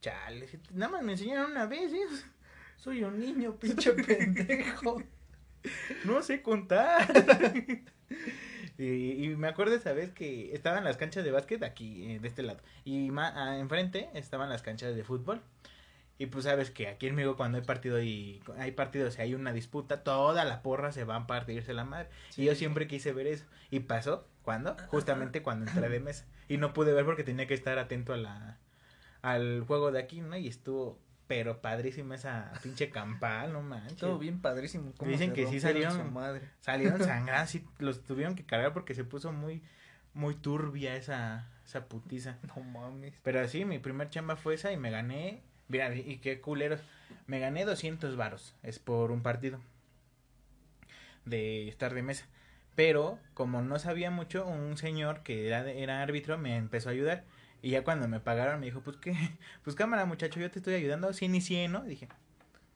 chale, 0.00 0.48
nada 0.72 0.92
más 0.92 1.02
me 1.02 1.12
enseñaron 1.12 1.50
una 1.50 1.66
vez, 1.66 1.92
¿eh? 1.92 2.06
Soy 2.76 3.04
un 3.04 3.18
niño, 3.18 3.56
pinche 3.56 3.92
pendejo. 3.92 5.02
No 6.04 6.22
sé 6.22 6.42
contar. 6.42 7.06
y, 8.78 9.24
y 9.24 9.36
me 9.36 9.48
acuerdo 9.48 9.74
esa 9.74 9.92
vez 9.92 10.12
que 10.12 10.54
estaban 10.54 10.84
las 10.84 10.96
canchas 10.96 11.24
de 11.24 11.30
básquet 11.30 11.62
aquí, 11.62 12.12
eh, 12.12 12.20
de 12.20 12.28
este 12.28 12.42
lado. 12.42 12.60
Y 12.84 13.10
enfrente 13.58 14.10
estaban 14.14 14.48
las 14.48 14.62
canchas 14.62 14.94
de 14.94 15.04
fútbol. 15.04 15.42
Y 16.18 16.26
pues 16.26 16.44
sabes 16.44 16.70
que 16.70 16.88
aquí 16.88 17.08
en 17.08 17.14
México 17.14 17.36
cuando 17.36 17.58
hay 17.58 17.64
partido 17.64 18.00
y 18.00 18.42
hay 18.58 18.72
partidos 18.72 19.18
y 19.18 19.22
hay 19.22 19.34
una 19.34 19.52
disputa, 19.52 20.02
toda 20.02 20.44
la 20.44 20.62
porra 20.62 20.90
se 20.90 21.04
va 21.04 21.16
a 21.16 21.26
partirse 21.26 21.74
la 21.74 21.84
madre. 21.84 22.08
Sí. 22.30 22.42
Y 22.42 22.44
yo 22.46 22.54
siempre 22.54 22.86
quise 22.86 23.12
ver 23.12 23.26
eso. 23.26 23.44
Y 23.70 23.80
pasó, 23.80 24.26
¿cuándo? 24.42 24.76
Justamente 24.88 25.42
cuando 25.42 25.70
entré 25.70 25.88
de 25.88 26.00
mesa. 26.00 26.24
Y 26.48 26.56
no 26.56 26.72
pude 26.72 26.92
ver 26.92 27.04
porque 27.04 27.24
tenía 27.24 27.46
que 27.46 27.54
estar 27.54 27.78
atento 27.78 28.14
a 28.14 28.16
la 28.16 28.58
al 29.22 29.64
juego 29.66 29.90
de 29.90 29.98
aquí, 29.98 30.20
¿no? 30.20 30.36
Y 30.36 30.46
estuvo 30.46 31.00
pero 31.26 31.60
padrísima 31.60 32.14
esa 32.14 32.52
pinche 32.62 32.90
campal, 32.90 33.52
no 33.52 33.62
manches. 33.62 33.92
Estuvo 33.92 34.18
bien 34.18 34.40
padrísimo. 34.40 34.92
Dicen 35.00 35.32
que 35.32 35.46
sí 35.46 35.58
salieron- 35.60 35.96
su 35.96 36.04
madre. 36.10 36.42
Salieron 36.60 36.98
sangradas, 37.04 37.50
sí, 37.50 37.64
los 37.78 38.02
tuvieron 38.04 38.34
que 38.34 38.44
cargar 38.44 38.72
porque 38.72 38.94
se 38.94 39.04
puso 39.04 39.32
muy, 39.32 39.62
muy 40.14 40.34
turbia 40.34 40.94
esa, 40.96 41.48
esa 41.64 41.86
putiza. 41.86 42.38
No 42.56 42.62
mames. 42.62 43.14
Pero 43.22 43.46
sí, 43.48 43.64
mi 43.64 43.78
primer 43.78 44.08
chamba 44.10 44.36
fue 44.36 44.54
esa 44.54 44.72
y 44.72 44.76
me 44.76 44.90
gané, 44.90 45.42
mira, 45.68 45.94
y 45.94 46.18
qué 46.18 46.40
culeros, 46.40 46.80
me 47.26 47.40
gané 47.40 47.64
200 47.64 48.16
varos, 48.16 48.54
es 48.62 48.78
por 48.78 49.10
un 49.10 49.22
partido 49.22 49.60
de 51.24 51.68
estar 51.68 51.94
de 51.94 52.02
mesa. 52.02 52.26
Pero 52.74 53.18
como 53.34 53.62
no 53.62 53.78
sabía 53.78 54.10
mucho, 54.10 54.46
un 54.46 54.76
señor 54.76 55.22
que 55.22 55.46
era, 55.48 55.68
era 55.70 56.02
árbitro 56.02 56.38
me 56.38 56.56
empezó 56.56 56.88
a 56.88 56.92
ayudar. 56.92 57.24
Y 57.66 57.70
ya 57.70 57.82
cuando 57.82 58.06
me 58.06 58.20
pagaron 58.20 58.60
me 58.60 58.66
dijo, 58.66 58.80
pues 58.80 58.96
qué, 58.96 59.12
pues 59.64 59.74
cámara 59.74 60.04
muchacho, 60.04 60.38
yo 60.38 60.48
te 60.52 60.60
estoy 60.60 60.74
ayudando 60.74 61.12
100 61.12 61.34
y 61.34 61.40
100, 61.40 61.72
¿no? 61.72 61.82
Dije, 61.82 62.06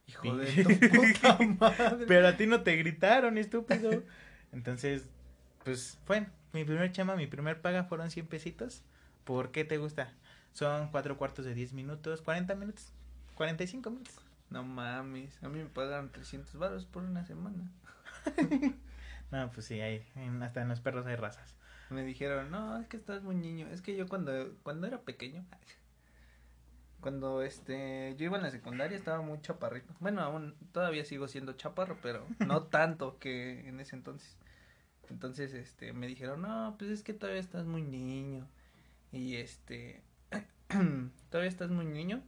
Hijo 0.09 0.37
de 0.37 0.65
tu 0.65 0.69
puta 0.91 1.39
madre. 1.61 2.07
pero 2.09 2.27
a 2.27 2.37
ti 2.37 2.49
no 2.49 2.65
te 2.65 2.75
gritaron, 2.75 3.39
estúpido. 3.39 4.03
Entonces, 4.51 5.09
pues, 5.63 5.97
bueno, 6.09 6.27
mi 6.53 6.65
primer 6.65 6.91
chama, 6.91 7.15
mi 7.15 7.29
primer 7.29 7.61
paga 7.61 7.85
fueron 7.85 8.11
100 8.11 8.27
pesitos. 8.27 8.83
¿Por 9.23 9.53
qué 9.53 9.65
te 9.65 9.79
gusta? 9.79 10.13
Son 10.55 10.91
cuatro 10.91 11.17
cuartos 11.17 11.45
de 11.45 11.55
10 11.55 11.73
minutos, 11.73 12.21
40 12.21 12.57
minutos, 12.57 12.93
45 13.37 13.91
minutos. 13.93 14.19
No 14.49 14.65
mames. 14.65 15.41
A 15.45 15.49
mí 15.49 15.61
me 15.61 15.67
pagaron 15.67 16.11
300 16.11 16.53
baros 16.57 16.85
por 16.85 17.05
una 17.05 17.25
semana. 17.25 17.71
No, 19.31 19.49
pues 19.53 19.67
sí, 19.67 19.81
hay, 19.81 20.05
hasta 20.43 20.63
en 20.63 20.69
los 20.69 20.81
perros 20.81 21.07
hay 21.07 21.15
razas. 21.15 21.55
Me 21.91 22.05
dijeron, 22.05 22.51
no, 22.51 22.79
es 22.79 22.87
que 22.87 22.97
estás 22.97 23.23
muy 23.23 23.35
niño. 23.35 23.67
Es 23.69 23.83
que 23.83 23.97
yo 23.97 24.09
cuando, 24.09 24.55
cuando 24.63 24.87
era 24.87 25.01
pequeño, 25.01 25.45
cuando 27.01 27.43
este, 27.43 28.15
yo 28.17 28.27
iba 28.27 28.37
en 28.37 28.45
la 28.45 28.51
secundaria 28.51 28.97
estaba 28.97 29.23
muy 29.23 29.41
chaparrito. 29.41 29.93
Bueno, 30.01 30.21
aún 30.21 30.55
todavía 30.73 31.05
sigo 31.05 31.29
siendo 31.29 31.55
chaparro, 31.55 31.99
pero 32.03 32.27
no 32.39 32.63
tanto 32.65 33.19
que 33.19 33.69
en 33.69 33.81
ese 33.81 33.97
entonces. 33.97 34.37
Entonces, 35.09 35.53
este, 35.55 35.93
me 35.93 36.07
dijeron, 36.07 36.43
no, 36.43 36.77
pues 36.79 36.91
es 36.91 37.03
que 37.03 37.13
todavía 37.13 37.41
estás 37.41 37.67
muy 37.67 37.83
niño. 37.83 38.47
Y 39.11 39.37
este, 39.37 40.03
todavía 41.31 41.49
estás 41.49 41.71
muy 41.71 41.87
niño, 41.87 42.23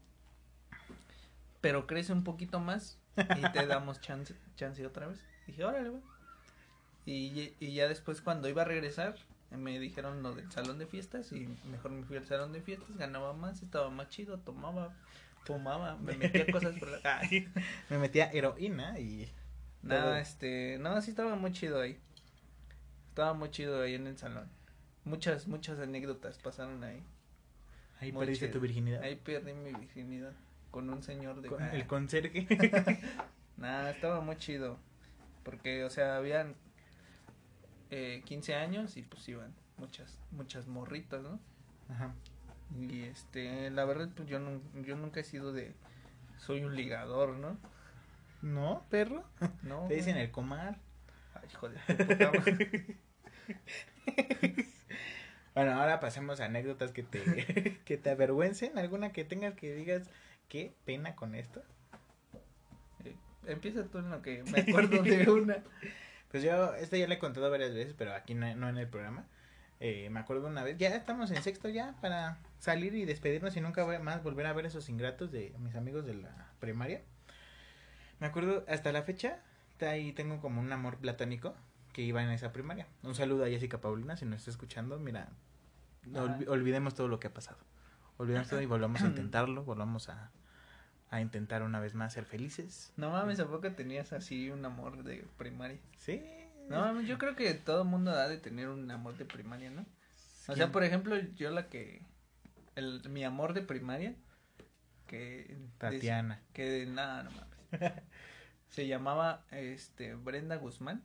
pero 1.61 1.87
crece 1.87 2.12
un 2.12 2.25
poquito 2.25 2.59
más 2.59 2.98
y 3.16 3.53
te 3.53 3.66
damos 3.66 4.01
chance, 4.01 4.35
chance 4.57 4.85
otra 4.85 5.07
vez. 5.07 5.25
Dije, 5.46 5.64
órale, 5.64 5.90
güey. 5.90 6.03
Y, 7.05 7.55
y 7.61 7.75
ya 7.75 7.88
después 7.88 8.20
cuando 8.20 8.48
iba 8.48 8.62
a 8.62 8.64
regresar, 8.64 9.16
me 9.57 9.79
dijeron 9.79 10.23
lo 10.23 10.35
del 10.35 10.51
salón 10.51 10.79
de 10.79 10.87
fiestas 10.87 11.33
y 11.33 11.49
mejor 11.71 11.91
me 11.93 12.05
fui 12.05 12.17
al 12.17 12.27
salón 12.27 12.53
de 12.53 12.61
fiestas, 12.61 12.97
ganaba 12.97 13.33
más, 13.33 13.62
estaba 13.62 13.91
más 13.91 14.09
chido, 14.09 14.38
tomaba, 14.38 14.95
fumaba, 15.45 15.96
me 15.96 16.17
metía 16.17 16.46
cosas 16.50 16.79
por 16.79 16.88
la... 16.88 17.00
Ay, 17.21 17.48
Me 17.90 17.98
metía 17.98 18.31
heroína 18.33 18.98
y... 18.98 19.31
Todo. 19.87 20.15
este, 20.17 20.79
no, 20.79 21.00
sí 21.03 21.11
estaba 21.11 21.35
muy 21.35 21.53
chido 21.53 21.81
ahí. 21.81 21.98
Estaba 23.09 23.35
muy 23.35 23.50
chido 23.50 23.83
ahí 23.83 23.94
en 23.94 24.07
el 24.07 24.17
salón. 24.17 24.48
Muchas, 25.05 25.48
muchas 25.48 25.79
anécdotas 25.81 26.38
pasaron 26.38 26.83
ahí. 26.85 27.03
Ahí 28.00 28.13
Muy 28.13 28.21
perdiste 28.21 28.46
chido. 28.46 28.59
tu 28.59 28.61
virginidad. 28.61 29.03
Ahí 29.03 29.17
perdí 29.17 29.53
mi 29.53 29.73
virginidad 29.73 30.33
con 30.71 30.88
un 30.88 31.03
señor 31.03 31.40
de... 31.42 31.48
Con 31.48 31.63
el 31.63 31.87
conserje. 31.87 32.46
Nada, 33.57 33.90
estaba 33.90 34.21
muy 34.21 34.37
chido. 34.37 34.79
Porque, 35.44 35.85
o 35.85 35.90
sea, 35.90 36.17
habían 36.17 36.55
eh, 37.93 38.23
15 38.25 38.55
años 38.57 38.97
y 38.97 39.03
pues 39.03 39.29
iban 39.29 39.55
muchas, 39.77 40.19
muchas 40.33 40.67
morritas, 40.67 41.23
¿no? 41.23 41.38
Ajá. 41.88 42.13
Y 42.81 43.03
este, 43.03 43.71
la 43.71 43.85
verdad, 43.85 44.09
pues 44.17 44.29
yo, 44.29 44.38
nun- 44.40 44.63
yo 44.85 44.97
nunca 44.97 45.21
he 45.21 45.25
sido 45.25 45.53
de. 45.53 45.75
Soy 46.38 46.65
un 46.65 46.75
ligador, 46.75 47.37
¿no? 47.37 47.57
¿No, 48.40 48.85
perro? 48.90 49.25
No. 49.63 49.87
Te 49.88 49.95
dicen 49.95 50.17
el 50.17 50.31
comar. 50.33 50.79
Ay, 51.35 51.49
madre. 51.63 52.97
Bueno, 55.55 55.73
ahora 55.73 56.01
pasemos 56.01 56.40
a 56.40 56.47
anécdotas 56.47 56.93
que 56.93 57.03
te, 57.03 57.79
que 57.85 57.99
te 57.99 58.11
avergüencen. 58.11 58.79
¿Alguna 58.79 59.13
que 59.13 59.25
tengas 59.25 59.55
que 59.55 59.75
digas 59.75 60.09
qué 60.49 60.73
pena 60.87 61.15
con 61.15 61.35
esto? 61.35 61.63
Eh, 63.05 63.15
empieza 63.47 63.85
tú 63.85 63.99
en 63.99 64.09
lo 64.09 64.23
que 64.23 64.43
me 64.45 64.61
acuerdo 64.61 65.03
de 65.03 65.31
una. 65.31 65.59
Pues 66.33 66.43
yo, 66.43 66.75
esta 66.75 66.97
ya 66.97 67.07
le 67.07 67.15
he 67.15 67.19
contado 67.19 67.49
varias 67.51 67.73
veces, 67.75 67.95
pero 67.97 68.15
aquí 68.15 68.35
no, 68.35 68.53
no 68.57 68.69
en 68.69 68.79
el 68.79 68.89
programa. 68.89 69.25
Eh, 69.81 70.09
me 70.11 70.21
acuerdo 70.21 70.47
una 70.49 70.63
vez, 70.65 70.77
ya 70.79 70.89
estamos 70.95 71.31
en 71.31 71.43
sexto 71.43 71.69
ya 71.69 71.95
para 72.01 72.39
salir 72.59 72.95
y 72.95 73.05
despedirnos 73.05 73.57
y 73.57 73.61
nunca 73.61 73.85
más 74.01 74.23
volver 74.23 74.47
a 74.47 74.53
ver 74.53 74.65
esos 74.67 74.89
ingratos 74.89 75.31
de 75.33 75.55
mis 75.59 75.75
amigos 75.77 76.05
de 76.07 76.15
la 76.15 76.51
primaria. 76.61 77.03
Me 78.21 78.27
acuerdo 78.29 78.65
hasta 78.69 78.93
la 78.93 79.03
fecha, 79.03 79.39
ahí 79.81 80.13
tengo 80.13 80.41
como 80.41 80.61
un 80.61 80.73
amor 80.73 80.99
platónico 80.99 81.55
que 81.93 82.03
iba 82.03 82.23
en 82.23 82.31
esa 82.31 82.53
primaria. 82.53 82.87
Un 83.03 83.15
saludo 83.17 83.45
a 83.45 83.49
Jessica 83.49 83.81
Paulina, 83.81 84.17
si 84.17 84.25
nos 84.25 84.39
está 84.39 84.51
escuchando, 84.53 84.99
mira, 85.01 85.29
olvi- 86.13 86.49
olvidemos 86.49 86.95
todo 86.95 87.09
lo 87.09 87.19
que 87.19 87.27
ha 87.27 87.35
pasado. 87.35 87.59
Olvidemos 88.19 88.49
todo 88.49 88.63
y 88.63 88.67
volvamos 88.67 89.03
a 89.03 89.07
intentarlo, 89.09 89.65
volvamos 89.65 90.09
a, 90.09 90.31
a 91.13 91.21
intentar 91.21 91.63
una 91.63 91.79
vez 91.79 91.94
más 91.94 92.15
ser 92.15 92.25
felices. 92.25 92.90
No 92.96 93.10
mames, 93.10 93.38
¿a 93.38 93.46
poco 93.46 93.71
tenías 93.73 94.15
así 94.15 94.48
un 94.48 94.65
amor 94.65 95.04
de 95.04 95.27
primaria? 95.37 95.79
Sí. 95.98 96.25
No 96.71 96.81
mames, 96.81 97.06
yo 97.06 97.19
creo 97.19 97.37
que 97.37 97.52
todo 97.52 97.85
mundo 97.85 98.13
ha 98.13 98.29
de 98.29 98.38
tener 98.38 98.71
un 98.71 98.90
amor 98.90 99.19
de 99.19 99.27
primaria, 99.27 99.71
¿no? 99.71 99.85
O 100.48 100.56
sea, 100.56 100.73
por 100.73 100.85
ejemplo, 100.85 101.15
yo 101.35 101.50
la 101.50 101.69
que. 101.69 102.02
El, 102.77 103.06
mi 103.10 103.25
amor 103.25 103.52
de 103.52 103.60
primaria. 103.60 104.15
Que. 105.06 105.54
Tatiana. 105.77 106.40
Que 106.54 106.87
nada, 106.87 107.25
no 107.25 107.31
mames. 107.31 107.92
Se 108.71 108.87
llamaba 108.87 109.44
este 109.50 110.15
Brenda 110.15 110.56
Guzmán. 110.56 111.02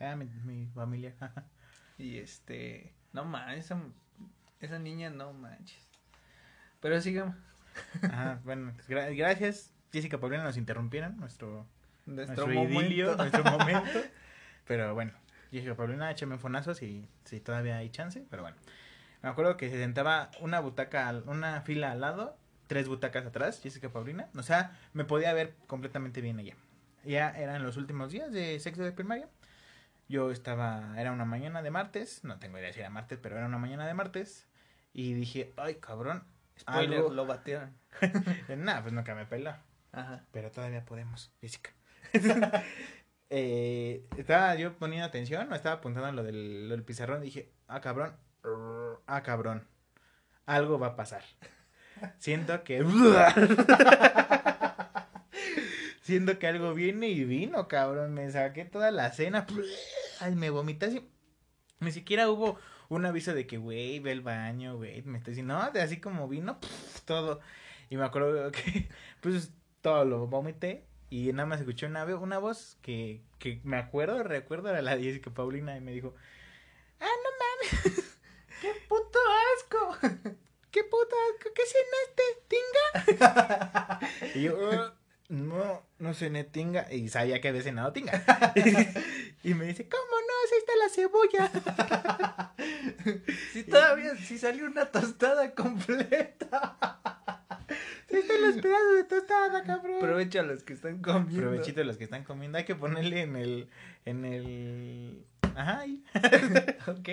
Ah, 0.00 0.16
mi, 0.16 0.24
mi 0.44 0.66
familia. 0.66 1.14
Y 1.96 2.18
este. 2.18 2.92
No 3.12 3.24
mames, 3.24 3.66
esa, 3.66 3.80
esa 4.58 4.80
niña 4.80 5.10
no 5.10 5.32
manches. 5.32 5.86
Pero 6.80 7.00
sigamos. 7.00 7.36
Ajá, 8.02 8.40
bueno, 8.44 8.72
pues, 8.74 8.88
gra- 8.88 9.16
gracias. 9.16 9.72
Jessica 9.92 10.18
Paulina 10.18 10.42
nos 10.44 10.56
interrumpieron 10.56 11.16
nuestro, 11.18 11.66
Nuestro, 12.06 12.46
nuestro 12.46 12.64
idilio, 12.64 13.12
momento. 13.16 13.16
nuestro 13.40 13.44
momento. 13.58 14.00
Pero 14.66 14.94
bueno, 14.94 15.12
Jessica 15.50 15.74
Paulina, 15.74 16.10
échame 16.10 16.38
fonazos 16.38 16.78
si, 16.78 17.06
si 17.24 17.40
todavía 17.40 17.76
hay 17.76 17.90
chance. 17.90 18.24
Pero 18.30 18.42
bueno, 18.42 18.56
me 19.22 19.28
acuerdo 19.28 19.56
que 19.56 19.68
se 19.70 19.78
sentaba 19.78 20.30
una 20.40 20.60
butaca, 20.60 21.12
una 21.26 21.60
fila 21.62 21.92
al 21.92 22.00
lado, 22.00 22.36
tres 22.68 22.88
butacas 22.88 23.26
atrás, 23.26 23.60
Jessica 23.62 23.90
Paulina. 23.90 24.28
O 24.36 24.42
sea, 24.42 24.78
me 24.94 25.04
podía 25.04 25.32
ver 25.34 25.54
completamente 25.66 26.20
bien 26.20 26.40
ella. 26.40 26.54
Ya 27.04 27.30
eran 27.30 27.62
los 27.64 27.76
últimos 27.76 28.12
días 28.12 28.32
de 28.32 28.58
sexo 28.60 28.82
de 28.82 28.92
primaria. 28.92 29.28
Yo 30.08 30.30
estaba, 30.30 30.94
era 30.98 31.12
una 31.12 31.24
mañana 31.24 31.62
de 31.62 31.70
martes, 31.70 32.22
no 32.24 32.38
tengo 32.38 32.58
idea 32.58 32.72
si 32.72 32.80
era 32.80 32.90
martes, 32.90 33.18
pero 33.22 33.36
era 33.36 33.46
una 33.46 33.58
mañana 33.58 33.86
de 33.86 33.94
martes. 33.94 34.46
Y 34.94 35.14
dije, 35.14 35.52
ay 35.56 35.76
cabrón, 35.76 36.22
Spoiler, 36.62 36.98
algo. 36.98 37.12
lo 37.12 37.26
batearon. 37.26 37.76
Nada, 38.56 38.82
pues 38.82 38.94
nunca 38.94 39.14
me 39.14 39.26
peló. 39.26 39.54
Ajá. 39.92 40.24
Pero 40.32 40.50
todavía 40.50 40.84
podemos, 40.84 41.32
Jessica. 41.40 41.70
eh, 43.30 44.06
estaba 44.16 44.54
yo 44.54 44.76
poniendo 44.78 45.06
atención, 45.06 45.48
me 45.48 45.56
estaba 45.56 45.76
apuntando 45.76 46.08
a 46.08 46.12
lo 46.12 46.22
del, 46.22 46.68
lo 46.68 46.74
del 46.74 46.84
pizarrón 46.84 47.22
y 47.22 47.26
dije, 47.26 47.52
ah, 47.68 47.80
cabrón, 47.80 48.16
ah, 49.06 49.22
cabrón, 49.22 49.66
algo 50.46 50.78
va 50.78 50.88
a 50.88 50.96
pasar. 50.96 51.22
Siento 52.18 52.64
que... 52.64 52.84
Siento 56.02 56.38
que 56.38 56.48
algo 56.48 56.74
viene 56.74 57.08
y 57.08 57.24
vino, 57.24 57.68
cabrón. 57.68 58.12
Me 58.12 58.28
saqué 58.30 58.64
toda 58.64 58.90
la 58.90 59.12
cena. 59.12 59.46
Ay, 60.18 60.34
me 60.34 60.50
vomité 60.50 60.86
así. 60.86 61.08
Ni 61.78 61.92
siquiera 61.92 62.28
hubo 62.28 62.58
un 62.94 63.06
aviso 63.06 63.34
de 63.34 63.46
que, 63.46 63.56
güey, 63.58 64.00
ve 64.00 64.12
al 64.12 64.20
baño, 64.20 64.76
güey. 64.76 65.02
Me 65.02 65.18
estoy 65.18 65.32
diciendo, 65.32 65.58
no, 65.58 65.70
de 65.70 65.80
así 65.80 65.98
como 66.00 66.28
vino, 66.28 66.58
todo. 67.04 67.40
Y 67.90 67.96
me 67.96 68.04
acuerdo 68.04 68.50
que, 68.52 68.88
pues, 69.20 69.50
todo 69.80 70.04
lo 70.04 70.26
vomité. 70.26 70.84
Y 71.10 71.32
nada 71.32 71.46
más 71.46 71.60
escuché 71.60 71.86
una, 71.86 72.04
una 72.04 72.38
voz 72.38 72.78
que, 72.82 73.22
que 73.38 73.60
me 73.64 73.76
acuerdo, 73.76 74.22
recuerdo, 74.22 74.70
era 74.70 74.82
la 74.82 74.96
de 74.96 75.04
Jessica 75.04 75.30
Paulina. 75.30 75.76
Y 75.76 75.80
me 75.80 75.92
dijo, 75.92 76.14
ah, 77.00 77.06
no 77.06 77.30
mames. 77.80 78.18
¡Qué 78.60 78.72
puto 78.88 79.18
asco! 79.56 79.98
¡Qué 80.70 80.84
puto 80.84 81.16
asco! 81.30 81.50
¿Qué 81.54 81.62
cenaste, 81.66 82.22
tinga? 82.48 84.00
y 84.34 84.42
yo, 84.42 84.70
"Ah, 84.70 84.94
no, 85.28 85.82
no 85.98 86.14
cené 86.14 86.44
tinga. 86.44 86.92
Y 86.92 87.08
sabía 87.08 87.40
que 87.40 87.48
había 87.48 87.62
cenado 87.62 87.92
tinga. 87.92 88.22
y 89.42 89.54
me 89.54 89.64
dice, 89.66 89.88
¿cómo 89.88 90.02
no? 90.04 90.31
Si 90.48 90.54
ahí 90.54 90.60
está 90.60 90.72
la 90.76 90.88
cebolla. 90.88 92.52
Sí, 93.52 93.64
todavía, 93.64 94.14
sí 94.16 94.38
salió 94.38 94.66
una 94.66 94.86
tostada 94.86 95.54
completa. 95.54 96.98
Si 98.08 98.16
están 98.16 98.42
los 98.42 98.56
pedazos 98.56 98.94
de 98.96 99.04
tostada, 99.04 99.62
cabrón. 99.64 99.96
Aprovecha 99.96 100.40
a 100.40 100.42
los 100.44 100.62
que 100.62 100.74
están 100.74 101.02
comiendo. 101.02 101.40
Provechito 101.40 101.80
de 101.80 101.84
los 101.84 101.96
que 101.96 102.04
están 102.04 102.24
comiendo. 102.24 102.58
Hay 102.58 102.64
que 102.64 102.74
ponerle 102.74 103.22
en 103.22 103.36
el. 103.36 103.68
En 104.04 104.24
el. 104.24 105.26
Ajá. 105.54 105.84
Ok. 106.86 107.08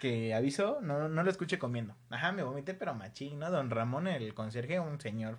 Que 0.00 0.34
aviso, 0.34 0.78
no, 0.82 1.08
no 1.08 1.22
lo 1.22 1.30
escuché 1.30 1.58
comiendo. 1.58 1.96
Ajá, 2.10 2.32
me 2.32 2.42
vomité, 2.42 2.74
pero 2.74 2.94
machín, 2.94 3.38
¿no? 3.38 3.50
Don 3.50 3.70
Ramón, 3.70 4.06
el 4.08 4.34
conserje, 4.34 4.78
un 4.80 5.00
señor. 5.00 5.38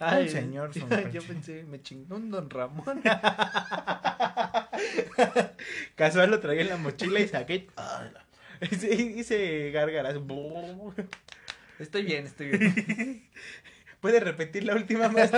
Ay, 0.00 0.24
un 0.24 0.28
señor. 0.30 0.70
Yo, 1.12 1.22
pensé, 1.22 1.62
me 1.64 1.82
chingó 1.82 2.16
un 2.16 2.30
don 2.30 2.48
Ramón. 2.48 3.02
Casual 5.94 6.30
lo 6.30 6.40
traía 6.40 6.62
en 6.62 6.70
la 6.70 6.78
mochila 6.78 7.20
y 7.20 7.28
saqué. 7.28 7.68
Hice, 8.70 9.70
gárgaras. 9.70 10.16
Estoy 11.78 12.04
bien, 12.04 12.26
estoy 12.26 12.48
bien. 12.48 13.28
¿Puede 14.00 14.20
repetir 14.20 14.64
la 14.64 14.74
última 14.74 15.10
más? 15.10 15.30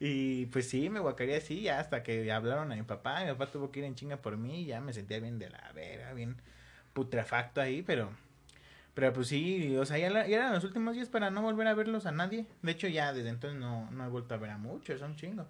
y 0.00 0.46
pues 0.46 0.68
sí, 0.68 0.88
me 0.88 1.00
guacaría 1.00 1.36
así, 1.36 1.60
ya 1.60 1.78
hasta 1.78 2.02
que 2.02 2.32
hablaron 2.32 2.72
a 2.72 2.76
mi 2.76 2.82
papá. 2.82 3.22
Mi 3.22 3.32
papá 3.32 3.50
tuvo 3.50 3.70
que 3.70 3.80
ir 3.80 3.84
en 3.84 3.94
chinga 3.94 4.16
por 4.16 4.38
mí 4.38 4.62
y 4.62 4.66
ya 4.66 4.80
me 4.80 4.94
sentía 4.94 5.20
bien 5.20 5.38
de 5.38 5.50
la 5.50 5.72
verga, 5.74 6.14
bien 6.14 6.36
putrefacto 6.94 7.60
ahí, 7.60 7.82
pero. 7.82 8.10
Pero 8.96 9.12
pues 9.12 9.28
sí, 9.28 9.76
o 9.76 9.84
sea, 9.84 9.98
ya, 9.98 10.08
la- 10.08 10.26
ya 10.26 10.36
eran 10.38 10.54
los 10.54 10.64
últimos 10.64 10.94
días 10.94 11.10
para 11.10 11.30
no 11.30 11.42
volver 11.42 11.68
a 11.68 11.74
verlos 11.74 12.06
a 12.06 12.12
nadie. 12.12 12.46
De 12.62 12.72
hecho, 12.72 12.88
ya 12.88 13.12
desde 13.12 13.28
entonces 13.28 13.60
no, 13.60 13.90
no 13.90 14.06
he 14.06 14.08
vuelto 14.08 14.34
a 14.34 14.38
ver 14.38 14.48
a 14.50 14.56
muchos, 14.58 14.98
son 15.00 15.14
chingo. 15.16 15.46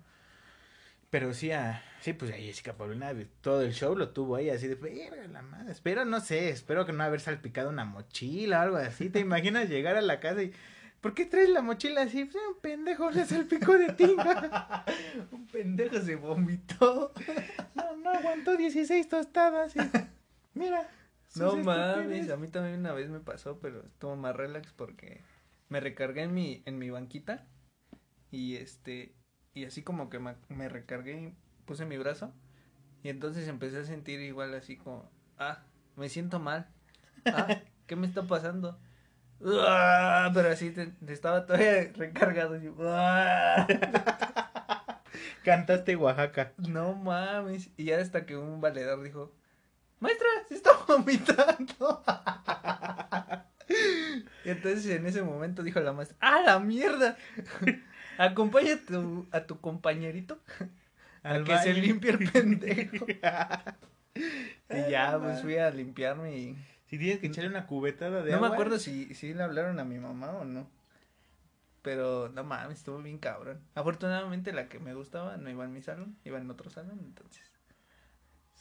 Pero 1.11 1.32
sí, 1.32 1.53
a, 1.53 1.80
sí, 2.01 2.12
pues 2.12 2.32
a 2.32 2.34
Jessica 2.36 2.72
Paulina, 2.74 3.12
todo 3.40 3.62
el 3.62 3.72
show 3.72 3.94
lo 3.97 4.09
tuvo 4.11 4.34
ahí 4.34 4.51
así 4.51 4.66
de, 4.66 4.74
verga 4.74 5.28
la 5.28 5.42
madre. 5.42 5.70
Espero, 5.70 6.05
no 6.05 6.18
sé, 6.20 6.49
espero 6.51 6.84
que 6.84 6.92
no 6.92 7.05
haber 7.05 7.20
salpicado 7.20 7.70
una 7.70 7.84
mochila 7.84 8.59
o 8.59 8.62
algo 8.62 8.76
así. 8.78 9.09
¿Te 9.11 9.20
imaginas 9.20 9.68
llegar 9.68 9.97
a 9.97 10.01
la 10.03 10.18
casa 10.18 10.42
y, 10.42 10.53
¿por 11.01 11.14
qué 11.14 11.24
traes 11.24 11.49
la 11.49 11.62
mochila 11.62 12.03
así? 12.03 12.24
Pues 12.24 12.42
un 12.53 12.61
pendejo 12.61 13.12
le 13.12 13.24
salpicó 13.24 13.78
de 13.78 13.92
tinga. 13.92 14.84
un 15.30 15.47
pendejo 15.47 16.01
se 16.01 16.16
vomitó. 16.16 17.12
No, 17.76 17.97
no 17.97 18.11
aguantó 18.11 18.57
16 18.57 19.09
tostadas. 19.09 19.76
y- 19.76 19.80
mira. 20.55 20.88
No 21.35 21.57
mames, 21.57 22.31
a 22.31 22.37
mí 22.37 22.49
también 22.49 22.81
una 22.81 22.93
vez 22.93 23.09
me 23.11 23.20
pasó, 23.20 23.59
pero 23.61 23.83
estuvo 23.85 24.16
más 24.16 24.35
relax 24.35 24.72
porque 24.72 25.22
me 25.68 25.81
recargué 25.81 26.22
en 26.22 26.33
mi, 26.35 26.62
en 26.66 26.79
mi 26.79 26.91
banquita 26.91 27.47
y 28.31 28.57
este, 28.57 29.14
y 29.55 29.64
así 29.64 29.83
como 29.83 30.09
que 30.09 30.18
me, 30.18 30.35
me 30.49 30.68
recargué 30.68 31.20
y 31.20 31.35
puse 31.66 31.85
mi 31.85 31.99
brazo 31.99 32.33
y 33.03 33.09
entonces 33.11 33.49
empecé 33.49 33.79
a 33.81 33.85
sentir 33.85 34.20
igual 34.20 34.55
así 34.55 34.77
como, 34.77 35.11
ah, 35.39 35.62
me 35.97 36.09
siento 36.09 36.39
mal, 36.39 36.68
ah, 37.27 37.49
¿qué 37.87 37.97
me 37.97 38.07
está 38.07 38.22
pasando? 38.22 38.79
"Uah", 39.41 40.31
Pero 40.35 40.49
así 40.51 40.70
te- 40.70 40.87
te 40.87 41.12
estaba 41.12 41.47
todavía 41.47 41.93
recargado. 41.95 42.55
"Uah". 42.79 43.66
Cantaste 45.45 45.97
Oaxaca. 45.97 46.53
No 46.59 46.95
mames. 46.95 47.70
Y 47.77 47.85
ya 47.87 48.01
hasta 48.01 48.27
que 48.27 48.37
un 48.37 48.61
valedor 48.61 49.03
dijo, 49.03 49.33
maestra, 50.01 50.28
se 50.49 50.55
está 50.55 50.70
vomitando. 50.88 52.03
y 54.44 54.51
entonces 54.51 54.86
en 54.86 55.07
ese 55.07 55.22
momento 55.22 55.62
dijo 55.62 55.80
la 55.80 55.92
maestra, 55.92 56.16
¡ah, 56.20 56.42
la 56.44 56.59
mierda! 56.59 57.16
Acompaña 58.18 58.74
a 58.74 58.78
tu, 58.78 59.26
a 59.30 59.40
tu 59.42 59.61
compañerito 59.61 60.38
a 61.22 61.30
Al 61.30 61.44
que 61.44 61.59
se 61.59 61.74
limpie 61.74 62.12
el 62.12 62.30
pendejo. 62.30 63.07
y 64.70 64.90
ya, 64.90 65.18
pues 65.20 65.42
fui 65.42 65.57
a 65.59 65.70
limpiarme 65.70 66.36
y... 66.36 66.57
Si 66.86 66.99
tienes 66.99 67.18
que 67.18 67.26
echarle 67.26 67.51
una 67.51 67.66
cubetada 67.66 68.22
de 68.22 68.30
No 68.30 68.36
agua. 68.36 68.49
me 68.49 68.55
acuerdo 68.55 68.78
si, 68.78 69.12
si 69.14 69.34
le 69.34 69.42
hablaron 69.42 69.80
a 69.80 69.84
mi 69.84 69.99
mamá 69.99 70.30
o 70.32 70.44
no. 70.44 70.70
Pero 71.82 72.28
no 72.28 72.44
mames, 72.44 72.78
estuvo 72.78 72.99
bien 73.03 73.18
cabrón. 73.18 73.61
Afortunadamente 73.74 74.53
la 74.53 74.68
que 74.68 74.78
me 74.78 74.94
gustaba 74.94 75.36
no 75.36 75.51
iba 75.51 75.64
en 75.64 75.72
mi 75.72 75.82
salón, 75.82 76.16
iba 76.24 76.38
en 76.38 76.49
otro 76.51 76.70
salón, 76.70 77.01
entonces. 77.01 77.42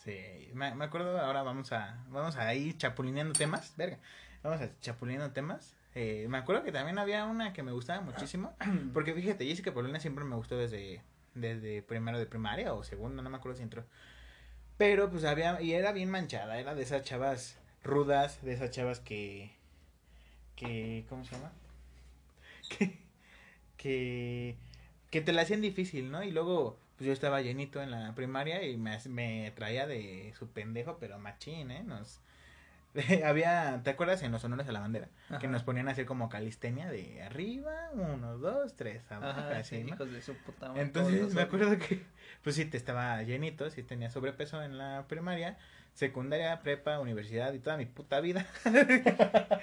Sí, 0.06 0.52
me, 0.54 0.76
me 0.76 0.86
acuerdo, 0.86 1.20
ahora 1.20 1.42
vamos 1.42 1.72
a, 1.72 2.04
vamos 2.10 2.36
a 2.38 2.54
ir 2.54 2.78
chapulineando 2.78 3.34
temas, 3.34 3.74
verga, 3.76 3.98
vamos 4.44 4.62
a 4.62 4.80
chapulineando 4.80 5.34
temas. 5.34 5.76
Eh, 5.96 6.28
me 6.30 6.38
acuerdo 6.38 6.64
que 6.64 6.72
también 6.72 7.00
había 7.00 7.26
una 7.26 7.54
que 7.54 7.64
me 7.64 7.72
gustaba 7.72 8.02
muchísimo, 8.02 8.54
porque 8.94 9.14
fíjate, 9.14 9.46
Jessica 9.48 9.74
Paulina 9.74 10.00
siempre 10.00 10.24
me 10.24 10.36
gustó 10.36 10.58
desde, 10.58 11.02
desde 11.34 11.82
primero 11.82 12.20
de 12.20 12.28
primaria 12.28 12.74
o 12.74 12.84
segundo, 12.84 13.24
no 13.24 13.30
me 13.32 13.38
acuerdo 13.38 13.58
si 13.58 13.64
entró. 13.64 13.84
Pero 14.78 15.10
pues 15.10 15.24
había, 15.24 15.60
y 15.62 15.74
era 15.74 15.92
bien 15.92 16.12
manchada, 16.12 16.60
era 16.60 16.76
de 16.76 16.84
esas 16.84 17.04
chavas, 17.04 17.58
rudas, 17.84 18.44
de 18.44 18.54
esas 18.54 18.70
chavas 18.70 19.00
que, 19.00 19.56
que, 20.56 21.06
¿cómo 21.10 21.26
se 21.26 21.36
llama? 21.36 21.52
Que, 22.78 22.98
que, 23.78 24.56
que 25.12 25.22
te 25.22 25.32
la 25.34 25.44
hacían 25.44 25.62
difícil, 25.62 26.12
¿no? 26.12 26.24
Y 26.24 26.32
luego, 26.32 26.80
pues 26.98 27.08
yo 27.08 27.14
estaba 27.14 27.42
llenito 27.42 27.82
en 27.82 27.92
la 27.92 28.14
primaria 28.16 28.64
y 28.64 28.78
me, 28.78 28.98
me 29.10 29.52
traía 29.56 29.88
de 29.88 30.34
su 30.38 30.48
pendejo, 30.48 30.98
pero 31.00 31.20
machín, 31.20 31.72
¿eh? 31.72 31.84
Nos, 31.84 32.22
había, 33.26 33.82
¿te 33.84 33.90
acuerdas 33.90 34.24
en 34.24 34.32
los 34.32 34.44
honores 34.44 34.68
a 34.68 34.72
la 34.72 34.80
bandera? 34.80 35.10
Que 35.40 35.48
nos 35.48 35.64
ponían 35.64 35.88
a 35.88 35.92
hacer 35.92 36.06
como 36.06 36.30
calistenia 36.30 36.90
de 36.90 37.22
arriba, 37.24 37.90
uno, 37.94 38.38
dos, 38.38 38.76
tres, 38.76 39.04
abajo, 39.12 39.42
Ajá, 39.42 39.58
así, 39.58 39.78
sí, 39.78 39.84
¿no? 39.84 39.96
hijos 39.96 40.12
de 40.12 40.22
su 40.22 40.34
puta 40.36 40.70
madre, 40.70 40.82
Entonces 40.82 41.34
me 41.34 41.42
acuerdo 41.42 41.78
que, 41.78 42.04
pues 42.44 42.56
sí, 42.56 42.66
te 42.66 42.78
estaba 42.78 43.22
llenito, 43.24 43.70
sí 43.70 43.84
tenía 43.84 44.10
sobrepeso 44.10 44.64
en 44.64 44.78
la 44.78 45.06
primaria, 45.08 45.58
secundaria, 45.94 46.62
prepa, 46.62 47.00
universidad 47.00 47.54
y 47.54 47.60
toda 47.60 47.76
mi 47.76 47.86
puta 47.86 48.22
vida. 48.22 48.46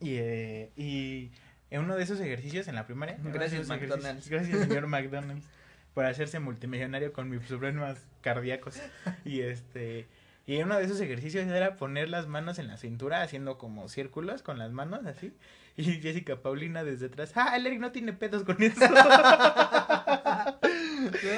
y, 0.00 0.16
eh, 0.16 0.70
y 0.76 1.32
en 1.70 1.80
uno 1.80 1.96
de 1.96 2.04
esos 2.04 2.20
ejercicios 2.20 2.68
en 2.68 2.76
la 2.76 2.86
primaria. 2.86 3.16
Gracias, 3.22 3.66
McDonald's. 3.66 4.28
Gracias, 4.28 4.60
señor 4.60 4.86
McDonald's, 4.86 5.46
por 5.94 6.04
hacerse 6.04 6.40
multimillonario 6.40 7.12
con 7.12 7.28
mis 7.28 7.40
problemas 7.40 8.06
cardíacos. 8.20 8.80
Y 9.24 9.40
este... 9.40 10.08
Y 10.46 10.60
uno 10.62 10.78
de 10.78 10.84
esos 10.84 11.00
ejercicios 11.00 11.46
era 11.46 11.76
poner 11.76 12.08
las 12.08 12.26
manos 12.26 12.58
en 12.58 12.66
la 12.66 12.76
cintura 12.76 13.22
haciendo 13.22 13.56
como 13.56 13.88
círculos 13.88 14.42
con 14.42 14.58
las 14.58 14.72
manos 14.72 15.06
así. 15.06 15.32
Y 15.76 15.84
Jessica 16.00 16.42
Paulina 16.42 16.82
desde 16.82 17.06
atrás, 17.06 17.32
ah, 17.36 17.56
Eric 17.56 17.78
no 17.78 17.92
tiene 17.92 18.12
pedos 18.12 18.42
con 18.42 18.60
eso. 18.60 18.80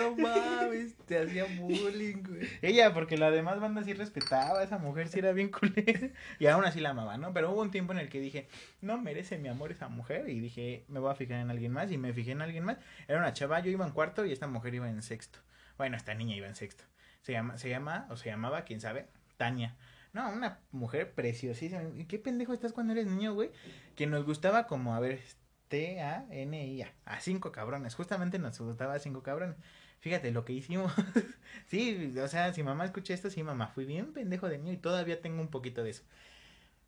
No 0.03 0.17
mames, 0.17 0.97
te 1.07 1.19
hacía 1.19 1.45
bullying, 1.59 2.23
güey. 2.23 2.49
Ella, 2.61 2.93
porque 2.93 3.17
la 3.17 3.31
demás 3.31 3.61
banda 3.61 3.83
sí 3.85 3.93
respetaba 3.95 4.61
a 4.61 4.63
esa 4.63 4.79
mujer, 4.79 5.09
sí 5.09 5.19
era 5.19 5.33
bien 5.33 5.51
culera. 5.51 6.11
Y 6.39 6.47
aún 6.47 6.65
así 6.65 6.81
la 6.81 6.91
amaba, 6.91 7.17
¿no? 7.17 7.33
Pero 7.33 7.53
hubo 7.53 7.63
un 7.63 7.71
tiempo 7.71 7.93
en 7.93 7.99
el 7.99 8.09
que 8.09 8.21
dije, 8.21 8.49
no 8.81 8.99
merece 8.99 9.39
mi 9.39 9.49
amor 9.49 9.73
esa 9.73 9.89
mujer. 9.89 10.29
Y 10.29 10.41
dije, 10.41 10.85
me 10.89 11.01
voy 11.01 11.11
a 11.11 11.15
fijar 11.15 11.39
en 11.39 11.51
alguien 11.51 11.73
más. 11.73 11.91
Y 11.91 11.99
me 11.99 12.13
fijé 12.13 12.33
en 12.33 12.43
alguien 12.43 12.65
más. 12.65 12.79
Era 13.09 13.19
una 13.19 13.33
chava, 13.33 13.61
yo 13.61 13.71
iba 13.71 13.87
en 13.87 13.93
cuarto 13.93 14.27
y 14.27 14.33
esta 14.33 14.47
mujer 14.47 14.75
iba 14.75 14.89
en 14.89 15.03
sexto. 15.03 15.39
Bueno, 15.79 15.97
esta 15.97 16.15
niña 16.15 16.37
iba 16.37 16.47
en 16.47 16.55
sexto. 16.55 16.85
Se 17.23 17.33
llama, 17.33 17.57
se 17.57 17.69
llama, 17.69 18.07
o 18.11 18.17
se 18.17 18.29
llamaba, 18.29 18.63
quién 18.63 18.81
sabe, 18.81 19.07
Tania. 19.37 19.77
No, 20.13 20.31
una 20.31 20.59
mujer 20.73 21.13
preciosísima. 21.13 21.83
¿Y 21.97 22.05
qué 22.05 22.19
pendejo 22.19 22.53
estás 22.53 22.73
cuando 22.73 22.93
eres 22.93 23.07
niño, 23.07 23.33
güey? 23.35 23.51
Que 23.97 24.07
nos 24.07 24.25
gustaba 24.27 24.67
como, 24.67 24.95
a 24.95 25.01
ver, 25.01 25.21
T-A-N-I-A. 25.69 26.93
A 27.07 27.21
cinco 27.21 27.51
cabrones. 27.51 27.95
Justamente 27.95 28.39
nos 28.39 28.59
gustaba 28.61 28.93
a 28.93 28.99
cinco 28.99 29.23
cabrones. 29.23 29.57
Fíjate 30.03 30.33
lo 30.33 30.45
que 30.45 30.53
hicimos. 30.53 30.93
sí, 31.69 32.13
o 32.19 32.27
sea, 32.27 32.53
si 32.53 32.65
mamá 32.65 32.85
escucha 32.85 33.15
esto, 33.15 33.31
sí, 33.31 33.45
mamá, 33.45 33.69
fui 33.69 33.85
bien 33.85 34.13
pendejo 34.13 34.49
de 34.49 34.59
niño 34.59 34.73
y 34.73 34.77
todavía 34.77 35.23
tengo 35.23 35.41
un 35.41 35.49
poquito 35.49 35.85
de 35.85 35.91
eso. 35.91 36.03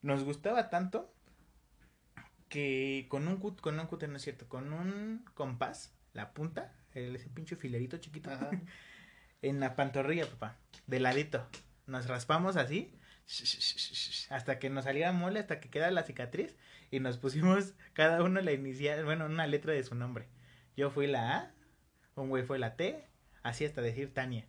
Nos 0.02 0.24
gustaba 0.24 0.68
tanto 0.68 1.14
que 2.48 3.06
con 3.08 3.28
un 3.28 3.36
cut, 3.36 3.60
con 3.60 3.78
un 3.78 3.86
cúter, 3.86 4.08
no 4.08 4.16
es 4.16 4.22
cierto, 4.22 4.48
con 4.48 4.72
un 4.72 5.24
compás, 5.34 5.94
la 6.12 6.34
punta, 6.34 6.74
el, 6.92 7.14
ese 7.14 7.28
pinche 7.28 7.54
filerito 7.54 7.98
chiquito, 7.98 8.30
Ajá. 8.30 8.50
en 9.42 9.60
la 9.60 9.76
pantorrilla, 9.76 10.26
papá, 10.26 10.58
de 10.88 10.98
ladito. 10.98 11.48
Nos 11.86 12.08
raspamos 12.08 12.56
así, 12.56 12.98
hasta 14.28 14.58
que 14.58 14.70
nos 14.70 14.86
saliera 14.86 15.12
mole, 15.12 15.38
hasta 15.38 15.60
que 15.60 15.70
quedara 15.70 15.92
la 15.92 16.02
cicatriz, 16.02 16.56
y 16.90 16.98
nos 16.98 17.18
pusimos 17.18 17.74
cada 17.92 18.24
uno 18.24 18.40
la 18.40 18.50
inicial, 18.50 19.04
bueno, 19.04 19.26
una 19.26 19.46
letra 19.46 19.72
de 19.72 19.84
su 19.84 19.94
nombre. 19.94 20.26
Yo 20.76 20.90
fui 20.90 21.06
la 21.06 21.36
A, 21.36 21.53
un 22.16 22.28
güey 22.28 22.44
fue 22.44 22.58
la 22.58 22.76
T, 22.76 23.04
así 23.42 23.64
hasta 23.64 23.80
decir 23.80 24.12
Tania. 24.12 24.44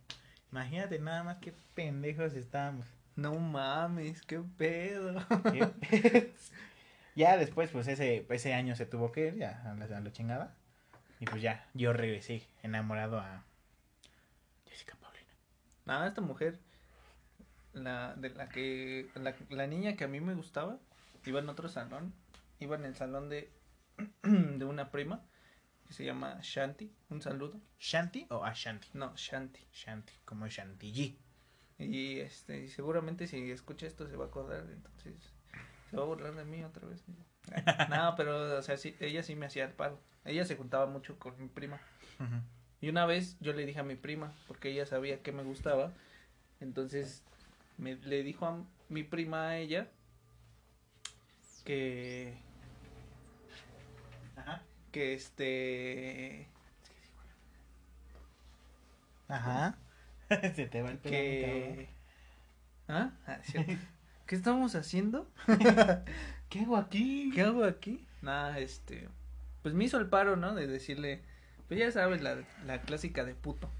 Imagínate 0.52 0.98
nada 0.98 1.22
más 1.22 1.38
qué 1.38 1.52
pendejos 1.74 2.34
estábamos. 2.34 2.86
No 3.16 3.34
mames, 3.34 4.22
qué 4.22 4.42
pedo. 4.56 5.24
Qué 5.52 6.32
ya 7.16 7.36
después, 7.36 7.70
pues 7.70 7.88
ese, 7.88 8.26
ese 8.28 8.54
año 8.54 8.76
se 8.76 8.86
tuvo 8.86 9.10
que 9.10 9.28
ir, 9.28 9.36
ya 9.36 9.62
a 9.64 9.74
la, 9.74 9.84
a 9.96 10.00
la 10.00 10.12
chingada. 10.12 10.54
Y 11.18 11.24
pues 11.24 11.40
ya, 11.40 11.66
yo 11.74 11.92
regresé 11.92 12.46
enamorado 12.62 13.18
a 13.18 13.42
Jessica 14.68 14.96
Paulina. 15.00 15.32
Nada, 15.86 16.08
esta 16.08 16.20
mujer, 16.20 16.58
la 17.72 18.14
de 18.16 18.30
la 18.30 18.48
que, 18.48 19.08
la, 19.14 19.34
la 19.48 19.66
niña 19.66 19.96
que 19.96 20.04
a 20.04 20.08
mí 20.08 20.20
me 20.20 20.34
gustaba, 20.34 20.78
iba 21.24 21.40
en 21.40 21.48
otro 21.48 21.68
salón, 21.68 22.12
iba 22.60 22.76
en 22.76 22.84
el 22.84 22.94
salón 22.94 23.30
de, 23.30 23.50
de 24.22 24.64
una 24.64 24.90
prima, 24.90 25.22
que 25.86 25.92
se 25.92 26.04
llama 26.04 26.38
Shanti, 26.42 26.92
un 27.10 27.22
saludo. 27.22 27.60
¿Shanti 27.78 28.26
o 28.30 28.44
Ashanti? 28.44 28.88
No, 28.94 29.14
Shanti. 29.16 29.66
Shanti, 29.72 30.12
como 30.24 30.46
Shanti 30.48 31.16
Y 31.78 32.18
este, 32.18 32.68
seguramente 32.68 33.26
si 33.26 33.50
escucha 33.50 33.86
esto 33.86 34.08
se 34.08 34.16
va 34.16 34.24
a 34.24 34.28
acordar, 34.28 34.66
entonces 34.70 35.14
se 35.90 35.96
va 35.96 36.02
a 36.02 36.06
burlar 36.06 36.34
de 36.34 36.44
mí 36.44 36.64
otra 36.64 36.86
vez. 36.88 37.04
no, 37.90 38.14
pero, 38.16 38.58
o 38.58 38.62
sea, 38.62 38.76
sí, 38.76 38.96
ella 39.00 39.22
sí 39.22 39.36
me 39.36 39.46
hacía 39.46 39.64
el 39.64 39.72
paro. 39.72 40.00
Ella 40.24 40.44
se 40.44 40.56
juntaba 40.56 40.86
mucho 40.86 41.18
con 41.18 41.40
mi 41.40 41.48
prima. 41.48 41.80
Y 42.80 42.88
una 42.88 43.06
vez 43.06 43.36
yo 43.40 43.52
le 43.52 43.64
dije 43.64 43.80
a 43.80 43.84
mi 43.84 43.96
prima, 43.96 44.34
porque 44.48 44.70
ella 44.70 44.86
sabía 44.86 45.22
que 45.22 45.32
me 45.32 45.42
gustaba, 45.42 45.92
entonces 46.60 47.22
me, 47.78 47.96
le 47.96 48.22
dijo 48.22 48.46
a 48.46 48.64
mi 48.88 49.04
prima 49.04 49.48
a 49.48 49.58
ella 49.58 49.88
que. 51.64 52.45
Que 54.96 55.12
este, 55.12 56.46
Ajá. 59.28 59.76
Se 60.54 60.66
te 60.66 60.80
va 60.80 60.90
el 60.90 60.96
pelo. 60.96 61.12
que... 61.12 61.88
¿Ah? 62.88 63.10
Ah, 63.26 63.38
cierto. 63.42 63.72
¿Qué 64.26 64.34
estamos 64.34 64.74
haciendo? 64.74 65.30
¿Qué 66.48 66.60
hago 66.60 66.78
aquí? 66.78 67.30
¿Qué 67.34 67.42
hago 67.42 67.64
aquí? 67.64 68.06
Nada, 68.22 68.58
este, 68.58 69.10
pues 69.60 69.74
me 69.74 69.84
hizo 69.84 69.98
el 69.98 70.08
paro, 70.08 70.36
¿no? 70.36 70.54
De 70.54 70.66
decirle, 70.66 71.20
pues 71.68 71.78
ya 71.78 71.92
sabes, 71.92 72.22
la, 72.22 72.38
la 72.64 72.80
clásica 72.80 73.22
de 73.26 73.34
puto. 73.34 73.70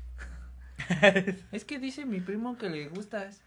Es 1.50 1.64
que 1.64 1.78
dice 1.78 2.04
mi 2.04 2.20
primo 2.20 2.58
que 2.58 2.68
le 2.68 2.88
gustas. 2.90 3.40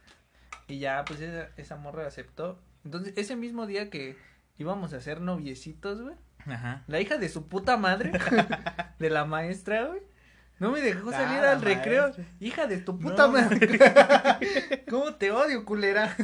Y 0.67 0.79
ya, 0.79 1.05
pues 1.05 1.21
esa, 1.21 1.51
esa 1.55 1.75
morra 1.75 2.07
aceptó. 2.07 2.59
Entonces, 2.83 3.13
ese 3.15 3.35
mismo 3.35 3.67
día 3.67 3.91
que 3.91 4.17
íbamos 4.57 4.93
a 4.93 5.01
ser 5.01 5.21
noviecitos, 5.21 6.01
güey, 6.01 6.15
Ajá. 6.45 6.83
la 6.87 6.99
hija 6.99 7.17
de 7.17 7.29
su 7.29 7.47
puta 7.47 7.77
madre, 7.77 8.11
de 8.99 9.09
la 9.09 9.25
maestra, 9.25 9.83
güey, 9.85 10.01
no 10.59 10.71
me 10.71 10.81
dejó 10.81 11.09
Ah, 11.09 11.13
salir 11.13 11.41
la 11.41 11.51
al 11.51 11.61
recreo. 11.61 12.11
Hija 12.39 12.67
de 12.67 12.77
tu 12.79 12.99
puta 12.99 13.27
No, 13.27 13.33
madre. 13.33 13.79
¿Cómo 14.89 15.15
te 15.15 15.31
odio, 15.31 15.63
culera? 15.65 16.15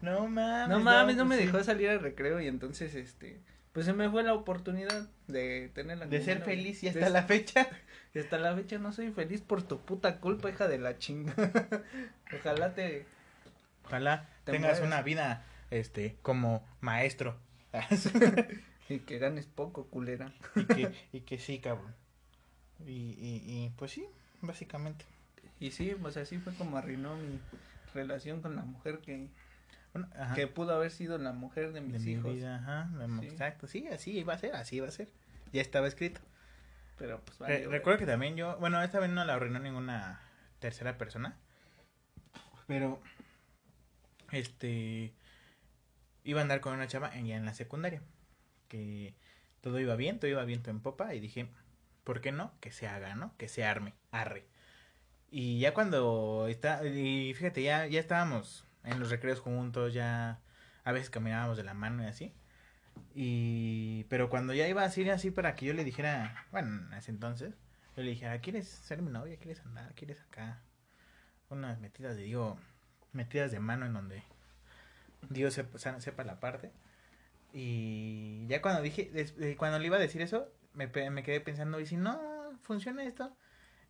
No 0.00 0.26
mames. 0.26 0.68
No 0.68 0.80
mames, 0.80 1.16
no 1.16 1.24
me 1.24 1.36
pues 1.36 1.40
sí. 1.40 1.46
dejó 1.46 1.62
salir 1.64 1.88
al 1.90 2.00
recreo 2.00 2.40
y 2.40 2.46
entonces, 2.48 2.94
este, 2.94 3.40
pues 3.72 3.84
se 3.86 3.92
me 3.92 4.08
fue 4.10 4.22
la 4.22 4.32
oportunidad 4.34 5.08
de 5.28 5.70
tenerla. 5.74 6.06
De 6.06 6.18
como 6.18 6.24
ser 6.24 6.42
feliz 6.42 6.82
y 6.82 6.90
De- 6.90 6.98
hasta 7.00 7.10
la 7.10 7.22
fecha. 7.24 7.68
y 8.14 8.18
hasta 8.20 8.38
la 8.38 8.54
fecha 8.54 8.78
no 8.78 8.92
soy 8.92 9.10
feliz 9.12 9.40
por 9.42 9.62
tu 9.62 9.78
puta 9.80 10.18
culpa, 10.18 10.48
hija 10.50 10.66
de 10.68 10.78
la 10.78 10.98
chinga. 10.98 11.34
Ojalá 12.38 12.74
te... 12.74 13.06
Ojalá 13.84 14.28
Te 14.44 14.52
tengas 14.52 14.72
mueres. 14.80 14.86
una 14.86 15.02
vida, 15.02 15.44
este, 15.70 16.16
como 16.22 16.64
maestro. 16.80 17.36
Y 18.88 18.98
que 19.00 19.18
ganes 19.18 19.46
poco, 19.46 19.86
culera. 19.86 20.32
y, 20.56 20.64
que, 20.64 20.92
y 21.12 21.20
que 21.20 21.38
sí, 21.38 21.58
cabrón. 21.60 21.94
Y, 22.86 22.90
y, 22.90 23.42
y 23.46 23.72
pues 23.76 23.92
sí, 23.92 24.04
básicamente. 24.40 25.04
Y 25.60 25.70
sí, 25.70 25.94
pues 26.00 26.16
así 26.16 26.38
fue 26.38 26.52
como 26.54 26.76
arruinó 26.76 27.16
mi 27.16 27.38
relación 27.94 28.40
con 28.42 28.56
la 28.56 28.62
mujer 28.62 28.98
que, 28.98 29.28
Bueno, 29.92 30.08
que 30.34 30.46
pudo 30.48 30.74
haber 30.74 30.90
sido 30.90 31.16
la 31.18 31.32
mujer 31.32 31.68
de 31.72 31.80
de 31.80 31.86
mis 31.86 32.02
mi 32.04 32.12
hijos. 32.12 32.34
vida, 32.34 32.56
ajá, 32.56 32.90
de- 32.98 33.20
Sí. 33.20 33.26
exacto, 33.28 33.66
sí, 33.68 33.86
así 33.88 34.18
iba 34.18 34.34
a 34.34 34.38
ser, 34.38 34.54
así 34.56 34.76
iba 34.76 34.88
a 34.88 34.90
ser. 34.90 35.08
Ya 35.52 35.60
estaba 35.62 35.86
escrito. 35.86 36.20
Pero 36.98 37.20
pues 37.20 37.38
Re- 37.38 37.54
valió, 37.54 37.70
recuerdo 37.70 38.00
que 38.00 38.06
también 38.06 38.36
yo, 38.36 38.56
bueno, 38.58 38.82
esta 38.82 38.98
vez 38.98 39.10
no 39.10 39.24
la 39.24 39.34
arruinó 39.34 39.58
ninguna 39.60 40.20
tercera 40.58 40.98
persona, 40.98 41.36
pero 42.66 43.00
este 44.30 45.12
iba 46.24 46.40
a 46.40 46.42
andar 46.42 46.60
con 46.60 46.74
una 46.74 46.86
chava 46.86 47.14
en, 47.16 47.26
ya 47.26 47.36
en 47.36 47.44
la 47.44 47.54
secundaria, 47.54 48.00
que 48.72 49.14
todo 49.60 49.78
iba 49.80 49.96
bien, 49.96 50.18
todo 50.18 50.30
iba 50.30 50.44
viento 50.46 50.70
en 50.70 50.80
popa 50.80 51.14
y 51.14 51.20
dije, 51.20 51.48
¿por 52.04 52.22
qué 52.22 52.32
no? 52.32 52.52
Que 52.60 52.72
se 52.72 52.88
haga, 52.88 53.14
¿no? 53.14 53.36
Que 53.36 53.48
se 53.48 53.64
arme, 53.64 53.92
arre. 54.10 54.46
Y 55.30 55.60
ya 55.60 55.74
cuando 55.74 56.46
está, 56.48 56.84
y 56.86 57.34
fíjate, 57.34 57.62
ya, 57.62 57.86
ya 57.86 58.00
estábamos 58.00 58.64
en 58.84 58.98
los 58.98 59.10
recreos 59.10 59.40
juntos, 59.40 59.92
ya 59.92 60.40
a 60.84 60.92
veces 60.92 61.10
caminábamos 61.10 61.58
de 61.58 61.64
la 61.64 61.74
mano 61.74 62.02
y 62.02 62.06
así. 62.06 62.32
Y, 63.14 64.04
pero 64.04 64.30
cuando 64.30 64.54
ya 64.54 64.66
iba 64.68 64.82
a 64.84 65.00
ir 65.00 65.10
así 65.10 65.30
para 65.30 65.54
que 65.54 65.66
yo 65.66 65.74
le 65.74 65.84
dijera, 65.84 66.46
bueno, 66.50 66.86
en 66.86 66.94
ese 66.94 67.10
entonces, 67.10 67.54
yo 67.96 68.02
le 68.02 68.10
dijera, 68.10 68.40
¿quieres 68.40 68.68
ser 68.68 69.02
mi 69.02 69.10
novia? 69.10 69.36
¿Quieres 69.36 69.60
andar? 69.66 69.94
¿Quieres 69.94 70.20
acá? 70.22 70.62
Unas 71.50 71.78
metidas 71.78 72.16
de, 72.16 72.22
digo, 72.22 72.58
metidas 73.12 73.52
de 73.52 73.60
mano 73.60 73.84
en 73.86 73.92
donde 73.92 74.22
Dios 75.30 75.54
sepa, 75.54 76.24
la 76.24 76.40
parte. 76.40 76.72
Y 77.52 78.46
ya 78.46 78.62
cuando 78.62 78.82
dije, 78.82 79.10
eh, 79.14 79.56
cuando 79.56 79.78
le 79.78 79.86
iba 79.86 79.96
a 79.96 80.00
decir 80.00 80.22
eso, 80.22 80.48
me, 80.74 80.86
me 81.10 81.22
quedé 81.22 81.40
pensando, 81.40 81.80
¿y 81.80 81.86
si 81.86 81.96
no 81.96 82.18
funciona 82.62 83.04
esto? 83.04 83.36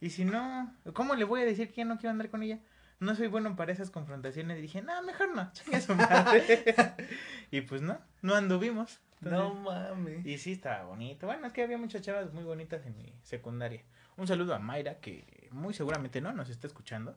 ¿Y 0.00 0.10
si 0.10 0.24
no? 0.24 0.74
¿Cómo 0.94 1.14
le 1.14 1.24
voy 1.24 1.42
a 1.42 1.44
decir 1.44 1.68
que 1.68 1.76
ya 1.76 1.84
no 1.84 1.96
quiero 1.96 2.10
andar 2.10 2.30
con 2.30 2.42
ella? 2.42 2.60
no 3.02 3.14
soy 3.14 3.26
bueno 3.26 3.54
para 3.56 3.72
esas 3.72 3.90
confrontaciones. 3.90 4.58
Y 4.58 4.62
dije, 4.62 4.82
no, 4.82 5.02
mejor 5.02 5.34
no, 5.34 5.50
chinga 5.52 5.80
su 5.80 5.94
madre. 5.94 6.74
y 7.50 7.60
pues 7.62 7.82
no, 7.82 7.98
no 8.22 8.34
anduvimos. 8.34 9.00
no 9.20 9.54
mames. 9.54 10.24
Y 10.24 10.38
sí, 10.38 10.52
estaba 10.52 10.84
bonito. 10.84 11.26
Bueno, 11.26 11.46
es 11.46 11.52
que 11.52 11.62
había 11.62 11.78
muchas 11.78 12.02
chavas 12.02 12.32
muy 12.32 12.44
bonitas 12.44 12.86
en 12.86 12.96
mi 12.96 13.12
secundaria. 13.22 13.82
Un 14.16 14.26
saludo 14.26 14.54
a 14.54 14.58
Mayra, 14.58 15.00
que 15.00 15.48
muy 15.50 15.74
seguramente 15.74 16.20
no 16.20 16.32
nos 16.32 16.48
está 16.48 16.66
escuchando. 16.66 17.16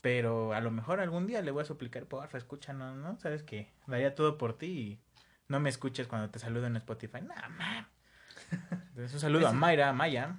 Pero 0.00 0.54
a 0.54 0.60
lo 0.60 0.70
mejor 0.70 1.00
algún 1.00 1.26
día 1.26 1.42
le 1.42 1.50
voy 1.50 1.62
a 1.62 1.66
suplicar, 1.66 2.06
porfa, 2.06 2.38
escúchanos, 2.38 2.96
¿no? 2.96 3.18
Sabes 3.18 3.42
que 3.42 3.70
daría 3.86 4.14
todo 4.14 4.38
por 4.38 4.56
ti 4.56 4.66
y 4.66 5.00
no 5.50 5.58
me 5.60 5.68
escuches 5.68 6.06
cuando 6.06 6.30
te 6.30 6.38
saludo 6.38 6.66
en 6.68 6.76
Spotify. 6.76 7.20
Nada, 7.22 7.48
man. 7.48 7.86
Entonces, 8.70 9.14
un 9.14 9.20
saludo 9.20 9.48
a 9.48 9.52
Mayra, 9.52 9.88
a 9.88 9.92
Maya. 9.92 10.38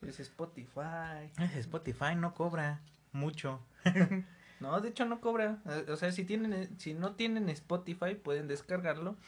Es 0.00 0.18
Spotify. 0.20 1.30
Es 1.38 1.54
Spotify, 1.56 2.16
no 2.16 2.34
cobra 2.34 2.80
mucho. 3.12 3.64
no, 4.60 4.80
de 4.80 4.88
hecho 4.88 5.04
no 5.04 5.20
cobra. 5.20 5.58
O 5.88 5.96
sea, 5.96 6.12
si 6.12 6.24
tienen, 6.24 6.78
si 6.80 6.94
no 6.94 7.14
tienen 7.14 7.50
Spotify, 7.50 8.14
pueden 8.14 8.48
descargarlo. 8.48 9.18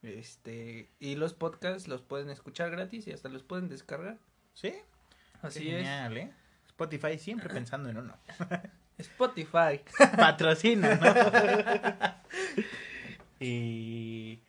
Este, 0.00 0.90
y 0.98 1.14
los 1.14 1.34
podcasts 1.34 1.86
los 1.86 2.00
pueden 2.00 2.30
escuchar 2.30 2.70
gratis 2.70 3.06
y 3.06 3.12
hasta 3.12 3.28
los 3.28 3.42
pueden 3.42 3.68
descargar. 3.68 4.18
Sí. 4.54 4.74
Así 5.42 5.68
es. 5.68 5.76
Genial, 5.76 6.16
¿eh? 6.16 6.32
Spotify 6.68 7.18
siempre 7.18 7.52
pensando 7.52 7.90
en 7.90 7.98
uno. 7.98 8.16
Spotify. 8.96 9.82
Patrocina, 10.16 10.94
¿no? 10.96 12.72
Y, 13.42 14.42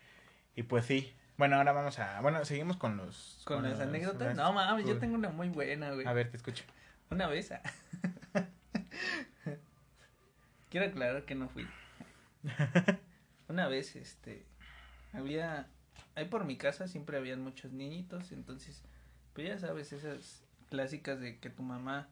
y 0.56 0.64
pues 0.64 0.86
sí. 0.86 1.14
Bueno, 1.38 1.58
ahora 1.58 1.72
vamos 1.72 1.98
a. 2.00 2.22
Bueno, 2.22 2.44
seguimos 2.46 2.78
con 2.78 2.98
los. 2.98 3.42
Con, 3.46 3.64
las 3.64 3.80
anécdotas. 3.80 4.36
No 4.36 4.54
mames, 4.54 4.86
yo 4.86 5.00
tengo 5.00 5.16
una 5.16 5.30
muy 5.30 5.50
buena, 5.50 5.92
güey. 5.92 6.06
A 6.06 6.14
ver, 6.14 6.30
te 6.30 6.38
escucho. 6.38 6.64
Una 7.10 7.28
vez. 7.28 7.52
Quiero 10.70 10.88
aclarar 10.88 11.26
que 11.26 11.36
no 11.36 11.50
fui. 11.50 11.68
una 13.48 13.68
vez, 13.68 13.96
este. 13.96 14.46
Había. 15.12 15.68
Ahí 16.16 16.26
por 16.26 16.46
mi 16.46 16.58
casa 16.58 16.88
siempre 16.88 17.18
habían 17.18 17.42
muchos 17.42 17.72
niñitos. 17.72 18.32
Entonces, 18.32 18.84
pues 19.34 19.48
ya 19.48 19.58
sabes, 19.58 19.92
esas 19.92 20.44
clásicas 20.70 21.20
de 21.20 21.40
que 21.40 21.50
tu 21.50 21.64
mamá 21.64 22.10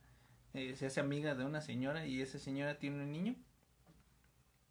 eh, 0.53 0.75
se 0.75 0.87
hace 0.87 0.99
amiga 0.99 1.35
de 1.35 1.45
una 1.45 1.61
señora 1.61 2.05
y 2.05 2.21
esa 2.21 2.39
señora 2.39 2.79
tiene 2.79 3.03
un 3.03 3.11
niño. 3.11 3.35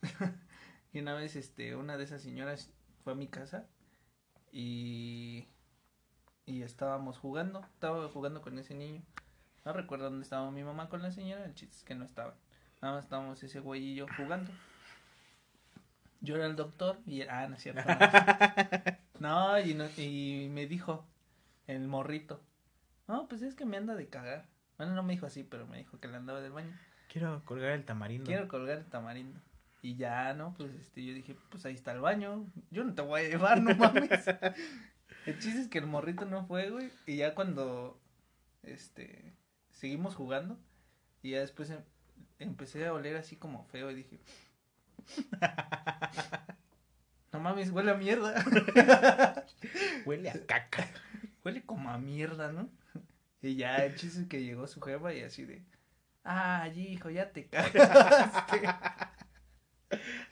y 0.93 1.01
una 1.01 1.14
vez, 1.14 1.36
este, 1.36 1.76
una 1.76 1.97
de 1.97 2.05
esas 2.05 2.22
señoras 2.22 2.70
fue 3.05 3.12
a 3.12 3.16
mi 3.16 3.28
casa 3.28 3.66
y, 4.53 5.47
y 6.47 6.62
estábamos 6.62 7.18
jugando, 7.18 7.61
estaba 7.74 8.09
jugando 8.09 8.43
con 8.43 8.59
ese 8.59 8.74
niño. 8.74 9.03
No 9.64 9.72
recuerdo 9.72 10.07
dónde 10.07 10.24
estaba 10.24 10.51
mi 10.51 10.64
mamá 10.64 10.88
con 10.88 11.03
la 11.03 11.12
señora, 11.12 11.45
el 11.45 11.55
chiste 11.55 11.76
es 11.76 11.84
que 11.84 11.95
no 11.95 12.05
estaba. 12.05 12.34
Nada 12.80 12.95
más 12.95 13.05
estábamos 13.05 13.43
ese 13.43 13.61
güey 13.61 13.84
y 13.84 13.95
yo 13.95 14.07
jugando. 14.16 14.51
Yo 16.22 16.36
era 16.36 16.47
el 16.47 16.57
doctor 16.57 16.99
y 17.07 17.22
ah, 17.22 17.47
no 17.49 17.57
es 17.57 17.62
cierto. 17.62 17.82
No, 19.20 19.61
y, 19.61 19.74
no, 19.74 19.84
y 19.99 20.49
me 20.51 20.66
dijo 20.66 21.07
el 21.66 21.86
morrito. 21.86 22.41
No, 23.07 23.28
pues 23.28 23.43
es 23.43 23.55
que 23.55 23.66
me 23.66 23.76
anda 23.76 23.95
de 23.95 24.09
cagar. 24.09 24.49
Bueno, 24.78 24.95
no 24.95 25.03
me 25.03 25.12
dijo 25.12 25.26
así, 25.26 25.45
pero 25.45 25.66
me 25.66 25.76
dijo 25.76 26.01
que 26.01 26.09
le 26.09 26.16
andaba 26.16 26.41
del 26.41 26.53
baño. 26.53 26.74
Quiero 27.07 27.45
colgar 27.45 27.72
el 27.72 27.84
tamarindo. 27.84 28.24
Quiero 28.24 28.49
colgar 28.49 28.78
el 28.78 28.86
tamarindo. 28.86 29.38
Y 29.83 29.97
ya, 29.97 30.35
¿no? 30.35 30.55
Pues 30.55 30.74
este, 30.74 31.05
yo 31.05 31.14
dije, 31.14 31.35
pues 31.49 31.64
ahí 31.64 31.74
está 31.74 31.93
el 31.93 32.01
baño. 32.01 32.47
Yo 32.70 32.85
no 32.85 32.95
te 32.95 33.03
voy 33.03 33.22
a 33.22 33.28
llevar, 33.28 33.62
no 33.62 33.74
mames. 33.74 34.11
el 35.26 35.39
chiste 35.39 35.62
es 35.62 35.68
que 35.68 35.78
el 35.78 35.87
morrito 35.87 36.26
no 36.26 36.47
fue, 36.47 36.70
güey. 36.70 36.91
Y 37.07 37.16
ya 37.16 37.35
cuando, 37.35 37.99
este, 38.62 39.33
seguimos 39.72 40.14
jugando. 40.14 40.59
Y 41.22 41.31
ya 41.31 41.41
después 41.41 41.70
em, 41.70 41.83
empecé 42.39 42.87
a 42.87 42.93
oler 42.93 43.16
así 43.16 43.37
como 43.37 43.64
feo 43.64 43.91
y 43.91 43.95
dije, 43.95 44.20
no 47.33 47.41
mames, 47.41 47.70
huele 47.70 47.93
a 47.93 47.95
mierda. 47.95 48.45
huele 50.05 50.31
a 50.31 50.47
caca. 50.47 50.89
Huele 51.43 51.62
como 51.62 51.91
a 51.91 51.97
mierda, 51.97 52.53
¿no? 52.53 52.68
Y 53.41 53.57
ya 53.57 53.78
el 53.78 53.97
chiste 53.97 54.20
es 54.20 54.26
que 54.26 54.43
llegó 54.43 54.66
su 54.66 54.83
jefa 54.83 55.14
y 55.14 55.22
así 55.22 55.47
de, 55.47 55.62
ah, 56.24 56.68
hijo, 56.74 57.09
ya 57.09 57.33
te 57.33 57.47
cagaste. 57.47 58.61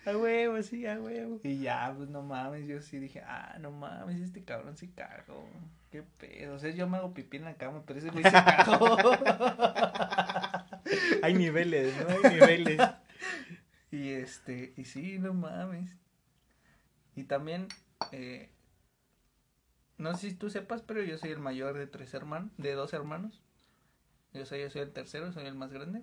A 0.07 0.17
huevo, 0.17 0.63
sí, 0.63 0.87
a 0.87 1.01
huevo. 1.01 1.41
Y 1.43 1.61
ya, 1.61 1.93
pues 1.97 2.09
no 2.09 2.23
mames, 2.23 2.67
yo 2.67 2.81
sí 2.81 2.99
dije, 2.99 3.23
ah, 3.27 3.57
no 3.61 3.71
mames, 3.71 4.21
este 4.21 4.43
cabrón 4.43 4.77
se 4.77 4.91
cagó. 4.91 5.49
Qué 5.91 6.03
pedo. 6.03 6.55
O 6.55 6.59
sea, 6.59 6.71
yo 6.71 6.89
me 6.89 6.99
hago 6.99 7.15
pipí 7.15 7.39
en 7.39 7.45
la 7.45 7.55
cama, 7.55 7.83
pero 7.87 7.99
ese 7.99 8.11
güey 8.11 8.25
se 8.25 8.31
cagó. 8.31 8.97
Hay 11.23 11.35
niveles, 11.35 11.95
¿no? 11.97 12.29
Hay 12.29 12.35
niveles. 12.35 12.81
Y 13.91 14.11
este, 14.11 14.75
y 14.77 14.85
sí, 14.85 15.19
no 15.19 15.35
mames. 15.35 15.91
Y 17.17 17.25
también, 17.25 17.69
eh, 18.13 18.51
no 19.97 20.15
sé 20.15 20.31
si 20.31 20.37
tú 20.37 20.51
sepas, 20.51 20.83
pero 20.83 21.03
yo 21.03 21.19
soy 21.19 21.31
el 21.31 21.39
mayor 21.39 21.77
de 21.77 21.87
tres 21.87 22.15
hermanos, 22.15 22.53
de 22.59 22.75
dos 22.75 22.93
hermanos. 22.93 23.43
Yo 24.33 24.47
soy, 24.47 24.61
yo 24.61 24.71
soy 24.71 24.83
el 24.83 24.93
tercero, 24.93 25.33
soy 25.33 25.47
el 25.47 25.55
más 25.55 25.73
grande. 25.73 26.03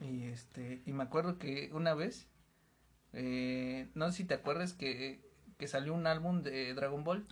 Y 0.00 0.24
este, 0.24 0.82
y 0.86 0.92
me 0.92 1.04
acuerdo 1.04 1.38
que 1.38 1.70
una 1.72 1.94
vez 1.94 2.26
eh, 3.12 3.90
no 3.94 4.10
sé 4.10 4.18
si 4.18 4.24
te 4.24 4.34
acuerdas 4.34 4.72
que, 4.72 5.20
que 5.58 5.68
salió 5.68 5.94
un 5.94 6.06
álbum 6.06 6.42
de 6.42 6.74
Dragon 6.74 7.04
Ball. 7.04 7.26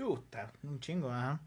un 0.63 0.81
chingo, 0.81 1.11
ajá. 1.11 1.41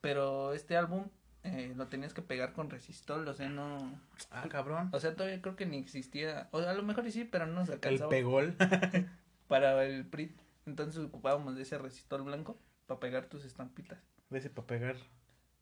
Pero 0.00 0.54
este 0.54 0.76
álbum 0.76 1.08
eh, 1.42 1.72
lo 1.76 1.88
tenías 1.88 2.14
que 2.14 2.22
pegar 2.22 2.52
con 2.52 2.70
resistol, 2.70 3.26
o 3.26 3.34
sea, 3.34 3.48
no... 3.48 3.98
Ah, 4.30 4.46
cabrón. 4.48 4.90
O 4.92 5.00
sea, 5.00 5.16
todavía 5.16 5.40
creo 5.40 5.56
que 5.56 5.66
ni 5.66 5.78
existía, 5.78 6.48
o 6.52 6.58
a 6.58 6.72
lo 6.74 6.82
mejor 6.82 7.10
sí, 7.10 7.24
pero 7.24 7.46
no 7.46 7.64
se 7.66 7.74
alcanzaba. 7.74 8.14
El 8.14 8.22
pegol. 8.22 8.56
para 9.48 9.84
el 9.84 10.06
PRIT, 10.06 10.38
entonces 10.66 11.02
ocupábamos 11.02 11.56
de 11.56 11.62
ese 11.62 11.78
resistol 11.78 12.22
blanco 12.22 12.58
para 12.86 13.00
pegar 13.00 13.26
tus 13.26 13.44
estampitas. 13.44 13.98
De 14.28 14.38
ese 14.38 14.50
para 14.50 14.66
pegar 14.66 14.96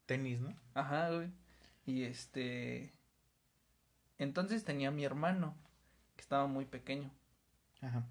tenis, 0.05 0.39
¿no? 0.41 0.53
Ajá, 0.73 1.09
güey. 1.11 1.31
Y 1.85 2.03
este... 2.03 2.93
Entonces 4.17 4.65
tenía 4.65 4.91
mi 4.91 5.05
hermano, 5.05 5.55
que 6.17 6.21
estaba 6.21 6.45
muy 6.45 6.65
pequeño. 6.65 7.09
Ajá. 7.81 8.05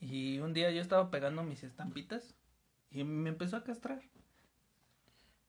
Y 0.00 0.38
un 0.38 0.52
día 0.52 0.70
yo 0.70 0.80
estaba 0.80 1.10
pegando 1.10 1.42
mis 1.42 1.64
estampitas 1.64 2.34
y 2.90 3.04
me 3.04 3.30
empezó 3.30 3.56
a 3.56 3.64
castrar. 3.64 4.02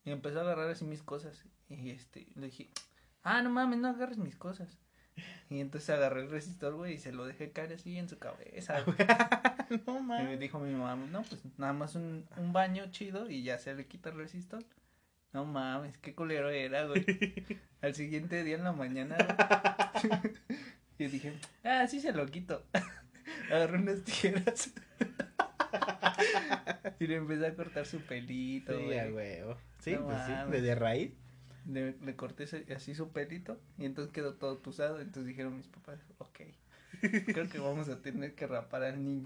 Y 0.03 0.11
empezó 0.11 0.39
a 0.39 0.41
agarrar 0.41 0.69
así 0.69 0.85
mis 0.85 1.03
cosas. 1.03 1.45
Y 1.69 1.91
este, 1.91 2.27
le 2.35 2.47
dije, 2.47 2.69
ah, 3.23 3.41
no 3.41 3.49
mames, 3.49 3.79
no 3.79 3.89
agarres 3.89 4.17
mis 4.17 4.35
cosas. 4.35 4.77
Y 5.49 5.59
entonces 5.59 5.89
agarré 5.89 6.21
el 6.21 6.29
resistor, 6.29 6.75
güey, 6.75 6.93
y 6.93 6.97
se 6.97 7.11
lo 7.11 7.25
dejé 7.25 7.51
caer 7.51 7.73
así 7.73 7.97
en 7.97 8.07
su 8.07 8.17
cabeza. 8.17 8.83
no 9.85 9.99
mames. 9.99 10.25
Y 10.25 10.29
me 10.29 10.37
dijo 10.37 10.59
mi 10.59 10.73
mamá, 10.73 10.95
no, 10.95 11.23
pues 11.23 11.41
nada 11.57 11.73
más 11.73 11.95
un, 11.95 12.25
un 12.37 12.53
baño 12.53 12.89
chido 12.91 13.29
y 13.29 13.43
ya 13.43 13.57
se 13.57 13.75
le 13.75 13.85
quita 13.85 14.09
el 14.09 14.17
resistor. 14.17 14.63
No 15.33 15.45
mames, 15.45 15.97
qué 15.97 16.15
culero 16.15 16.49
era, 16.49 16.85
güey. 16.85 17.05
Al 17.81 17.93
siguiente 17.93 18.43
día 18.43 18.55
en 18.55 18.63
la 18.63 18.71
mañana, 18.71 19.15
y 20.97 21.05
dije, 21.07 21.37
ah, 21.63 21.87
sí 21.87 22.01
se 22.01 22.11
lo 22.11 22.25
quito 22.25 22.65
agarré 23.51 23.77
unas 23.77 24.03
tijeras. 24.03 24.73
y 26.99 27.07
le 27.07 27.15
empecé 27.15 27.47
a 27.47 27.55
cortar 27.55 27.85
su 27.85 28.01
pelito, 28.01 28.77
Sí, 28.77 28.85
huevo. 28.85 29.57
Sí, 29.79 29.95
pues 29.95 30.17
sí, 30.25 30.33
desde 30.51 30.75
raíz. 30.75 31.13
Le, 31.65 31.93
corté 32.15 32.45
así 32.75 32.95
su 32.95 33.09
pelito 33.09 33.59
y 33.77 33.85
entonces 33.85 34.11
quedó 34.11 34.33
todo 34.33 34.57
tusado. 34.57 34.99
Entonces 34.99 35.25
dijeron 35.25 35.55
mis 35.55 35.67
papás, 35.67 35.99
ok, 36.17 36.39
creo 37.27 37.49
que 37.49 37.59
vamos 37.59 37.89
a 37.89 38.01
tener 38.01 38.33
que 38.33 38.47
rapar 38.47 38.83
al 38.83 39.03
niño. 39.03 39.25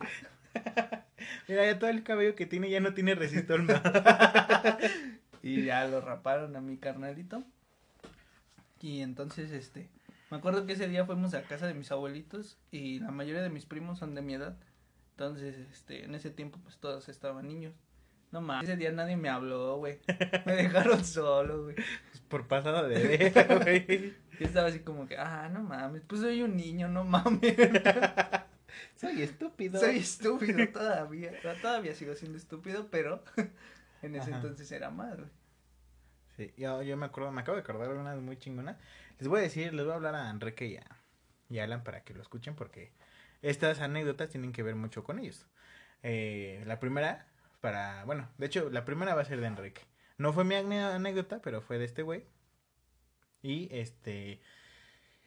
Mira, 1.48 1.66
ya 1.66 1.80
todo 1.80 1.90
el 1.90 2.04
cabello 2.04 2.36
que 2.36 2.46
tiene 2.46 2.70
ya 2.70 2.80
no 2.80 2.94
tiene 2.94 3.16
resistor 3.16 3.64
y 5.42 5.64
ya 5.64 5.88
lo 5.88 6.02
raparon 6.02 6.56
a 6.56 6.62
mi 6.62 6.78
carnalito. 6.78 7.44
Y 8.82 9.02
entonces, 9.02 9.52
este, 9.52 9.90
me 10.34 10.40
acuerdo 10.40 10.66
que 10.66 10.74
ese 10.74 10.88
día 10.88 11.06
fuimos 11.06 11.36
a 11.36 11.44
casa 11.44 11.68
de 11.68 11.76
mis 11.76 11.92
abuelitos 11.92 12.58
y 12.72 13.00
la 13.00 13.12
mayoría 13.12 13.44
de 13.44 13.52
mis 13.52 13.68
primos 13.68 14.00
son 14.00 14.16
de 14.16 14.24
mi 14.24 14.34
edad. 14.34 14.58
Entonces, 15.12 15.56
este, 15.72 16.06
en 16.06 16.16
ese 16.16 16.32
tiempo 16.32 16.58
pues 16.64 16.78
todos 16.78 17.08
estaban 17.08 17.48
niños. 17.48 17.76
No 18.32 18.42
mames, 18.42 18.68
ese 18.68 18.76
día 18.76 18.92
nadie 18.92 19.16
me 19.16 19.30
habló, 19.30 19.78
güey. 19.78 20.00
Me 20.48 20.56
dejaron 20.56 21.06
solo, 21.06 21.66
güey. 21.66 21.76
Pues 21.76 22.20
por 22.28 22.48
pasado 22.48 22.88
de 22.88 23.30
güey. 23.64 24.16
Yo 24.40 24.48
estaba 24.48 24.70
así 24.70 24.80
como 24.80 25.06
que, 25.06 25.20
ah, 25.20 25.50
no 25.54 25.62
mames, 25.62 26.02
pues 26.08 26.22
soy 26.22 26.42
un 26.42 26.58
niño, 26.58 26.88
no 26.88 27.04
mames. 27.04 27.56
soy 28.96 29.22
estúpido. 29.22 29.80
Soy 29.80 29.98
estúpido 29.98 30.68
todavía. 30.70 31.34
Todavía 31.62 31.94
sigo 31.94 32.16
siendo 32.16 32.40
estúpido, 32.40 32.88
pero 32.90 33.24
en 34.02 34.16
ese 34.16 34.32
entonces 34.32 34.72
era 34.72 34.90
más, 34.90 35.16
güey. 35.16 35.30
Sí, 36.38 36.52
yo, 36.58 36.82
yo 36.82 36.98
me 36.98 37.06
acuerdo, 37.06 37.32
me 37.32 37.42
acabo 37.42 37.56
de 37.56 37.62
acordar 37.62 37.90
de 37.90 38.00
una 38.00 38.16
muy 38.16 38.38
chingona. 38.38 38.80
Les 39.20 39.28
voy 39.28 39.40
a 39.40 39.44
decir, 39.44 39.74
les 39.74 39.86
voy 39.86 39.94
a 39.94 39.96
hablar 39.96 40.16
a 40.16 40.30
Enrique 40.30 40.66
y 40.68 40.78
a, 40.78 41.64
Alan 41.64 41.84
para 41.84 42.04
que 42.04 42.14
lo 42.14 42.22
escuchen 42.22 42.56
porque 42.56 42.92
estas 43.42 43.80
anécdotas 43.80 44.30
tienen 44.30 44.52
que 44.52 44.64
ver 44.64 44.76
mucho 44.76 45.04
con 45.04 45.20
ellos. 45.20 45.46
Eh, 46.02 46.64
la 46.66 46.80
primera, 46.80 47.28
para, 47.62 48.04
bueno, 48.06 48.30
de 48.38 48.48
hecho, 48.48 48.70
la 48.70 48.86
primera 48.86 49.16
va 49.16 49.22
a 49.22 49.26
ser 49.26 49.40
de 49.40 49.48
Enrique. 49.48 49.82
No 50.18 50.34
fue 50.34 50.44
mi 50.44 50.56
anécdota, 50.56 51.42
pero 51.42 51.62
fue 51.62 51.78
de 51.78 51.86
este 51.86 52.02
güey. 52.02 52.26
Y 53.42 53.68
este, 53.72 54.42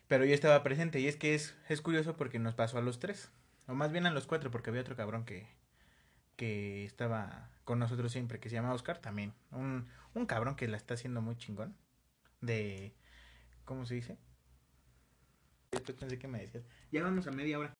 Pero 0.09 0.25
yo 0.25 0.35
estaba 0.35 0.63
presente 0.63 1.01
y 1.01 1.09
es 1.09 1.17
que 1.17 1.35
es, 1.35 1.55
es 1.69 1.81
curioso 1.83 2.17
porque 2.17 2.39
nos 2.39 2.55
pasó 2.55 2.79
a 2.79 2.83
los 2.83 2.99
tres. 2.99 3.31
O 3.69 3.75
más 3.75 3.93
bien 3.93 4.07
a 4.07 4.11
los 4.11 4.27
cuatro 4.27 4.51
porque 4.51 4.71
había 4.71 4.83
otro 4.83 4.97
cabrón 4.97 5.25
que, 5.25 5.47
que 6.37 6.85
estaba 6.85 7.51
con 7.65 7.79
nosotros 7.79 8.13
siempre, 8.13 8.41
que 8.41 8.49
se 8.49 8.55
llama 8.57 8.73
Oscar 8.73 8.99
también. 8.99 9.35
Un, 9.51 9.89
un 10.15 10.27
cabrón 10.27 10.57
que 10.57 10.69
la 10.69 10.77
está 10.77 10.95
haciendo 10.95 11.21
muy 11.21 11.37
chingón. 11.37 11.77
De... 12.41 12.95
¿Cómo 13.67 13.85
se 13.85 13.97
dice? 13.97 14.17
Después 15.73 16.01
me 16.29 16.39
decías. 16.39 16.65
Ya 16.93 17.03
vamos 17.03 17.27
a 17.27 17.33
media 17.33 17.59
hora. 17.59 17.75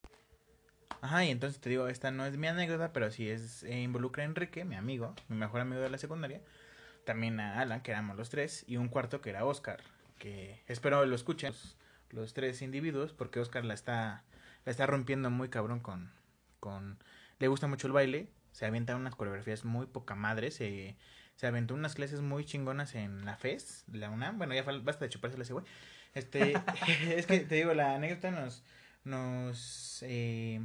Ajá, 1.01 1.25
y 1.25 1.31
entonces 1.31 1.61
te 1.61 1.71
digo, 1.71 1.87
esta 1.87 2.11
no 2.11 2.27
es 2.27 2.37
mi 2.37 2.49
anécdota, 2.49 2.93
pero 2.93 3.11
sí 3.13 3.31
es 3.31 3.63
eh, 3.63 3.81
involucra 3.81 4.25
a 4.25 4.27
Enrique, 4.27 4.65
mi 4.65 4.75
amigo, 4.75 5.15
mi 5.29 5.37
mejor 5.37 5.61
amigo 5.61 5.81
de 5.81 5.89
la 5.89 5.99
secundaria. 5.99 6.43
También 7.05 7.39
a 7.39 7.61
Alan, 7.61 7.83
que 7.83 7.93
éramos 7.93 8.17
los 8.17 8.31
tres, 8.31 8.65
y 8.67 8.79
un 8.79 8.89
cuarto 8.89 9.21
que 9.21 9.31
era 9.31 9.45
Oscar, 9.45 9.81
que 10.19 10.61
espero 10.67 11.07
lo 11.07 11.15
escuchen 11.15 11.53
los, 11.53 11.77
los 12.11 12.35
tres 12.35 12.63
individuos, 12.63 13.13
porque 13.13 13.39
Oscar 13.39 13.65
la 13.65 13.75
está, 13.75 14.25
la 14.65 14.73
está 14.73 14.87
rompiendo 14.87 15.31
muy 15.31 15.49
cabrón 15.49 15.79
con, 15.79 16.11
con, 16.59 16.99
le 17.39 17.47
gusta 17.47 17.69
mucho 17.69 17.87
el 17.87 17.93
baile, 17.93 18.29
se 18.51 18.67
avienta 18.67 18.97
unas 18.97 19.15
coreografías 19.15 19.65
muy 19.65 19.87
poca 19.87 20.17
madre, 20.17 20.51
se, 20.51 20.97
se 21.37 21.47
aventó 21.47 21.75
unas 21.75 21.95
clases 21.95 22.23
muy 22.23 22.45
chingonas 22.45 22.95
en 22.95 23.25
la 23.25 23.37
FES, 23.37 23.85
la 23.93 24.11
UNAM, 24.11 24.39
bueno, 24.39 24.55
ya 24.55 24.63
basta 24.63 25.05
de 25.05 25.11
chuparse 25.11 25.41
ese 25.41 25.53
güey. 25.53 25.65
Este, 26.15 26.55
es 27.17 27.27
que 27.27 27.41
te 27.41 27.55
digo, 27.57 27.75
la 27.75 27.95
anécdota 27.95 28.31
nos, 28.31 28.65
nos, 29.05 30.03
eh... 30.03 30.61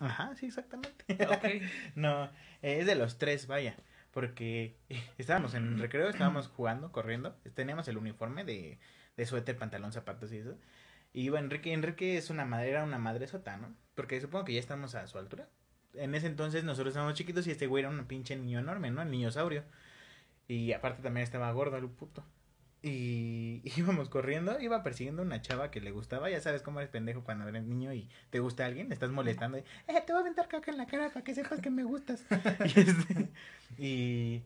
Ajá, 0.00 0.34
sí, 0.36 0.46
exactamente. 0.46 1.04
Ok. 1.24 1.62
No, 1.96 2.24
eh, 2.62 2.78
es 2.80 2.86
de 2.86 2.94
los 2.94 3.18
tres, 3.18 3.48
vaya. 3.48 3.76
Porque 4.12 4.76
estábamos 5.18 5.54
en 5.54 5.66
el 5.74 5.78
recreo, 5.80 6.08
estábamos 6.08 6.48
jugando, 6.48 6.92
corriendo. 6.92 7.36
Teníamos 7.54 7.88
el 7.88 7.98
uniforme 7.98 8.44
de, 8.44 8.78
de 9.16 9.26
suéter, 9.26 9.56
pantalón, 9.58 9.92
zapatos 9.92 10.32
y 10.32 10.38
eso. 10.38 10.56
Y 11.12 11.22
iba 11.22 11.40
Enrique. 11.40 11.72
Enrique 11.72 12.16
es 12.16 12.30
una 12.30 12.44
madre, 12.44 12.70
era 12.70 12.84
una 12.84 12.98
madre 12.98 13.26
sota, 13.26 13.56
¿no? 13.56 13.74
Porque 13.94 14.20
supongo 14.20 14.44
que 14.44 14.54
ya 14.54 14.60
estamos 14.60 14.94
a 14.94 15.06
su 15.08 15.18
altura. 15.18 15.48
En 15.94 16.14
ese 16.14 16.26
entonces 16.26 16.64
nosotros 16.64 16.88
estábamos 16.92 17.14
chiquitos 17.14 17.46
y 17.46 17.50
este 17.50 17.66
güey 17.66 17.82
era 17.84 17.90
un 17.90 18.04
pinche 18.06 18.36
niño 18.36 18.58
enorme, 18.58 18.90
¿no? 18.90 19.02
El 19.02 19.10
niño 19.10 19.30
saurio. 19.30 19.64
Y 20.46 20.72
aparte 20.72 21.02
también 21.02 21.24
estaba 21.24 21.50
gordo 21.52 21.76
el 21.76 21.88
puto. 21.88 22.24
Y 22.82 23.60
íbamos 23.76 24.08
corriendo, 24.08 24.60
iba 24.60 24.82
persiguiendo 24.82 25.22
a 25.22 25.24
una 25.24 25.42
chava 25.42 25.70
que 25.70 25.80
le 25.80 25.90
gustaba. 25.90 26.30
Ya 26.30 26.40
sabes 26.40 26.62
cómo 26.62 26.80
eres 26.80 26.90
pendejo 26.90 27.24
cuando 27.24 27.48
eres 27.48 27.64
niño 27.64 27.92
y 27.92 28.08
te 28.30 28.38
gusta 28.38 28.64
alguien, 28.66 28.92
estás 28.92 29.10
molestando. 29.10 29.58
Y, 29.58 29.60
eh, 29.60 30.02
te 30.06 30.12
voy 30.12 30.18
a 30.18 30.20
aventar 30.20 30.48
caca 30.48 30.70
en 30.70 30.78
la 30.78 30.86
cara 30.86 31.08
para 31.10 31.24
que 31.24 31.34
sepas 31.34 31.60
que 31.60 31.70
me 31.70 31.82
gustas. 31.84 32.24
y, 32.76 32.80
este, 32.80 33.28
y 33.78 34.42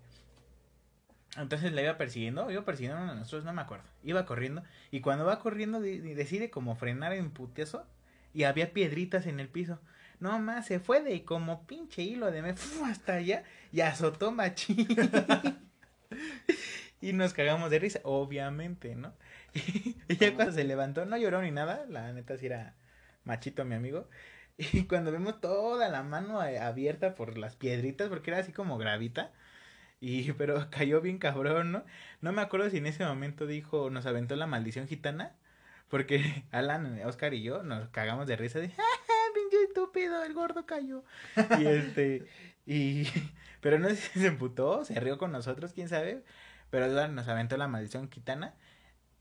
entonces 1.36 1.72
la 1.72 1.82
iba 1.82 1.96
persiguiendo, 1.96 2.50
iba 2.50 2.64
persiguiendo 2.64 2.98
a 2.98 3.02
uno 3.02 3.12
de 3.14 3.18
nosotros, 3.20 3.44
no 3.44 3.52
me 3.52 3.62
acuerdo. 3.62 3.84
Iba 4.02 4.26
corriendo 4.26 4.62
y 4.90 5.00
cuando 5.00 5.24
va 5.24 5.38
corriendo 5.40 5.80
de- 5.80 6.00
de- 6.00 6.14
decide 6.14 6.50
como 6.50 6.74
frenar 6.76 7.12
en 7.14 7.30
putiazo 7.30 7.86
y 8.34 8.44
había 8.44 8.72
piedritas 8.72 9.26
en 9.26 9.40
el 9.40 9.48
piso. 9.48 9.78
No 10.22 10.38
más, 10.38 10.66
se 10.66 10.78
fue 10.78 11.02
de 11.02 11.24
como 11.24 11.66
pinche 11.66 12.02
hilo 12.02 12.30
de 12.30 12.42
me 12.42 12.54
hasta 12.86 13.14
allá 13.14 13.42
y 13.72 13.80
azotó 13.80 14.30
machín. 14.30 14.86
y 17.00 17.12
nos 17.12 17.32
cagamos 17.32 17.72
de 17.72 17.80
risa, 17.80 17.98
obviamente, 18.04 18.94
¿no? 18.94 19.14
Y 20.08 20.16
ya 20.16 20.32
cuando 20.32 20.52
se 20.52 20.62
levantó, 20.62 21.06
no 21.06 21.16
lloró 21.16 21.42
ni 21.42 21.50
nada, 21.50 21.86
la 21.88 22.12
neta 22.12 22.38
sí 22.38 22.46
era 22.46 22.76
machito 23.24 23.64
mi 23.64 23.74
amigo. 23.74 24.08
Y 24.72 24.84
cuando 24.84 25.10
vemos 25.10 25.40
toda 25.40 25.88
la 25.88 26.04
mano 26.04 26.40
eh, 26.44 26.60
abierta 26.60 27.16
por 27.16 27.36
las 27.36 27.56
piedritas, 27.56 28.08
porque 28.08 28.30
era 28.30 28.38
así 28.38 28.52
como 28.52 28.78
gravita, 28.78 29.32
y 30.00 30.30
pero 30.34 30.70
cayó 30.70 31.00
bien 31.00 31.18
cabrón, 31.18 31.72
¿no? 31.72 31.84
No 32.20 32.32
me 32.32 32.42
acuerdo 32.42 32.70
si 32.70 32.76
en 32.76 32.86
ese 32.86 33.04
momento 33.04 33.48
dijo, 33.48 33.90
nos 33.90 34.06
aventó 34.06 34.36
la 34.36 34.46
maldición 34.46 34.86
gitana, 34.86 35.34
porque 35.88 36.44
Alan, 36.52 37.00
Oscar 37.04 37.34
y 37.34 37.42
yo 37.42 37.64
nos 37.64 37.88
cagamos 37.88 38.28
de 38.28 38.36
risa 38.36 38.60
de, 38.60 38.68
¡Ja, 38.68 38.82
ja, 38.82 38.84
pinche 38.84 39.01
estúpido, 39.76 40.22
el 40.24 40.34
gordo 40.34 40.66
cayó! 40.66 41.04
Y 41.58 41.66
este, 41.66 42.26
y, 42.66 43.06
pero 43.60 43.78
no 43.78 43.88
sé 43.88 43.96
si 43.96 44.20
se 44.20 44.26
emputó, 44.28 44.84
se 44.84 44.98
rió 45.00 45.18
con 45.18 45.32
nosotros, 45.32 45.72
quién 45.72 45.88
sabe, 45.88 46.22
pero 46.70 47.08
nos 47.08 47.28
aventó 47.28 47.56
la 47.56 47.68
maldición 47.68 48.10
gitana. 48.10 48.54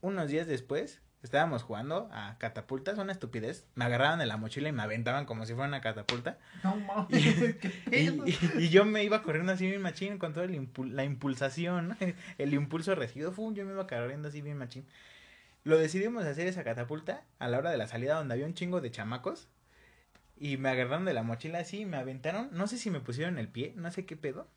Unos 0.01 0.29
días 0.29 0.47
después, 0.47 1.01
estábamos 1.21 1.61
jugando 1.63 2.09
a 2.11 2.37
catapultas, 2.39 2.97
una 2.97 3.11
estupidez, 3.11 3.67
me 3.75 3.85
agarraban 3.85 4.17
de 4.19 4.25
la 4.25 4.37
mochila 4.37 4.67
y 4.69 4.71
me 4.71 4.81
aventaban 4.81 5.25
como 5.25 5.45
si 5.45 5.53
fuera 5.53 5.67
una 5.67 5.81
catapulta. 5.81 6.39
No 6.63 6.75
mames, 6.77 7.09
Y, 7.87 7.89
pedo. 7.89 8.25
y- 8.25 8.37
y 8.63 8.69
yo 8.69 8.83
me 8.85 9.03
iba 9.03 9.21
corriendo 9.21 9.51
así 9.53 9.67
bien 9.67 9.81
machín 9.81 10.17
con 10.17 10.33
toda 10.33 10.47
impul- 10.47 10.91
la 10.91 11.03
impulsación, 11.03 11.89
¿no? 11.89 11.97
el 12.37 12.53
impulso 12.53 12.95
recibido, 12.95 13.31
¡fum! 13.31 13.53
yo 13.53 13.63
me 13.65 13.73
iba 13.73 13.85
corriendo 13.87 14.29
así 14.29 14.41
bien 14.41 14.57
machín. 14.57 14.85
Lo 15.63 15.77
decidimos 15.77 16.25
hacer 16.25 16.47
esa 16.47 16.63
catapulta 16.63 17.23
a 17.37 17.47
la 17.47 17.59
hora 17.59 17.69
de 17.69 17.77
la 17.77 17.87
salida 17.87 18.15
donde 18.15 18.33
había 18.33 18.47
un 18.47 18.55
chingo 18.55 18.81
de 18.81 18.89
chamacos 18.89 19.47
y 20.41 20.57
me 20.57 20.69
agarraron 20.69 21.05
de 21.05 21.13
la 21.13 21.21
mochila 21.23 21.59
así 21.59 21.81
y 21.81 21.85
me 21.85 21.97
aventaron, 21.97 22.49
no 22.51 22.65
sé 22.67 22.77
si 22.79 22.89
me 22.89 22.99
pusieron 22.99 23.37
el 23.37 23.47
pie, 23.47 23.73
no 23.77 23.91
sé 23.91 24.05
qué 24.05 24.17
pedo. 24.17 24.49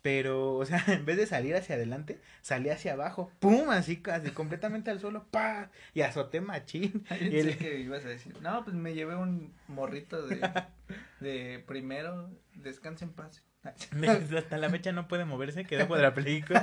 Pero, 0.00 0.56
o 0.56 0.64
sea, 0.66 0.82
en 0.88 1.04
vez 1.06 1.16
de 1.16 1.26
salir 1.26 1.54
hacia 1.56 1.76
adelante, 1.76 2.20
salí 2.42 2.68
hacia 2.70 2.92
abajo, 2.94 3.30
pum, 3.38 3.70
así 3.70 3.98
casi 3.98 4.30
completamente 4.30 4.90
al 4.90 5.00
suelo, 5.00 5.26
pa, 5.30 5.70
y 5.94 6.00
azoté 6.02 6.40
machín. 6.40 7.04
Y 7.20 7.38
el- 7.38 7.56
que 7.58 7.80
ibas 7.80 8.04
a 8.04 8.08
decir, 8.08 8.34
no, 8.40 8.64
pues 8.64 8.74
me 8.74 8.94
llevé 8.94 9.14
un 9.16 9.54
morrito 9.68 10.26
de, 10.26 10.40
de 11.20 11.62
primero, 11.66 12.30
descansa 12.54 13.04
en 13.04 13.12
paz. 13.12 13.44
Hasta 13.62 14.58
la 14.58 14.68
fecha 14.70 14.92
no 14.92 15.08
puede 15.08 15.24
moverse, 15.24 15.64
quedó 15.64 15.86
cuadrapléjico. 15.88 16.54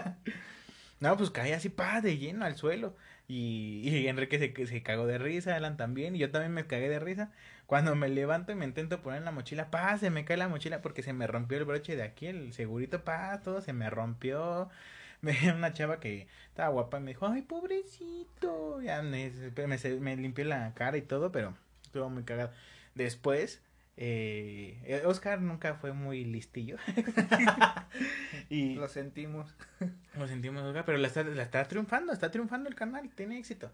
No, 1.00 1.18
pues 1.18 1.32
caí 1.32 1.52
así, 1.52 1.70
pa, 1.70 2.00
de 2.00 2.18
lleno 2.20 2.46
al 2.46 2.56
suelo. 2.56 2.96
Y, 3.32 3.88
y 3.88 4.08
Enrique 4.10 4.40
se, 4.40 4.68
se 4.68 4.84
cagó 4.84 5.08
de 5.08 5.18
risa, 5.18 5.56
Alan 5.56 5.78
también, 5.78 6.16
y 6.18 6.20
yo 6.20 6.32
también 6.32 6.54
me 6.54 6.68
cagué 6.68 6.90
de 6.90 7.00
risa. 7.00 7.32
Cuando 7.66 7.96
me 7.96 8.10
levanto 8.10 8.52
y 8.52 8.56
me 8.56 8.66
intento 8.66 9.02
poner 9.02 9.22
la 9.22 9.32
mochila, 9.32 9.72
pa, 9.72 9.98
se 9.98 10.10
me 10.10 10.26
cae 10.26 10.36
la 10.36 10.50
mochila 10.50 10.82
porque 10.82 11.02
se 11.02 11.14
me 11.14 11.28
rompió 11.28 11.58
el 11.58 11.64
broche 11.64 11.96
de 11.96 12.04
aquí, 12.04 12.28
el 12.28 12.52
segurito, 12.52 13.06
pa, 13.06 13.40
todo 13.42 13.62
se 13.62 13.72
me 13.74 13.90
rompió. 13.90 14.70
Me 15.22 15.36
una 15.54 15.72
chava 15.72 16.00
que 16.00 16.28
estaba 16.48 16.70
guapa 16.70 16.98
y 16.98 17.02
me 17.02 17.12
dijo, 17.12 17.28
ay, 17.28 17.44
pobrecito. 17.44 18.82
Ya 18.82 19.04
me, 19.04 19.32
me, 19.56 20.00
me 20.00 20.18
limpié 20.18 20.46
la 20.46 20.74
cara 20.74 20.98
y 20.98 21.04
todo, 21.04 21.32
pero 21.32 21.56
estuvo 21.84 22.10
muy 22.10 22.24
cagado. 22.24 22.52
Después, 22.96 23.62
eh, 23.98 25.04
Oscar 25.06 25.42
nunca 25.42 25.76
fue 25.76 25.94
muy 25.94 26.26
listillo. 26.26 26.78
y 28.50 28.76
Lo 28.76 28.88
sentimos. 28.88 29.56
lo 30.18 30.28
sentimos, 30.28 30.64
Oscar, 30.64 30.86
pero 30.86 30.98
la 30.98 31.08
está, 31.08 31.24
la 31.24 31.44
está 31.44 31.64
triunfando, 31.66 32.14
está 32.14 32.32
triunfando 32.32 32.70
el 32.70 32.76
canal, 32.76 33.10
tiene 33.16 33.38
éxito. 33.38 33.72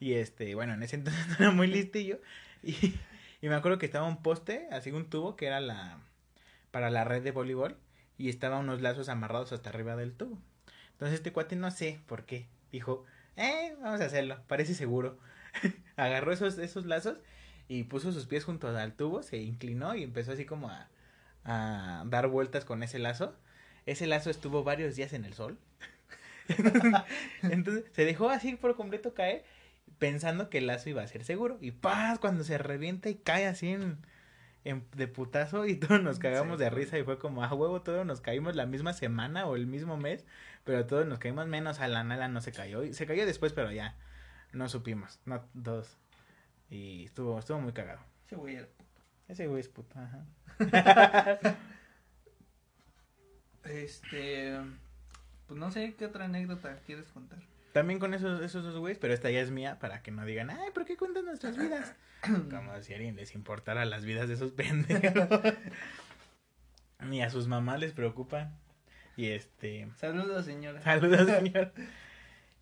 Y 0.00 0.14
este, 0.14 0.54
bueno, 0.54 0.74
en 0.74 0.82
ese 0.82 0.96
entonces 0.96 1.26
no 1.28 1.36
era 1.38 1.50
muy 1.50 1.66
listillo. 1.66 2.20
Y, 2.62 2.94
y 3.40 3.48
me 3.48 3.54
acuerdo 3.54 3.78
que 3.78 3.86
estaba 3.86 4.06
un 4.06 4.22
poste, 4.22 4.68
así 4.70 4.90
un 4.90 5.08
tubo 5.08 5.36
que 5.36 5.46
era 5.46 5.60
la 5.60 5.98
para 6.70 6.90
la 6.90 7.04
red 7.04 7.22
de 7.22 7.30
voleibol. 7.30 7.76
Y 8.16 8.28
estaba 8.28 8.58
unos 8.58 8.80
lazos 8.80 9.08
amarrados 9.08 9.52
hasta 9.52 9.70
arriba 9.70 9.96
del 9.96 10.14
tubo. 10.14 10.38
Entonces 10.92 11.16
este 11.16 11.32
cuate 11.32 11.56
no 11.56 11.70
sé 11.70 12.00
por 12.06 12.26
qué. 12.26 12.46
Dijo, 12.70 13.04
eh, 13.36 13.76
vamos 13.80 14.00
a 14.00 14.04
hacerlo, 14.04 14.40
parece 14.46 14.74
seguro. 14.74 15.18
Agarró 15.96 16.32
esos, 16.32 16.58
esos 16.58 16.86
lazos 16.86 17.18
y 17.68 17.84
puso 17.84 18.12
sus 18.12 18.26
pies 18.26 18.44
junto 18.44 18.68
al 18.68 18.94
tubo, 18.94 19.22
se 19.22 19.38
inclinó 19.38 19.94
y 19.94 20.02
empezó 20.04 20.32
así 20.32 20.44
como 20.46 20.70
a, 20.70 20.88
a 21.44 22.04
dar 22.06 22.28
vueltas 22.28 22.64
con 22.64 22.82
ese 22.82 22.98
lazo. 22.98 23.36
Ese 23.86 24.06
lazo 24.06 24.30
estuvo 24.30 24.64
varios 24.64 24.96
días 24.96 25.12
en 25.14 25.24
el 25.24 25.34
sol. 25.34 25.58
Entonces 27.42 27.84
se 27.92 28.04
dejó 28.04 28.30
así 28.30 28.56
por 28.56 28.76
completo 28.76 29.14
caer 29.14 29.44
pensando 29.98 30.50
que 30.50 30.58
el 30.58 30.66
lazo 30.66 30.90
iba 30.90 31.02
a 31.02 31.06
ser 31.08 31.24
seguro. 31.24 31.58
Y 31.60 31.72
paz, 31.72 32.18
cuando 32.18 32.44
se 32.44 32.58
revienta 32.58 33.08
y 33.10 33.16
cae 33.16 33.46
así 33.46 33.70
en, 33.70 33.98
en- 34.64 34.86
de 34.96 35.08
putazo 35.08 35.66
y 35.66 35.76
todos 35.76 36.02
nos 36.02 36.18
cagamos 36.18 36.58
Sí, 36.58 36.64
de 36.64 36.70
risa 36.70 36.98
y 36.98 37.04
fue 37.04 37.18
como, 37.18 37.44
a 37.44 37.54
huevo, 37.54 37.82
todos 37.82 38.06
nos 38.06 38.20
caímos 38.20 38.56
la 38.56 38.66
misma 38.66 38.92
semana 38.94 39.46
o 39.46 39.56
el 39.56 39.66
mismo 39.66 39.96
mes, 39.98 40.26
pero 40.64 40.86
todos 40.86 41.06
nos 41.06 41.18
caímos 41.20 41.46
menos 41.48 41.80
Alan, 41.80 42.12
Alan 42.12 42.32
no 42.34 42.40
se 42.40 42.52
cayó. 42.52 42.82
Se 42.94 43.06
cayó 43.06 43.26
después, 43.26 43.52
pero 43.52 43.72
ya 43.72 43.96
no 44.52 44.68
supimos, 44.68 45.20
no 45.26 45.42
todos. 45.62 45.98
Y 46.74 47.04
estuvo, 47.04 47.38
estuvo 47.38 47.60
muy 47.60 47.72
cagado. 47.72 48.00
Ese 48.26 48.34
güey 48.34 48.56
era- 48.56 48.68
Ese 49.28 49.46
güey 49.46 49.60
es 49.60 49.68
puto, 49.68 49.96
ajá. 49.98 50.24
Este, 53.64 54.58
pues 55.46 55.58
no 55.58 55.70
sé 55.70 55.94
qué 55.96 56.06
otra 56.06 56.24
anécdota 56.26 56.80
quieres 56.84 57.06
contar. 57.12 57.38
También 57.72 57.98
con 57.98 58.12
esos, 58.12 58.40
esos 58.42 58.62
dos 58.64 58.76
güeyes, 58.76 58.98
pero 58.98 59.14
esta 59.14 59.30
ya 59.30 59.40
es 59.40 59.50
mía 59.50 59.78
para 59.78 60.02
que 60.02 60.10
no 60.10 60.24
digan, 60.26 60.50
ay, 60.50 60.70
¿por 60.72 60.84
qué 60.84 60.96
cuentan 60.96 61.24
nuestras 61.24 61.56
vidas? 61.56 61.94
Como 62.50 62.82
si 62.82 62.92
a 62.92 62.96
alguien 62.96 63.16
les 63.16 63.34
importara 63.34 63.84
las 63.84 64.04
vidas 64.04 64.28
de 64.28 64.34
esos 64.34 64.52
pendejos. 64.52 65.40
Ni 67.00 67.22
a 67.22 67.30
sus 67.30 67.46
mamás 67.48 67.80
les 67.80 67.92
preocupan. 67.92 68.54
Y 69.16 69.28
este. 69.28 69.88
Saludos, 69.96 70.44
señora. 70.44 70.82
Saludos, 70.82 71.26
señor. 71.38 71.72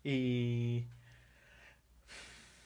Y. 0.03 0.85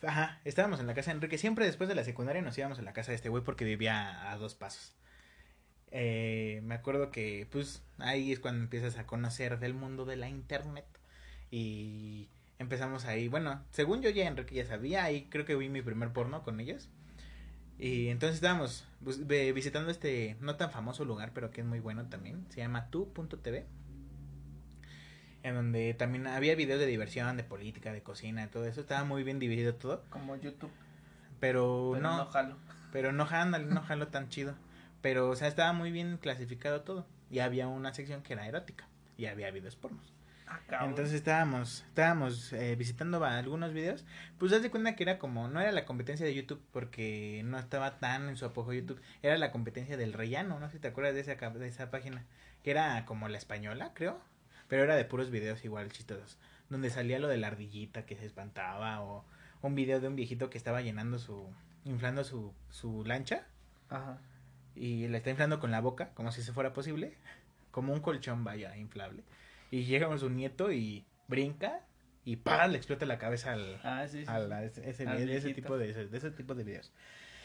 Ajá, 0.03 0.39
estábamos 0.45 0.79
en 0.79 0.87
la 0.87 0.93
casa 0.93 1.11
de 1.11 1.15
Enrique. 1.15 1.37
Siempre 1.37 1.65
después 1.65 1.89
de 1.89 1.95
la 1.95 2.03
secundaria 2.03 2.41
nos 2.41 2.57
íbamos 2.57 2.77
a 2.79 2.83
la 2.83 2.93
casa 2.93 3.11
de 3.11 3.15
este 3.15 3.29
güey 3.29 3.43
porque 3.43 3.65
vivía 3.65 4.31
a 4.31 4.37
dos 4.37 4.53
pasos. 4.55 4.93
Eh, 5.91 6.61
me 6.63 6.75
acuerdo 6.75 7.11
que, 7.11 7.47
pues, 7.51 7.81
ahí 7.97 8.31
es 8.31 8.39
cuando 8.39 8.61
empiezas 8.63 8.97
a 8.97 9.07
conocer 9.07 9.59
del 9.59 9.73
mundo 9.73 10.05
de 10.05 10.17
la 10.17 10.29
internet. 10.29 10.85
Y 11.49 12.29
empezamos 12.59 13.05
ahí, 13.05 13.27
bueno, 13.27 13.63
según 13.71 14.01
yo 14.01 14.09
ya 14.09 14.27
Enrique 14.27 14.55
ya 14.55 14.65
sabía, 14.65 15.03
ahí 15.03 15.27
creo 15.29 15.45
que 15.45 15.55
vi 15.55 15.69
mi 15.69 15.81
primer 15.81 16.11
porno 16.13 16.43
con 16.43 16.59
ellos. 16.59 16.89
Y 17.79 18.09
entonces 18.09 18.35
estábamos 18.35 18.85
ve- 19.01 19.51
visitando 19.53 19.91
este 19.91 20.35
no 20.41 20.55
tan 20.57 20.71
famoso 20.71 21.05
lugar, 21.05 21.31
pero 21.33 21.51
que 21.51 21.61
es 21.61 21.67
muy 21.67 21.79
bueno 21.79 22.07
también. 22.09 22.45
Se 22.49 22.57
llama 22.57 22.89
tu.tv. 22.89 23.65
En 25.43 25.55
donde 25.55 25.93
también 25.93 26.27
había 26.27 26.55
videos 26.55 26.79
de 26.79 26.85
diversión, 26.85 27.37
de 27.37 27.43
política, 27.43 27.93
de 27.93 28.01
cocina, 28.01 28.41
de 28.41 28.47
todo 28.47 28.65
eso. 28.65 28.81
Estaba 28.81 29.03
muy 29.03 29.23
bien 29.23 29.39
dividido 29.39 29.75
todo. 29.75 30.03
Como 30.09 30.35
YouTube. 30.35 30.71
Pero, 31.39 31.91
Pero 31.93 32.03
no, 32.03 32.17
no 32.17 32.25
jalo. 32.25 32.57
pero 32.91 33.11
no 33.11 33.25
jalo, 33.25 33.59
no 33.59 33.81
jalo 33.81 34.07
tan 34.07 34.29
chido. 34.29 34.55
Pero, 35.01 35.29
o 35.29 35.35
sea, 35.35 35.47
estaba 35.47 35.73
muy 35.73 35.91
bien 35.91 36.17
clasificado 36.17 36.81
todo. 36.81 37.05
Y 37.29 37.39
había 37.39 37.67
una 37.67 37.93
sección 37.93 38.23
que 38.23 38.33
era 38.33 38.47
erótica. 38.47 38.87
Y 39.17 39.27
había 39.27 39.51
videos 39.51 39.75
pornos. 39.75 40.13
Ah. 40.47 40.85
Entonces 40.85 41.13
estábamos, 41.13 41.83
estábamos 41.89 42.53
eh, 42.53 42.75
visitando 42.75 43.23
algunos 43.23 43.73
videos. 43.73 44.05
Pues 44.37 44.53
haz 44.53 44.61
de 44.61 44.71
cuenta 44.71 44.95
que 44.95 45.03
era 45.03 45.19
como, 45.19 45.47
no 45.47 45.59
era 45.59 45.71
la 45.71 45.85
competencia 45.85 46.25
de 46.25 46.33
YouTube 46.33 46.61
porque 46.71 47.41
no 47.45 47.59
estaba 47.59 47.99
tan 47.99 48.29
en 48.29 48.37
su 48.37 48.45
apogeo 48.45 48.73
YouTube. 48.73 49.01
Era 49.21 49.37
la 49.37 49.51
competencia 49.51 49.97
del 49.97 50.13
rellano, 50.13 50.59
no 50.59 50.67
sé 50.67 50.73
si 50.73 50.79
te 50.79 50.87
acuerdas 50.87 51.15
de 51.15 51.21
esa, 51.21 51.35
de 51.35 51.67
esa 51.67 51.91
página. 51.91 52.25
Que 52.63 52.71
era 52.71 53.05
como 53.05 53.27
la 53.27 53.37
española, 53.37 53.91
creo. 53.93 54.19
Pero 54.67 54.83
era 54.83 54.95
de 54.95 55.05
puros 55.05 55.29
videos 55.31 55.63
igual 55.65 55.91
chistosos. 55.91 56.37
Donde 56.69 56.89
salía 56.89 57.19
lo 57.19 57.27
de 57.27 57.37
la 57.37 57.47
ardillita 57.47 58.05
que 58.05 58.15
se 58.17 58.25
espantaba. 58.25 59.01
O 59.01 59.25
un 59.61 59.75
video 59.75 59.99
de 59.99 60.07
un 60.07 60.15
viejito 60.15 60.49
que 60.49 60.57
estaba 60.57 60.81
llenando 60.81 61.19
su, 61.19 61.47
inflando 61.85 62.23
su, 62.23 62.53
su 62.69 63.03
lancha. 63.05 63.45
Ajá. 63.89 64.19
Y 64.75 65.07
la 65.07 65.17
está 65.17 65.29
inflando 65.31 65.59
con 65.59 65.71
la 65.71 65.81
boca, 65.81 66.11
como 66.13 66.31
si 66.31 66.41
se 66.41 66.53
fuera 66.53 66.73
posible. 66.73 67.13
Como 67.71 67.93
un 67.93 67.99
colchón, 67.99 68.43
vaya, 68.43 68.75
inflable. 68.75 69.23
Y 69.69 69.83
llega 69.83 70.07
con 70.07 70.17
su 70.17 70.31
nieto 70.31 70.71
y 70.71 71.05
brinca 71.27 71.81
y 72.25 72.37
¡pam! 72.37 72.71
le 72.71 72.77
explota 72.77 73.05
la 73.05 73.19
cabeza 73.19 73.53
al, 73.53 73.79
Ah, 73.83 74.07
sí, 74.07 74.25
sí. 74.25 74.31
a 74.31 74.39
sí. 74.41 74.47
la- 74.47 74.63
ese, 74.63 74.89
ese- 74.89 75.07
Al 75.07 75.29
ese 75.29 75.53
tipo 75.53 75.77
de, 75.77 75.93
de 75.93 76.17
ese 76.17 76.31
tipo 76.31 76.55
de 76.55 76.63
videos. 76.63 76.91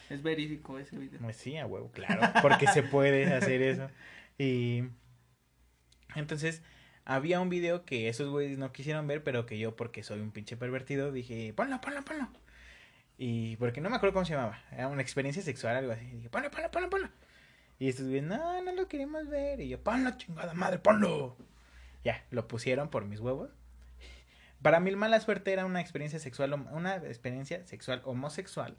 Es 0.09 0.23
verídico 0.23 0.79
ese 0.79 0.97
video. 0.97 1.19
Pues 1.21 1.37
sí, 1.37 1.55
a 1.57 1.67
huevo, 1.67 1.91
claro, 1.91 2.21
porque 2.41 2.65
se 2.67 2.81
puede 2.81 3.31
hacer 3.31 3.61
eso. 3.61 3.89
Y 4.39 4.85
entonces 6.15 6.63
había 7.05 7.39
un 7.39 7.49
video 7.49 7.85
que 7.85 8.09
esos 8.09 8.29
güeyes 8.29 8.57
no 8.57 8.71
quisieron 8.71 9.07
ver, 9.07 9.23
pero 9.23 9.45
que 9.45 9.57
yo, 9.57 9.75
porque 9.75 10.03
soy 10.03 10.19
un 10.21 10.31
pinche 10.31 10.57
pervertido, 10.57 11.11
dije, 11.11 11.53
ponlo, 11.53 11.79
ponlo, 11.81 12.03
ponlo. 12.03 12.27
Y 13.17 13.57
porque 13.57 13.81
no 13.81 13.89
me 13.89 13.97
acuerdo 13.97 14.13
cómo 14.13 14.25
se 14.25 14.33
llamaba, 14.33 14.61
era 14.71 14.87
una 14.87 15.01
experiencia 15.01 15.43
sexual, 15.43 15.75
algo 15.75 15.91
así. 15.91 16.05
Dije, 16.05 16.29
ponlo, 16.29 16.49
ponlo, 16.51 16.71
ponlo, 16.71 16.89
ponlo. 16.89 17.09
Y 17.79 17.89
estos 17.89 18.05
güeyes, 18.05 18.23
no, 18.23 18.61
no 18.61 18.71
lo 18.71 18.87
queremos 18.87 19.27
ver. 19.27 19.59
Y 19.59 19.69
yo, 19.69 19.81
ponlo, 19.81 20.11
chingada 20.17 20.53
madre, 20.53 20.79
ponlo. 20.79 21.35
Ya, 22.03 22.23
lo 22.31 22.47
pusieron 22.47 22.89
por 22.89 23.05
mis 23.05 23.19
huevos. 23.19 23.49
Para 24.61 24.79
mi 24.79 24.95
mala 24.95 25.19
suerte 25.19 25.51
era 25.51 25.65
una 25.65 25.81
experiencia 25.81 26.19
sexual, 26.19 26.53
una 26.71 26.95
experiencia 26.95 27.65
sexual 27.67 28.01
homosexual 28.05 28.77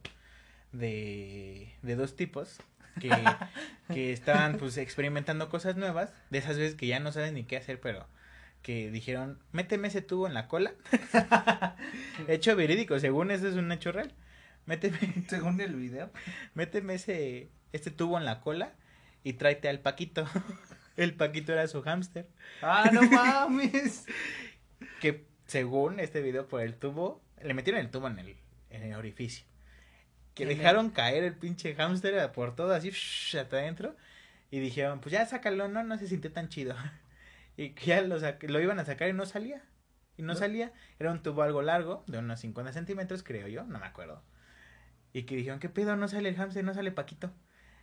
de, 0.72 1.72
de 1.82 1.96
dos 1.96 2.16
tipos 2.16 2.58
que, 3.00 3.10
que 3.92 4.12
estaban 4.12 4.56
pues 4.56 4.78
experimentando 4.78 5.50
cosas 5.50 5.76
nuevas, 5.76 6.12
de 6.30 6.38
esas 6.38 6.56
veces 6.56 6.74
que 6.74 6.86
ya 6.86 7.00
no 7.00 7.12
saben 7.12 7.34
ni 7.34 7.44
qué 7.44 7.58
hacer, 7.58 7.80
pero 7.80 8.06
que 8.64 8.90
dijeron, 8.90 9.38
méteme 9.52 9.88
ese 9.88 10.00
tubo 10.00 10.26
en 10.26 10.32
la 10.32 10.48
cola. 10.48 10.72
hecho 12.28 12.56
verídico, 12.56 12.98
según 12.98 13.30
eso 13.30 13.46
es 13.46 13.56
un 13.56 13.70
hecho 13.70 13.92
real. 13.92 14.12
Méteme, 14.64 14.98
Según 15.28 15.60
el 15.60 15.76
video. 15.76 16.10
méteme 16.54 16.94
ese, 16.94 17.50
este 17.74 17.90
tubo 17.90 18.16
en 18.16 18.24
la 18.24 18.40
cola 18.40 18.72
y 19.22 19.34
tráete 19.34 19.68
al 19.68 19.80
Paquito. 19.80 20.26
El 20.96 21.12
Paquito 21.14 21.52
era 21.52 21.66
su 21.66 21.82
hámster. 21.82 22.28
Ah, 22.62 22.88
no 22.92 23.02
mames. 23.02 24.06
Que 25.00 25.26
según 25.44 25.98
este 25.98 26.22
video 26.22 26.46
por 26.46 26.60
el 26.60 26.74
tubo, 26.76 27.20
le 27.42 27.52
metieron 27.52 27.80
el 27.80 27.90
tubo 27.90 28.06
en 28.06 28.20
el, 28.20 28.36
en 28.70 28.84
el 28.84 28.94
orificio. 28.94 29.44
Que 30.34 30.46
dejaron 30.46 30.90
caer 30.90 31.24
el 31.24 31.34
pinche 31.34 31.74
hámster 31.74 32.30
por 32.30 32.54
todo 32.54 32.72
así, 32.72 32.90
hasta 33.36 33.56
adentro. 33.56 33.96
Y 34.52 34.60
dijeron, 34.60 35.00
pues 35.00 35.12
ya 35.12 35.26
sácalo, 35.26 35.66
no, 35.66 35.82
no 35.82 35.98
se 35.98 36.06
sintió 36.06 36.30
tan 36.32 36.48
chido. 36.48 36.76
Y 37.56 37.70
que 37.70 37.86
ya 37.86 38.02
lo, 38.02 38.16
lo 38.18 38.60
iban 38.60 38.78
a 38.80 38.84
sacar 38.84 39.08
y 39.08 39.12
no 39.12 39.26
salía. 39.26 39.62
Y 40.16 40.22
no 40.22 40.34
¿No? 40.34 40.38
salía. 40.38 40.72
Era 40.98 41.12
un 41.12 41.22
tubo 41.22 41.42
algo 41.42 41.62
largo, 41.62 42.04
de 42.06 42.18
unos 42.18 42.40
50 42.40 42.72
centímetros, 42.72 43.22
creo 43.22 43.48
yo, 43.48 43.64
no 43.64 43.78
me 43.78 43.86
acuerdo. 43.86 44.22
Y 45.12 45.22
que 45.24 45.36
dijeron, 45.36 45.60
¿qué 45.60 45.68
pedo? 45.68 45.96
No 45.96 46.08
sale 46.08 46.28
el 46.28 46.36
hámster, 46.36 46.64
no 46.64 46.74
sale 46.74 46.90
Paquito. 46.92 47.32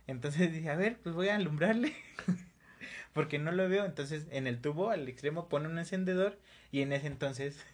Entonces 0.06 0.52
dije, 0.52 0.68
a 0.70 0.76
ver, 0.76 0.98
pues 1.02 1.14
voy 1.14 1.28
a 1.28 1.36
alumbrarle. 1.36 1.94
Porque 3.12 3.38
no 3.38 3.52
lo 3.52 3.68
veo. 3.68 3.84
Entonces 3.84 4.26
en 4.30 4.46
el 4.46 4.60
tubo 4.60 4.90
al 4.90 5.08
extremo 5.08 5.48
pone 5.48 5.68
un 5.68 5.78
encendedor. 5.78 6.38
Y 6.70 6.82
en 6.82 6.92
ese 6.92 7.06
entonces 7.06 7.64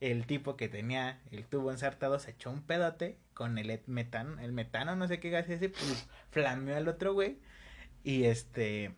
el 0.00 0.26
tipo 0.26 0.56
que 0.56 0.68
tenía 0.68 1.20
el 1.30 1.44
tubo 1.46 1.70
ensartado 1.70 2.18
se 2.18 2.32
echó 2.32 2.50
un 2.50 2.62
pedote 2.62 3.18
con 3.34 3.56
el 3.58 3.70
et- 3.70 3.86
metano, 3.86 4.38
el 4.40 4.52
metano, 4.52 4.94
no 4.96 5.08
sé 5.08 5.20
qué 5.20 5.30
gas 5.30 5.48
ese, 5.48 5.70
pues 5.70 6.06
flameó 6.30 6.76
al 6.76 6.88
otro 6.88 7.14
güey. 7.14 7.38
Y 8.04 8.24
este. 8.24 8.94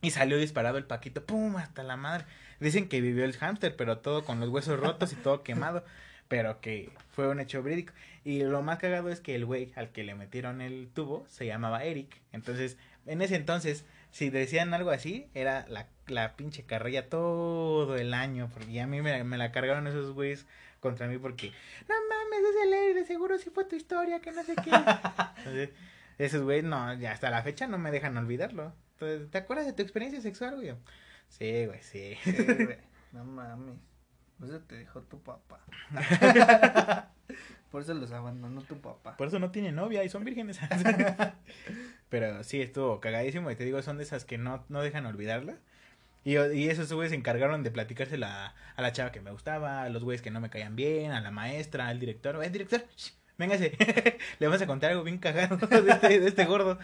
Y 0.00 0.10
salió 0.10 0.38
disparado 0.38 0.78
el 0.78 0.84
Paquito, 0.84 1.24
¡pum! 1.24 1.56
hasta 1.56 1.82
la 1.82 1.96
madre. 1.96 2.24
Dicen 2.60 2.88
que 2.88 3.00
vivió 3.00 3.24
el 3.24 3.36
hámster, 3.36 3.74
pero 3.76 3.98
todo 3.98 4.24
con 4.24 4.40
los 4.40 4.48
huesos 4.48 4.78
rotos 4.78 5.12
y 5.12 5.16
todo 5.16 5.42
quemado. 5.42 5.84
Pero 6.28 6.60
que 6.60 6.90
fue 7.10 7.28
un 7.28 7.40
hecho 7.40 7.62
verídico. 7.62 7.92
Y 8.24 8.42
lo 8.42 8.62
más 8.62 8.78
cagado 8.78 9.08
es 9.10 9.20
que 9.20 9.34
el 9.34 9.44
güey 9.44 9.72
al 9.74 9.90
que 9.90 10.04
le 10.04 10.14
metieron 10.14 10.60
el 10.60 10.88
tubo 10.94 11.26
se 11.28 11.46
llamaba 11.46 11.84
Eric. 11.84 12.20
Entonces, 12.32 12.76
en 13.06 13.22
ese 13.22 13.36
entonces, 13.36 13.84
si 14.10 14.30
decían 14.30 14.74
algo 14.74 14.90
así, 14.90 15.26
era 15.34 15.66
la, 15.68 15.88
la 16.06 16.36
pinche 16.36 16.64
carrilla 16.64 17.08
todo 17.08 17.96
el 17.96 18.14
año. 18.14 18.50
Porque 18.52 18.80
a 18.80 18.86
mí 18.86 19.00
me, 19.02 19.24
me 19.24 19.38
la 19.38 19.50
cargaron 19.50 19.86
esos 19.86 20.12
güeyes 20.12 20.46
contra 20.80 21.08
mí 21.08 21.18
porque, 21.18 21.52
no 21.88 21.94
mames, 22.08 22.50
es 22.50 22.66
el 22.66 22.72
Eric, 22.72 22.96
de 22.96 23.04
seguro 23.04 23.38
sí 23.38 23.50
fue 23.50 23.64
tu 23.64 23.76
historia, 23.76 24.20
que 24.20 24.30
no 24.30 24.44
sé 24.44 24.54
qué. 24.56 24.70
Entonces, 25.38 25.70
esos 26.18 26.42
güeyes, 26.42 26.64
no, 26.64 26.94
ya 26.94 27.12
hasta 27.12 27.30
la 27.30 27.42
fecha 27.42 27.66
no 27.66 27.78
me 27.78 27.90
dejan 27.90 28.16
olvidarlo. 28.16 28.72
Entonces, 29.00 29.30
¿te 29.30 29.38
acuerdas 29.38 29.66
de 29.66 29.72
tu 29.74 29.82
experiencia 29.82 30.20
sexual, 30.20 30.56
güey? 30.56 30.74
Sí, 31.28 31.66
güey, 31.66 31.80
sí. 31.82 32.16
Sí, 32.24 32.32
güey. 32.32 32.78
No 33.12 33.24
mames. 33.24 33.78
Por 34.38 34.48
eso 34.48 34.60
te 34.60 34.74
dejó 34.74 35.00
tu 35.00 35.22
papá. 35.22 35.60
Por 37.70 37.80
eso 37.80 37.94
los 37.94 38.12
abandonó 38.12 38.60
tu 38.62 38.78
papá. 38.82 39.16
Por 39.16 39.28
eso 39.28 39.38
no 39.38 39.50
tiene 39.50 39.72
novia 39.72 40.04
y 40.04 40.10
son 40.10 40.24
vírgenes. 40.24 40.58
Pero 42.10 42.44
sí, 42.44 42.60
estuvo 42.60 43.00
cagadísimo. 43.00 43.50
Y 43.50 43.56
te 43.56 43.64
digo, 43.64 43.80
son 43.80 43.96
de 43.96 44.04
esas 44.04 44.26
que 44.26 44.36
no, 44.36 44.62
no 44.68 44.82
dejan 44.82 45.06
olvidarla. 45.06 45.56
Y, 46.22 46.36
y 46.36 46.68
esos 46.68 46.92
güeyes 46.92 47.10
se 47.10 47.16
encargaron 47.16 47.62
de 47.62 47.70
platicársela 47.70 48.54
a 48.76 48.82
la 48.82 48.92
chava 48.92 49.10
que 49.10 49.22
me 49.22 49.30
gustaba, 49.30 49.84
a 49.84 49.88
los 49.88 50.04
güeyes 50.04 50.20
que 50.20 50.30
no 50.30 50.40
me 50.40 50.50
caían 50.50 50.76
bien, 50.76 51.12
a 51.12 51.22
la 51.22 51.30
maestra, 51.30 51.88
al 51.88 51.98
director. 51.98 52.42
¡Eh, 52.44 52.50
director! 52.50 52.84
shh, 52.94 53.12
Véngase, 53.38 53.72
le 54.40 54.46
vamos 54.48 54.60
a 54.60 54.66
contar 54.66 54.90
algo 54.90 55.04
bien 55.04 55.18
cagado 55.18 55.56
de 55.56 55.90
este, 55.92 56.20
de 56.20 56.28
este 56.28 56.44
gordo, 56.44 56.78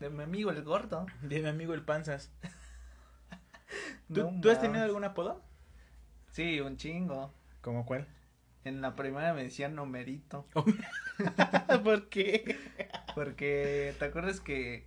De 0.00 0.10
mi 0.10 0.22
amigo 0.22 0.50
el 0.50 0.62
gordo. 0.62 1.06
de 1.22 1.40
mi 1.40 1.48
amigo 1.48 1.74
el 1.74 1.82
Panzas. 1.82 2.30
¿Tú, 4.12 4.30
No 4.30 4.40
¿tú 4.40 4.50
has 4.50 4.60
tenido 4.60 4.84
algún 4.84 5.04
apodo? 5.04 5.42
Sí, 6.32 6.60
un 6.60 6.76
chingo. 6.76 7.32
¿Cómo 7.60 7.84
cuál? 7.84 8.06
En 8.64 8.80
la 8.80 8.94
primera 8.96 9.34
me 9.34 9.42
decían 9.42 9.78
Homerito. 9.78 10.46
¿Por 11.84 12.08
qué? 12.08 12.56
Porque, 13.14 13.94
¿te 13.98 14.04
acuerdas 14.04 14.40
que... 14.40 14.86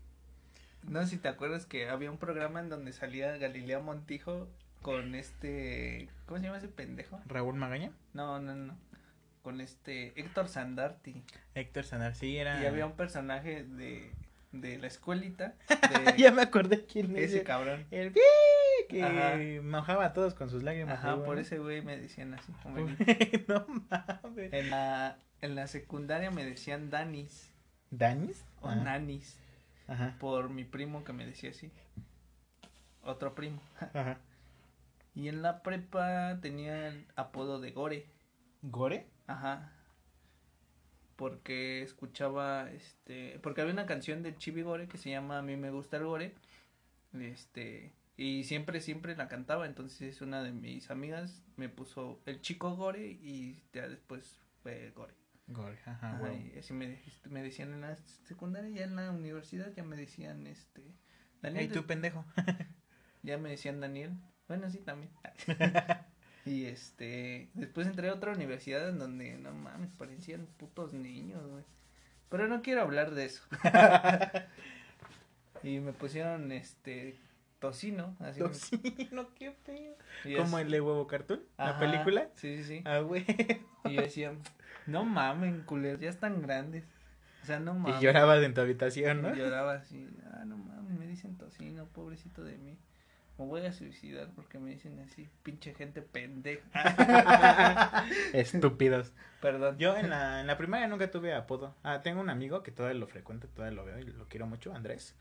No 0.83 1.01
sé 1.01 1.07
si 1.07 1.17
te 1.17 1.27
acuerdas 1.27 1.65
que 1.65 1.89
había 1.89 2.09
un 2.09 2.17
programa 2.17 2.59
en 2.59 2.69
donde 2.69 2.93
salía 2.93 3.37
Galileo 3.37 3.81
Montijo 3.81 4.47
con 4.81 5.15
este... 5.15 6.09
¿Cómo 6.25 6.39
se 6.39 6.45
llama 6.45 6.57
ese 6.57 6.69
pendejo? 6.69 7.19
¿Raúl 7.25 7.55
Magaña? 7.55 7.91
No, 8.13 8.39
no, 8.39 8.55
no. 8.55 8.77
Con 9.41 9.61
este 9.61 10.19
Héctor 10.19 10.47
Sandarti. 10.47 11.23
Héctor 11.55 11.83
Sanar, 11.83 12.15
sí, 12.15 12.37
era... 12.37 12.61
Y 12.61 12.65
había 12.65 12.85
un 12.85 12.93
personaje 12.93 13.63
de, 13.63 14.11
de 14.51 14.77
la 14.77 14.87
escuelita. 14.87 15.55
De 15.69 16.17
ya 16.17 16.31
me 16.31 16.41
acordé 16.41 16.85
quién 16.85 17.15
es. 17.17 17.31
ese 17.31 17.43
cabrón. 17.43 17.85
El 17.91 18.13
que 18.89 19.03
Ajá. 19.03 19.37
mojaba 19.63 20.05
a 20.05 20.13
todos 20.13 20.33
con 20.33 20.49
sus 20.49 20.63
lágrimas. 20.63 20.97
Ajá, 20.99 21.23
por 21.23 21.39
ese 21.39 21.59
güey 21.59 21.81
me 21.81 21.97
decían 21.97 22.33
así. 22.33 22.51
No 23.47 23.65
mames. 23.89 24.51
En 24.53 24.69
la, 24.69 25.17
en 25.41 25.55
la 25.55 25.67
secundaria 25.67 26.31
me 26.31 26.43
decían 26.45 26.89
Danis 26.89 27.51
¿Danis? 27.89 28.43
o 28.61 28.69
Ah, 28.69 28.75
Nanis 28.75 29.37
Ajá, 29.87 30.15
por 30.19 30.49
mi 30.49 30.63
primo 30.63 31.03
que 31.03 31.13
me 31.13 31.25
decía 31.25 31.49
así. 31.51 31.71
Otro 33.03 33.33
primo. 33.35 33.61
ajá. 33.93 34.17
Y 35.13 35.27
en 35.27 35.41
la 35.41 35.61
prepa 35.63 36.39
tenía 36.41 36.87
el 36.87 37.05
apodo 37.15 37.59
de 37.59 37.71
Gore. 37.71 38.07
¿Gore? 38.61 39.07
Ajá. 39.27 39.71
Porque 41.21 41.83
escuchaba, 41.83 42.71
este, 42.71 43.37
porque 43.43 43.61
había 43.61 43.73
una 43.73 43.85
canción 43.85 44.23
de 44.23 44.35
Chibi 44.35 44.63
Gore 44.63 44.87
que 44.87 44.97
se 44.97 45.11
llama 45.11 45.37
A 45.37 45.41
mí 45.43 45.55
me 45.55 45.69
gusta 45.69 45.97
el 45.97 46.05
Gore. 46.05 46.33
Este, 47.13 47.93
y 48.17 48.43
siempre, 48.43 48.81
siempre 48.81 49.15
la 49.15 49.27
cantaba. 49.27 49.67
Entonces 49.67 50.19
una 50.21 50.41
de 50.41 50.51
mis 50.51 50.89
amigas 50.89 51.43
me 51.57 51.69
puso 51.69 52.19
el 52.25 52.41
chico 52.41 52.75
Gore 52.75 53.05
y 53.05 53.61
ya 53.71 53.87
después 53.87 54.39
fue 54.63 54.91
Gore. 54.95 55.13
Gore, 55.47 55.77
ajá, 55.85 56.15
Ajá, 56.15 56.23
huevo. 56.23 56.35
y 56.55 56.57
así 56.57 56.73
me, 56.73 56.87
dej- 56.97 57.29
me 57.29 57.43
decían 57.43 57.73
en 57.73 57.81
la 57.81 57.95
secundaria, 58.23 58.69
ya 58.71 58.83
en 58.85 58.95
la 58.95 59.11
universidad 59.11 59.71
ya 59.75 59.83
me 59.83 59.97
decían, 59.97 60.47
este, 60.47 60.81
Daniel, 61.41 61.65
Ey, 61.65 61.69
tú 61.69 61.85
pendejo. 61.85 62.25
ya 63.21 63.37
me 63.37 63.49
decían 63.51 63.79
Daniel. 63.79 64.11
Bueno, 64.47 64.69
sí, 64.71 64.79
también. 64.79 65.11
Y 66.45 66.65
este, 66.65 67.49
después 67.53 67.87
entré 67.87 68.09
a 68.09 68.13
otra 68.13 68.33
universidad 68.33 68.89
en 68.89 68.99
donde, 68.99 69.37
no 69.37 69.53
mames, 69.53 69.89
parecían 69.97 70.47
putos 70.57 70.93
niños, 70.93 71.45
güey. 71.47 71.63
Pero 72.29 72.47
no 72.47 72.61
quiero 72.61 72.81
hablar 72.81 73.11
de 73.11 73.25
eso. 73.25 73.43
y 75.63 75.79
me 75.79 75.93
pusieron, 75.93 76.51
este, 76.51 77.17
tocino, 77.59 78.15
así. 78.19 78.39
Tocino, 78.39 79.29
qué 79.35 79.51
feo. 79.63 79.95
Como 80.37 80.57
es- 80.57 80.65
el 80.65 80.71
de 80.71 80.81
Huevo 80.81 81.07
Cartoon, 81.07 81.41
la 81.57 81.79
película. 81.79 82.29
Sí, 82.35 82.57
sí, 82.57 82.63
sí. 82.63 82.81
Ah, 82.85 82.99
güey. 82.99 83.25
Y 83.85 83.93
yo 83.93 84.01
decía, 84.01 84.33
no 84.87 85.05
mamen, 85.05 85.61
culeros, 85.61 85.99
ya 85.99 86.09
están 86.09 86.41
grandes. 86.41 86.83
O 87.43 87.45
sea, 87.45 87.59
no 87.59 87.73
mames. 87.73 88.01
Y 88.01 88.05
llorabas 88.05 88.43
en 88.43 88.53
tu 88.53 88.61
habitación, 88.61 89.21
¿no? 89.21 89.33
Y 89.35 89.37
lloraba 89.37 89.73
así, 89.73 90.07
ah, 90.31 90.43
no 90.45 90.57
mames, 90.57 90.97
me 90.97 91.07
dicen 91.07 91.37
tocino, 91.37 91.85
pobrecito 91.87 92.43
de 92.43 92.57
mí. 92.57 92.77
Me 93.41 93.47
voy 93.47 93.65
a 93.65 93.73
suicidar 93.73 94.29
porque 94.35 94.59
me 94.59 94.69
dicen 94.69 94.99
así, 94.99 95.27
pinche 95.41 95.73
gente 95.73 96.03
pendeja. 96.03 98.05
Estúpidos. 98.33 99.13
Perdón. 99.41 99.79
Yo 99.79 99.97
en 99.97 100.11
la, 100.11 100.41
en 100.41 100.47
la 100.47 100.57
primaria 100.57 100.87
nunca 100.87 101.09
tuve 101.09 101.33
apodo. 101.33 101.75
Ah, 101.81 102.01
tengo 102.03 102.21
un 102.21 102.29
amigo 102.29 102.61
que 102.61 102.71
todavía 102.71 102.99
lo 102.99 103.07
frecuento, 103.07 103.47
todavía 103.47 103.75
lo 103.75 103.83
veo 103.83 103.97
y 103.97 104.03
lo 104.03 104.27
quiero 104.27 104.45
mucho, 104.45 104.75
Andrés. 104.75 105.15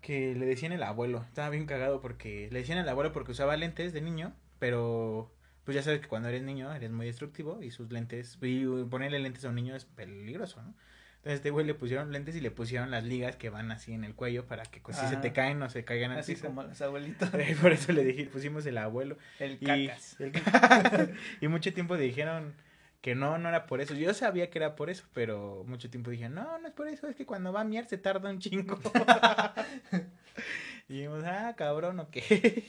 Que 0.00 0.34
le 0.34 0.46
decían 0.46 0.72
el 0.72 0.82
abuelo. 0.82 1.22
Estaba 1.28 1.50
bien 1.50 1.66
cagado 1.66 2.00
porque 2.00 2.48
le 2.50 2.60
decían 2.60 2.78
el 2.78 2.88
abuelo 2.88 3.12
porque 3.12 3.32
usaba 3.32 3.58
lentes 3.58 3.92
de 3.92 4.00
niño, 4.00 4.32
pero 4.58 5.30
pues 5.64 5.74
ya 5.74 5.82
sabes 5.82 6.00
que 6.00 6.08
cuando 6.08 6.30
eres 6.30 6.42
niño 6.42 6.72
eres 6.72 6.90
muy 6.90 7.04
destructivo 7.04 7.62
y 7.62 7.70
sus 7.70 7.92
lentes, 7.92 8.38
y 8.40 8.64
ponerle 8.84 9.18
lentes 9.18 9.44
a 9.44 9.50
un 9.50 9.56
niño 9.56 9.76
es 9.76 9.84
peligroso, 9.84 10.62
¿no? 10.62 10.74
Entonces 11.20 11.40
este 11.40 11.50
güey 11.50 11.66
le 11.66 11.74
pusieron 11.74 12.12
lentes 12.12 12.34
y 12.34 12.40
le 12.40 12.50
pusieron 12.50 12.90
las 12.90 13.04
ligas 13.04 13.36
que 13.36 13.50
van 13.50 13.70
así 13.72 13.92
en 13.92 14.04
el 14.04 14.14
cuello 14.14 14.46
para 14.46 14.62
que 14.62 14.80
pues, 14.80 14.96
si 14.96 15.06
se 15.06 15.18
te 15.18 15.34
caen 15.34 15.58
no 15.58 15.68
se 15.68 15.84
caigan 15.84 16.12
Así 16.12 16.32
piso. 16.32 16.46
como 16.46 16.62
los 16.62 16.80
abuelitos. 16.80 17.28
Por 17.60 17.72
eso 17.72 17.92
le 17.92 18.04
dije, 18.04 18.24
pusimos 18.24 18.64
el 18.64 18.78
abuelo. 18.78 19.18
El 19.38 19.58
Y, 19.60 19.66
cacas. 19.66 21.10
y 21.42 21.48
mucho 21.48 21.74
tiempo 21.74 21.98
dijeron 21.98 22.54
que 23.02 23.14
no, 23.14 23.36
no 23.36 23.50
era 23.50 23.66
por 23.66 23.82
eso. 23.82 23.92
Yo 23.94 24.14
sabía 24.14 24.48
que 24.48 24.58
era 24.58 24.76
por 24.76 24.88
eso, 24.88 25.04
pero 25.12 25.62
mucho 25.66 25.90
tiempo 25.90 26.10
dije, 26.10 26.30
no, 26.30 26.58
no 26.58 26.68
es 26.68 26.72
por 26.74 26.88
eso, 26.88 27.06
es 27.06 27.16
que 27.16 27.26
cuando 27.26 27.52
va 27.52 27.62
a 27.62 27.64
miar 27.64 27.84
se 27.86 27.98
tarda 27.98 28.30
un 28.30 28.38
chingo. 28.38 28.80
y 30.88 30.94
dijimos, 30.94 31.22
ah, 31.24 31.52
cabrón, 31.54 32.00
o 32.00 32.10
qué. 32.10 32.64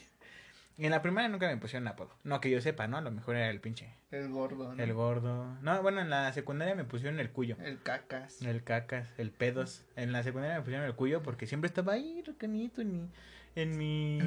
Y 0.82 0.86
en 0.86 0.92
la 0.92 1.04
primera 1.04 1.28
nunca 1.28 1.48
me 1.48 1.58
pusieron 1.58 1.88
apodo. 1.88 2.10
No 2.24 2.42
que 2.42 2.50
yo 2.50 2.60
sepa, 2.60 2.88
¿no? 2.88 2.98
A 2.98 3.02
lo 3.02 3.12
mejor 3.12 3.36
era 3.36 3.52
el 3.52 3.62
pinche. 3.62 3.94
El 4.10 4.30
gordo, 4.30 4.74
¿no? 4.74 4.84
El 4.84 4.94
gordo. 4.96 5.56
No, 5.62 5.80
bueno, 5.84 6.02
en 6.02 6.10
la 6.10 6.34
secundaria 6.34 6.74
me 6.74 6.86
pusieron 6.86 7.20
el 7.20 7.30
cuyo. 7.30 7.56
El 7.64 7.84
cacas. 7.84 8.42
El 8.42 8.64
cacas, 8.64 9.08
el 9.20 9.30
pedos. 9.30 9.86
En 9.96 10.12
la 10.12 10.24
secundaria 10.24 10.58
me 10.58 10.64
pusieron 10.64 10.88
el 10.88 10.96
cuyo 10.96 11.22
porque 11.22 11.46
siempre 11.46 11.68
estaba 11.68 11.94
ahí, 11.94 12.24
recanito, 12.26 12.82
en 12.82 12.94
mi, 12.94 13.12
en 13.54 13.78
mi, 13.78 14.20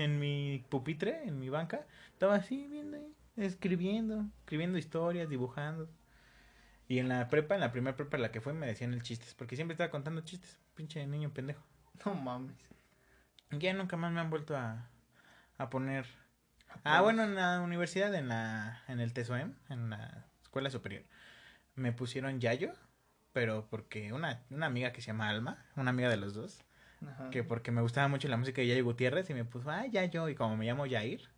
en 0.00 0.18
mi 0.18 0.64
pupitre, 0.70 1.24
en 1.24 1.38
mi 1.38 1.50
banca. 1.50 1.84
Estaba 2.14 2.36
así 2.36 2.66
viendo 2.70 2.96
ahí, 2.96 3.14
escribiendo, 3.36 4.24
escribiendo 4.38 4.78
historias, 4.78 5.28
dibujando. 5.28 5.90
Y 6.88 7.00
en 7.00 7.10
la 7.10 7.28
prepa, 7.28 7.54
en 7.54 7.60
la 7.60 7.70
primera 7.70 7.98
prepa 7.98 8.16
en 8.16 8.22
la 8.22 8.32
que 8.32 8.40
fue, 8.40 8.54
me 8.54 8.66
decían 8.66 8.94
el 8.94 9.02
chistes, 9.02 9.34
porque 9.34 9.56
siempre 9.56 9.74
estaba 9.74 9.90
contando 9.90 10.22
chistes, 10.22 10.58
pinche 10.74 11.06
niño 11.06 11.34
pendejo. 11.34 11.62
No 12.06 12.14
mames. 12.14 12.56
Ya 13.50 13.74
nunca 13.74 13.98
más 13.98 14.10
me 14.10 14.20
han 14.20 14.30
vuelto 14.30 14.56
a, 14.56 14.88
a 15.62 15.70
poner. 15.70 16.06
Ah, 16.84 17.00
bueno, 17.00 17.22
en 17.22 17.34
la 17.34 17.60
universidad, 17.60 18.14
en 18.14 18.28
la, 18.28 18.82
en 18.88 19.00
el 19.00 19.12
TESOEM, 19.12 19.54
en 19.68 19.90
la 19.90 20.26
escuela 20.42 20.70
superior, 20.70 21.04
me 21.74 21.92
pusieron 21.92 22.40
Yayo, 22.40 22.72
pero 23.32 23.66
porque 23.70 24.12
una, 24.12 24.42
una 24.50 24.66
amiga 24.66 24.92
que 24.92 25.00
se 25.00 25.08
llama 25.08 25.28
Alma, 25.28 25.64
una 25.76 25.90
amiga 25.90 26.08
de 26.08 26.16
los 26.16 26.34
dos, 26.34 26.64
Ajá. 27.06 27.30
que 27.30 27.44
porque 27.44 27.70
me 27.70 27.80
gustaba 27.82 28.08
mucho 28.08 28.28
la 28.28 28.36
música 28.36 28.60
de 28.62 28.68
Yayo 28.68 28.84
Gutiérrez 28.84 29.28
y 29.30 29.34
me 29.34 29.44
puso, 29.44 29.70
ah, 29.70 29.86
Yayo, 29.86 30.28
y 30.28 30.34
como 30.34 30.56
me 30.56 30.64
llamo 30.66 30.86
Yair, 30.86 31.28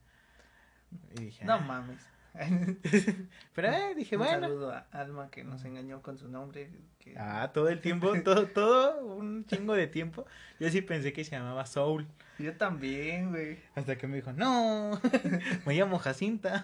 y 1.12 1.20
dije, 1.20 1.44
No 1.44 1.54
"Ah". 1.54 1.58
mames. 1.58 2.08
pero 3.54 3.68
eh, 3.68 3.94
dije, 3.96 4.16
Un 4.16 4.24
bueno, 4.24 4.40
saludo 4.40 4.72
a 4.72 4.86
Alma 4.90 5.30
que 5.30 5.44
nos 5.44 5.64
engañó 5.64 6.02
con 6.02 6.18
su 6.18 6.28
nombre. 6.28 6.70
Que... 6.98 7.14
ah, 7.16 7.50
todo 7.54 7.68
el 7.68 7.80
tiempo, 7.80 8.12
todo, 8.24 8.46
todo 8.48 9.04
un 9.04 9.46
chingo 9.46 9.74
de 9.74 9.86
tiempo, 9.86 10.26
yo 10.58 10.68
sí 10.70 10.82
pensé 10.82 11.12
que 11.12 11.24
se 11.24 11.32
llamaba 11.32 11.64
Soul, 11.66 12.08
Yo 12.38 12.56
también, 12.56 13.30
güey. 13.30 13.58
hasta 13.76 13.96
que 13.96 14.08
me 14.08 14.16
dijo, 14.16 14.32
no, 14.32 15.00
me 15.66 15.74
llamo 15.74 15.98
Jacinta. 15.98 16.62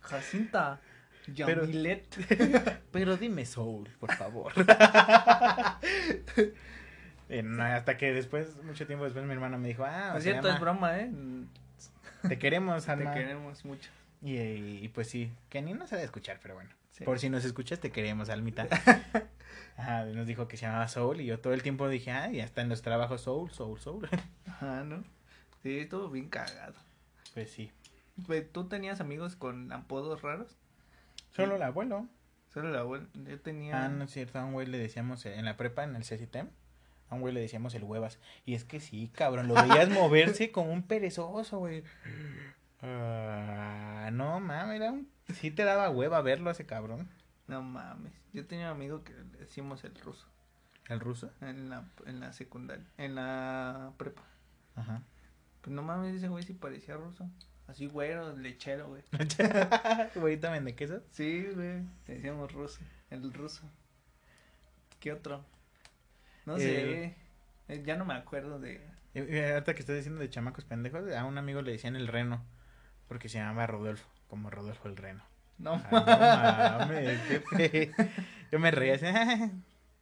Jacinta. 0.00 0.80
Pero-. 1.44 1.66
Pero 2.92 3.16
dime 3.16 3.44
Soul, 3.44 3.88
por 3.98 4.14
favor. 4.14 4.52
Eh, 7.28 7.42
no, 7.42 7.64
hasta 7.64 7.96
que 7.96 8.12
después, 8.12 8.62
mucho 8.62 8.86
tiempo 8.86 9.04
después, 9.04 9.24
mi 9.24 9.32
hermana 9.32 9.58
me 9.58 9.66
dijo, 9.66 9.84
ah, 9.84 10.10
Por 10.12 10.22
cierto, 10.22 10.48
es 10.48 10.60
broma, 10.60 10.96
¿eh? 11.00 11.10
Te 12.28 12.38
queremos, 12.38 12.84
Te 12.86 12.92
Alma. 12.92 13.14
queremos 13.14 13.64
mucho. 13.64 13.90
Y, 14.22 14.36
y 14.38 14.88
pues 14.88 15.08
sí, 15.08 15.30
que 15.48 15.62
ni 15.62 15.74
nos 15.74 15.90
sabe 15.90 16.02
escuchar, 16.04 16.38
pero 16.42 16.54
bueno. 16.54 16.70
Sí. 16.90 17.04
Por 17.04 17.18
si 17.18 17.28
nos 17.28 17.44
escuchas, 17.44 17.78
te 17.80 17.90
queremos, 17.92 18.28
Almita. 18.30 18.66
Ajá, 19.76 20.04
nos 20.06 20.26
dijo 20.26 20.48
que 20.48 20.56
se 20.56 20.64
llamaba 20.66 20.88
Soul 20.88 21.20
y 21.20 21.26
yo 21.26 21.38
todo 21.40 21.52
el 21.52 21.62
tiempo 21.62 21.88
dije, 21.88 22.10
ah, 22.10 22.30
ya 22.30 22.44
está 22.44 22.62
en 22.62 22.70
los 22.70 22.80
trabajos 22.82 23.20
Soul, 23.20 23.50
Soul, 23.50 23.78
Soul. 23.78 24.08
Ajá, 24.46 24.82
¿no? 24.84 25.04
Sí, 25.62 25.78
estuvo 25.80 26.08
bien 26.08 26.28
cagado. 26.28 26.74
pues 27.34 27.50
sí. 27.50 27.70
¿Tú 28.52 28.66
tenías 28.68 29.00
amigos 29.02 29.36
con 29.36 29.70
apodos 29.72 30.22
raros? 30.22 30.56
Solo 31.32 31.56
el 31.56 31.62
abuelo. 31.62 32.08
Solo 32.48 32.70
la 32.70 32.80
abuela. 32.80 33.06
Yo 33.12 33.38
tenía. 33.40 33.84
Ah, 33.84 33.88
no 33.90 34.04
es 34.04 34.10
cierto, 34.10 34.38
a 34.38 34.44
un 34.46 34.54
güey 34.54 34.66
le 34.66 34.78
decíamos, 34.78 35.26
en 35.26 35.44
la 35.44 35.58
prepa, 35.58 35.84
en 35.84 35.94
el 35.96 36.02
CCTEM, 36.02 36.48
a 37.08 37.14
un 37.14 37.20
güey 37.20 37.32
le 37.32 37.40
decíamos 37.40 37.74
el 37.74 37.84
huevas. 37.84 38.18
Y 38.44 38.54
es 38.54 38.64
que 38.64 38.80
sí, 38.80 39.10
cabrón, 39.14 39.48
lo 39.48 39.54
veías 39.54 39.88
moverse 39.88 40.50
como 40.52 40.72
un 40.72 40.82
perezoso, 40.82 41.58
güey. 41.58 41.84
Ah, 42.82 44.10
no 44.12 44.40
mames, 44.40 44.76
era 44.76 44.92
un... 44.92 45.08
sí 45.34 45.50
te 45.50 45.64
daba 45.64 45.90
hueva 45.90 46.20
verlo 46.22 46.50
a 46.50 46.52
ese 46.52 46.66
cabrón. 46.66 47.08
No 47.46 47.62
mames. 47.62 48.12
Yo 48.32 48.46
tenía 48.46 48.66
un 48.66 48.76
amigo 48.76 49.02
que 49.04 49.12
le 49.12 49.38
decíamos 49.38 49.84
el 49.84 49.94
ruso. 49.96 50.26
¿El 50.88 51.00
ruso? 51.00 51.30
En 51.40 51.70
la, 51.70 51.84
en 52.06 52.20
la 52.20 52.32
secundaria. 52.32 52.86
En 52.96 53.14
la 53.14 53.92
prepa. 53.96 54.22
Ajá. 54.74 55.02
Pues 55.62 55.74
no 55.74 55.82
mames, 55.82 56.14
ese 56.14 56.28
güey 56.28 56.44
sí 56.44 56.52
parecía 56.52 56.96
ruso. 56.96 57.28
Así 57.66 57.86
güero, 57.86 58.36
lechero, 58.36 58.88
güey. 58.88 59.02
Güey, 60.14 60.36
también 60.38 60.64
de 60.64 60.76
queso. 60.76 61.02
Sí, 61.10 61.48
güey. 61.52 61.82
Le 62.06 62.14
decíamos 62.14 62.52
ruso. 62.52 62.80
El 63.10 63.32
ruso. 63.32 63.62
¿Qué 65.00 65.12
otro? 65.12 65.44
No 66.46 66.56
sé. 66.56 67.14
Eh, 67.68 67.82
Ya 67.84 67.96
no 67.96 68.04
me 68.04 68.14
acuerdo 68.14 68.58
de. 68.58 68.80
Y 69.14 69.18
ahorita 69.38 69.74
que 69.74 69.80
estás 69.80 69.96
diciendo 69.96 70.20
de 70.20 70.30
chamacos 70.30 70.64
pendejos, 70.64 71.10
a 71.14 71.24
un 71.24 71.38
amigo 71.38 71.62
le 71.62 71.72
decían 71.72 71.96
el 71.96 72.06
reno, 72.08 72.44
porque 73.08 73.28
se 73.28 73.38
llamaba 73.38 73.66
Rodolfo, 73.66 74.06
como 74.28 74.50
Rodolfo 74.50 74.88
el 74.88 74.96
reno. 74.96 75.22
No 75.58 75.72
Ay, 75.90 76.70
no 76.70 76.78
mames, 76.86 77.20
qué 77.22 77.40
fe- 77.56 77.90
Yo 78.52 78.58
me 78.58 78.70
reía 78.70 78.94
así, 78.96 79.06
"Ah, 79.06 79.50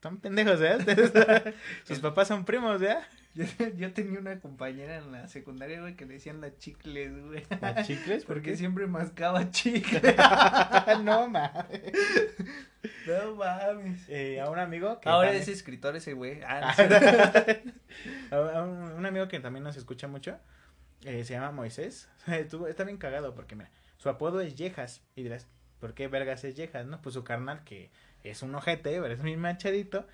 son 0.02 0.18
pendejos, 0.18 0.58
¿verdad? 0.60 1.54
Sus 1.84 2.00
papás 2.00 2.26
son 2.28 2.44
primos, 2.44 2.80
¿verdad? 2.80 3.04
Yo, 3.34 3.44
yo 3.76 3.92
tenía 3.92 4.18
una 4.20 4.38
compañera 4.40 4.96
en 4.98 5.10
la 5.12 5.26
secundaria, 5.28 5.80
güey, 5.80 5.96
que 5.96 6.06
le 6.06 6.14
decían 6.14 6.40
la 6.40 6.56
chicles, 6.56 7.12
güey. 7.26 7.42
¿Las 7.60 7.86
chicles? 7.86 8.24
¿Por 8.24 8.36
Porque 8.36 8.52
qué? 8.52 8.56
siempre 8.56 8.86
mascaba 8.86 9.50
chicle. 9.50 10.14
no 11.02 11.28
mames. 11.28 11.82
No 13.06 13.34
mames. 13.34 14.08
Eh, 14.08 14.40
a 14.40 14.50
un 14.50 14.58
amigo 14.58 15.00
que 15.00 15.08
Ahora 15.08 15.28
también- 15.28 15.42
es 15.42 15.48
escritor 15.48 15.96
ese 15.96 16.12
güey. 16.14 16.40
Ah, 16.46 16.74
no 18.30 18.36
a 18.36 18.62
un, 18.62 18.92
un 18.92 19.06
amigo 19.06 19.28
que 19.28 19.40
también 19.40 19.64
nos 19.64 19.76
escucha 19.76 20.06
mucho, 20.08 20.38
eh, 21.04 21.24
se 21.24 21.34
llama 21.34 21.50
Moisés. 21.50 22.08
Estuvo- 22.26 22.68
está 22.68 22.84
bien 22.84 22.98
cagado 22.98 23.34
porque, 23.34 23.56
mira, 23.56 23.70
su 23.96 24.08
apodo 24.08 24.40
es 24.40 24.54
Yejas. 24.54 25.02
Y 25.16 25.22
dirás, 25.22 25.48
¿por 25.80 25.94
qué 25.94 26.08
vergas 26.08 26.44
es 26.44 26.54
Yejas? 26.54 26.86
No, 26.86 27.00
pues 27.02 27.14
su 27.14 27.24
carnal, 27.24 27.64
que 27.64 27.90
es 28.22 28.42
un 28.42 28.54
ojete, 28.54 29.00
pero 29.00 29.12
es 29.12 29.20
muy 29.20 29.36
machadito, 29.36 30.06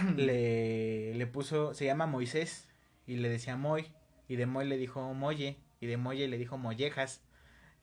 le, 0.16 1.14
le 1.14 1.26
puso, 1.26 1.74
se 1.74 1.84
llama 1.84 2.06
Moisés. 2.06 2.68
Y 3.06 3.16
le 3.16 3.28
decía 3.28 3.56
Moy. 3.56 3.86
Y 4.28 4.36
de 4.36 4.46
Moy 4.46 4.66
le 4.66 4.76
dijo 4.76 5.14
Moye. 5.14 5.56
Y 5.80 5.86
de 5.86 5.96
Moye 5.96 6.28
le 6.28 6.38
dijo 6.38 6.58
Mollejas. 6.58 7.22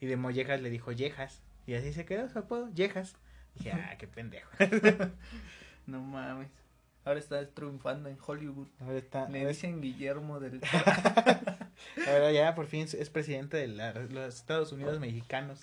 Y 0.00 0.06
de 0.06 0.16
Mollejas 0.16 0.60
le 0.60 0.70
dijo 0.70 0.92
Yejas. 0.92 1.42
Y 1.66 1.74
así 1.74 1.92
se 1.92 2.04
quedó 2.04 2.28
su 2.28 2.38
apodo, 2.38 2.70
Yejas. 2.74 3.16
Dije, 3.54 3.72
ah, 3.72 3.96
qué 3.98 4.06
pendejo. 4.06 4.50
No 5.86 6.00
mames. 6.02 6.48
Ahora 7.04 7.20
está 7.20 7.48
triunfando 7.48 8.08
en 8.08 8.18
Hollywood. 8.24 8.66
Ahora 8.80 8.98
está, 8.98 9.28
Le 9.28 9.38
ahora 9.38 9.50
dicen 9.50 9.80
Guillermo 9.80 10.40
del 10.40 10.60
Ahora 12.08 12.32
ya 12.32 12.56
por 12.56 12.66
fin 12.66 12.88
es 12.92 13.10
presidente 13.10 13.56
de 13.56 13.68
la- 13.68 13.92
los 13.92 14.34
Estados 14.34 14.72
Unidos 14.72 14.98
mexicanos. 14.98 15.60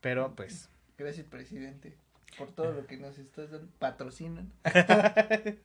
Pero 0.00 0.34
pues. 0.34 0.70
Gracias, 0.96 1.26
presidente. 1.26 1.94
Por 2.38 2.52
todo 2.52 2.72
lo 2.72 2.86
que 2.86 2.96
nos 2.96 3.18
estás 3.18 3.50
dando. 3.50 3.68
Patrocinan. 3.78 4.52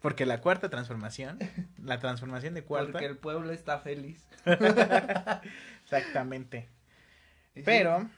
Porque 0.00 0.26
la 0.26 0.40
cuarta 0.42 0.68
transformación, 0.68 1.38
la 1.82 1.98
transformación 1.98 2.52
de 2.54 2.62
cuarta, 2.64 2.92
Porque 2.92 3.06
el 3.06 3.16
pueblo 3.16 3.52
está 3.52 3.78
feliz. 3.80 4.28
exactamente. 5.84 6.68
Pero, 7.64 8.08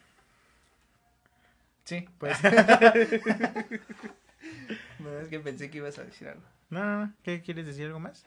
Sí. 1.84 2.08
pues, 2.18 2.36
No, 4.98 5.18
es 5.20 5.28
que 5.28 5.38
pensé 5.40 5.70
que 5.70 5.78
ibas 5.78 5.98
a 5.98 6.04
decir 6.04 6.28
algo. 6.28 6.42
no, 6.70 7.12
¿qué 7.22 7.40
quieres 7.42 7.66
decir 7.66 7.86
algo 7.86 8.00
más? 8.00 8.24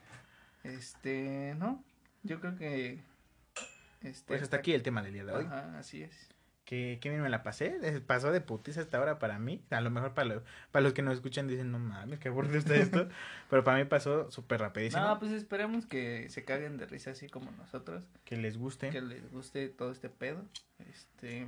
Este, 0.64 1.56
¿no? 1.58 1.84
yo 2.24 2.40
creo 2.40 2.56
que... 2.56 3.02
Este, 4.02 4.28
pues 4.28 4.42
hasta 4.42 4.58
aquí 4.58 4.74
el 4.74 4.84
tema 4.84 5.02
del 5.02 5.14
día 5.14 5.26
de 5.26 5.34
hoy. 5.34 5.46
Ajá, 5.46 5.78
así 5.78 6.04
es. 6.04 6.30
Que, 6.70 7.00
que 7.02 7.10
bien 7.10 7.24
me 7.24 7.30
la 7.30 7.42
pasé, 7.42 7.80
pasó 8.06 8.32
de 8.32 8.42
putiza 8.42 8.82
hasta 8.82 9.00
ahora 9.00 9.18
para 9.18 9.40
mí, 9.40 9.60
a 9.72 9.82
lo 9.82 9.90
mejor 9.90 10.14
para, 10.14 10.44
para 10.72 10.84
los 10.84 10.94
que 10.94 11.02
nos 11.02 11.16
escuchan 11.16 11.48
dicen, 11.48 11.72
no 11.72 11.80
mames, 11.80 12.20
qué 12.20 12.28
aburrido 12.28 12.60
está 12.60 12.76
esto, 12.76 13.10
pero 13.50 13.64
para 13.64 13.80
mí 13.80 13.86
pasó 13.86 14.30
súper 14.30 14.60
rapidísimo. 14.60 15.02
No, 15.02 15.18
pues 15.18 15.32
esperemos 15.32 15.88
que 15.88 16.30
se 16.30 16.46
caguen 16.46 16.78
de 16.78 16.86
risa 16.86 17.10
así 17.10 17.28
como 17.28 17.50
nosotros. 17.54 18.06
Que 18.24 18.38
les 18.38 18.56
guste. 18.56 18.92
Que 18.92 19.02
les 19.02 19.32
guste 19.32 19.68
todo 19.70 19.92
este 19.92 20.10
pedo, 20.10 20.46
este, 20.92 21.48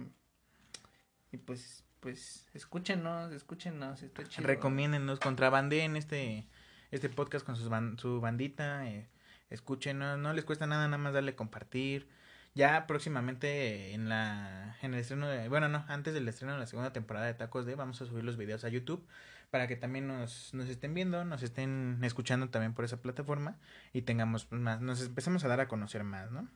y 1.32 1.38
pues, 1.38 1.84
pues, 2.00 2.50
escúchenos, 2.56 3.32
escúchenos, 3.32 4.02
está 4.02 4.24
chido. 4.24 4.48
Recomiéndennos, 4.48 5.20
contrabandeen 5.20 5.98
este, 5.98 6.48
este 6.90 7.10
podcast 7.10 7.46
con 7.46 7.56
sus 7.56 7.70
su 8.02 8.22
bandita, 8.22 8.88
eh, 8.88 9.08
escúchenos, 9.52 10.18
no 10.18 10.34
les 10.34 10.46
cuesta 10.46 10.66
nada, 10.66 10.88
nada 10.88 10.98
más 10.98 11.14
darle 11.14 11.36
compartir, 11.36 12.10
ya 12.54 12.88
próximamente 12.88 13.94
en 13.94 14.10
la 14.10 14.78
en 14.82 14.94
el 14.94 15.00
estreno 15.00 15.28
de, 15.28 15.48
bueno, 15.48 15.70
no, 15.70 15.86
antes 15.88 16.14
del 16.14 16.28
estreno 16.28 16.54
de 16.54 16.60
la 16.60 16.66
segunda 16.66 16.92
temporada 16.92 17.26
de 17.26 17.34
Tacos 17.34 17.66
de 17.66 17.76
vamos 17.76 18.02
a 18.02 18.06
subir 18.06 18.24
los 18.24 18.38
videos 18.38 18.64
a 18.64 18.70
YouTube 18.70 19.06
para 19.52 19.68
que 19.68 19.76
también 19.76 20.08
nos, 20.08 20.54
nos 20.54 20.70
estén 20.70 20.94
viendo, 20.94 21.26
nos 21.26 21.44
estén 21.44 22.00
escuchando 22.04 22.50
también 22.50 22.74
por 22.74 22.86
esa 22.86 23.02
plataforma 23.02 23.58
y 23.94 24.04
tengamos 24.04 24.52
más, 24.52 24.82
nos 24.82 25.02
empecemos 25.06 25.44
a 25.44 25.50
dar 25.50 25.60
a 25.60 25.68
conocer 25.68 26.04
más, 26.04 26.32
¿no? 26.32 26.48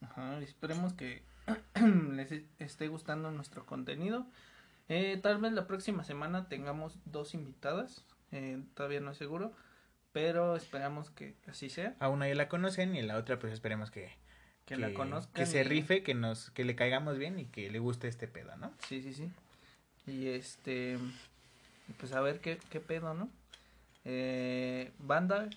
Ajá, 0.00 0.38
esperemos 0.40 0.94
que 0.94 1.22
les 2.12 2.32
esté 2.58 2.88
gustando 2.88 3.30
nuestro 3.30 3.66
contenido. 3.66 4.26
Eh, 4.88 5.18
tal 5.22 5.38
vez 5.38 5.52
la 5.52 5.66
próxima 5.66 6.02
semana 6.02 6.48
tengamos 6.48 6.98
dos 7.04 7.34
invitadas, 7.34 8.04
eh, 8.32 8.62
todavía 8.74 9.00
no 9.00 9.10
es 9.12 9.18
seguro, 9.18 9.52
pero 10.12 10.56
esperamos 10.56 11.10
que 11.10 11.36
así 11.46 11.68
sea. 11.68 11.94
A 12.00 12.08
una 12.08 12.26
ya 12.26 12.34
la 12.34 12.48
conocen 12.48 12.96
y 12.96 13.02
la 13.02 13.16
otra 13.18 13.38
pues 13.38 13.52
esperemos 13.52 13.90
que, 13.90 14.16
que, 14.76 14.80
la 14.80 14.94
conozcan. 14.94 15.34
Que 15.34 15.46
se 15.46 15.64
rife, 15.64 16.02
que 16.02 16.14
nos, 16.14 16.50
que 16.50 16.64
le 16.64 16.76
caigamos 16.76 17.18
bien 17.18 17.38
y 17.40 17.46
que 17.46 17.70
le 17.70 17.80
guste 17.80 18.06
este 18.06 18.28
pedo, 18.28 18.56
¿no? 18.56 18.72
Sí, 18.86 19.02
sí, 19.02 19.12
sí. 19.12 19.30
Y 20.06 20.28
este, 20.28 20.96
pues 21.98 22.12
a 22.12 22.20
ver 22.20 22.40
qué, 22.40 22.58
qué 22.70 22.78
pedo, 22.78 23.12
¿no? 23.14 23.28
Eh, 24.04 24.92
banda, 24.98 25.48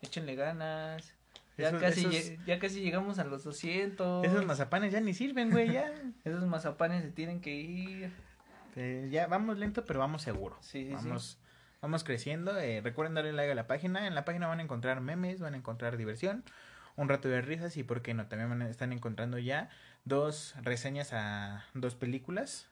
échenle 0.00 0.36
ganas. 0.36 1.14
Ya, 1.56 1.76
casi, 1.76 2.38
ya 2.46 2.60
casi 2.60 2.80
llegamos 2.82 3.18
a 3.18 3.24
los 3.24 3.42
200. 3.42 4.24
Esos 4.24 4.46
mazapanes 4.46 4.92
ya 4.92 5.00
ni 5.00 5.12
sirven, 5.12 5.50
güey, 5.50 5.72
ya. 5.72 5.92
esos 6.24 6.44
mazapanes 6.46 7.02
se 7.02 7.10
tienen 7.10 7.40
que 7.40 7.56
ir. 7.56 8.12
ya 9.10 9.26
vamos 9.26 9.58
lento, 9.58 9.84
pero 9.84 9.98
vamos 9.98 10.22
seguro. 10.22 10.56
Sí, 10.60 10.86
sí, 10.86 10.92
vamos, 10.92 11.40
Vamos 11.82 12.04
creciendo. 12.04 12.56
Eh, 12.58 12.80
recuerden 12.80 13.14
darle 13.14 13.32
like 13.32 13.50
a 13.50 13.54
la 13.56 13.66
página. 13.66 14.06
En 14.06 14.14
la 14.14 14.24
página 14.24 14.46
van 14.46 14.60
a 14.60 14.62
encontrar 14.62 15.00
memes, 15.00 15.40
van 15.40 15.54
a 15.54 15.56
encontrar 15.56 15.96
diversión 15.96 16.44
un 16.98 17.08
rato 17.08 17.28
de 17.28 17.40
risas 17.40 17.76
y 17.76 17.84
por 17.84 18.02
qué 18.02 18.12
no, 18.12 18.26
también 18.26 18.60
están 18.62 18.92
encontrando 18.92 19.38
ya 19.38 19.70
dos 20.04 20.54
reseñas 20.62 21.12
a 21.12 21.64
dos 21.72 21.94
películas 21.94 22.68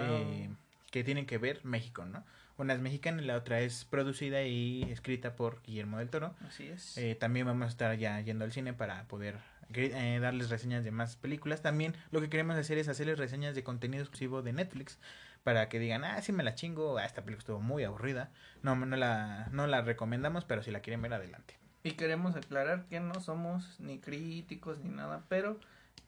eh, 0.00 0.48
que 0.90 1.04
tienen 1.04 1.26
que 1.26 1.38
ver 1.38 1.64
México, 1.64 2.04
¿no? 2.06 2.24
Una 2.56 2.72
es 2.72 2.80
mexicana 2.80 3.22
y 3.22 3.26
la 3.26 3.36
otra 3.36 3.60
es 3.60 3.84
producida 3.84 4.42
y 4.42 4.82
escrita 4.90 5.36
por 5.36 5.62
Guillermo 5.62 5.98
del 5.98 6.08
Toro. 6.08 6.34
Así 6.48 6.66
es. 6.66 6.96
Eh, 6.98 7.14
también 7.14 7.46
vamos 7.46 7.66
a 7.66 7.68
estar 7.68 7.96
ya 7.96 8.18
yendo 8.20 8.44
al 8.44 8.52
cine 8.52 8.72
para 8.72 9.04
poder 9.04 9.36
eh, 9.74 10.18
darles 10.20 10.48
reseñas 10.48 10.82
de 10.82 10.90
más 10.90 11.14
películas. 11.16 11.62
También 11.62 11.94
lo 12.10 12.20
que 12.20 12.30
queremos 12.30 12.56
hacer 12.56 12.78
es 12.78 12.88
hacerles 12.88 13.18
reseñas 13.18 13.54
de 13.54 13.62
contenido 13.62 14.02
exclusivo 14.02 14.42
de 14.42 14.54
Netflix 14.54 14.98
para 15.44 15.68
que 15.68 15.78
digan, 15.78 16.04
ah, 16.04 16.20
sí 16.22 16.32
me 16.32 16.42
la 16.42 16.54
chingo, 16.54 16.98
ah, 16.98 17.04
esta 17.04 17.22
película 17.22 17.42
estuvo 17.42 17.60
muy 17.60 17.84
aburrida. 17.84 18.30
No, 18.62 18.74
no 18.74 18.96
la, 18.96 19.48
no 19.52 19.66
la 19.66 19.82
recomendamos, 19.82 20.44
pero 20.44 20.62
si 20.62 20.70
la 20.70 20.80
quieren 20.80 21.02
ver 21.02 21.12
adelante. 21.12 21.57
Y 21.82 21.92
queremos 21.92 22.34
aclarar 22.36 22.86
que 22.86 23.00
no 23.00 23.20
somos 23.20 23.78
ni 23.78 23.98
críticos 23.98 24.78
ni 24.78 24.90
nada, 24.90 25.24
pero 25.28 25.58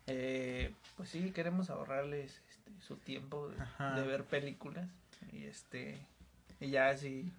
eh, 0.06 0.74
pues 0.96 1.10
sí 1.10 1.30
queremos 1.30 1.70
ahorrarles 1.70 2.42
este, 2.50 2.72
su 2.80 2.96
tiempo 2.96 3.48
de, 3.48 4.02
ver 4.02 4.24
películas. 4.24 4.88
Y 5.32 5.44
este 5.44 5.98
y 6.58 6.70
ya 6.70 6.96
si 6.96 7.32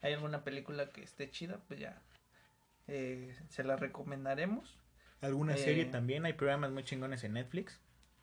hay 0.00 0.14
alguna 0.14 0.44
película 0.44 0.90
que 0.90 1.02
esté 1.02 1.30
chida 1.30 1.60
pues 1.68 1.80
ya 1.80 2.00
eh, 2.86 3.36
se 3.48 3.64
la 3.64 3.76
recomendaremos. 3.76 4.78
Alguna 5.20 5.56
serie 5.56 5.84
eh, 5.84 5.86
también 5.86 6.24
hay 6.24 6.32
programas 6.32 6.70
muy 6.70 6.84
chingones 6.84 7.24
en 7.24 7.34
Netflix. 7.34 7.78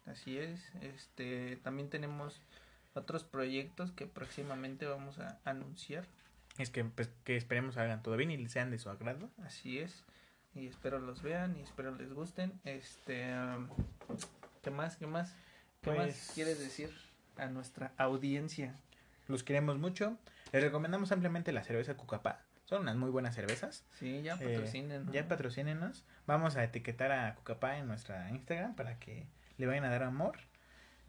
Así 0.05 0.38
es 0.38 0.72
este 0.82 1.57
también 1.57 1.89
tenemos 1.89 2.41
otros 2.95 3.24
proyectos 3.24 3.91
que 3.91 4.07
próximamente 4.07 4.86
vamos 4.86 5.20
a 5.20 5.39
anunciar 5.45 6.05
es 6.57 6.69
que, 6.69 6.83
pues, 6.83 7.09
que 7.23 7.37
esperemos 7.37 7.77
hagan 7.77 8.03
todo 8.03 8.17
bien 8.17 8.31
y 8.31 8.47
sean 8.49 8.71
de 8.71 8.79
su 8.79 8.89
agrado. 8.89 9.29
Así 9.43 9.79
es. 9.79 10.03
Y 10.53 10.67
espero 10.67 10.99
los 10.99 11.21
vean 11.21 11.57
y 11.57 11.61
espero 11.61 11.95
les 11.95 12.13
gusten. 12.13 12.59
Este, 12.65 13.33
¿qué 14.61 14.69
más? 14.69 14.97
¿Qué 14.97 15.07
más? 15.07 15.35
¿Qué 15.81 15.91
más 15.91 16.05
pues 16.05 16.31
quieres 16.35 16.59
decir 16.59 16.91
a 17.37 17.47
nuestra 17.47 17.93
audiencia? 17.97 18.75
Los 19.27 19.43
queremos 19.43 19.77
mucho. 19.77 20.17
Les 20.51 20.61
recomendamos 20.61 21.11
ampliamente 21.11 21.53
la 21.53 21.63
cerveza 21.63 21.95
Cucapá. 21.95 22.43
Son 22.65 22.81
unas 22.81 22.97
muy 22.97 23.09
buenas 23.09 23.33
cervezas. 23.33 23.85
Sí, 23.93 24.21
ya 24.21 24.35
eh, 24.35 24.45
patrocínenos. 24.45 25.13
ya 25.13 25.27
patrocínenos. 25.27 26.05
Vamos 26.27 26.57
a 26.57 26.63
etiquetar 26.63 27.11
a 27.11 27.35
Cucapá 27.35 27.77
en 27.77 27.87
nuestra 27.87 28.29
Instagram 28.29 28.75
para 28.75 28.99
que 28.99 29.27
le 29.57 29.67
vayan 29.67 29.85
a 29.85 29.89
dar 29.89 30.03
amor 30.03 30.37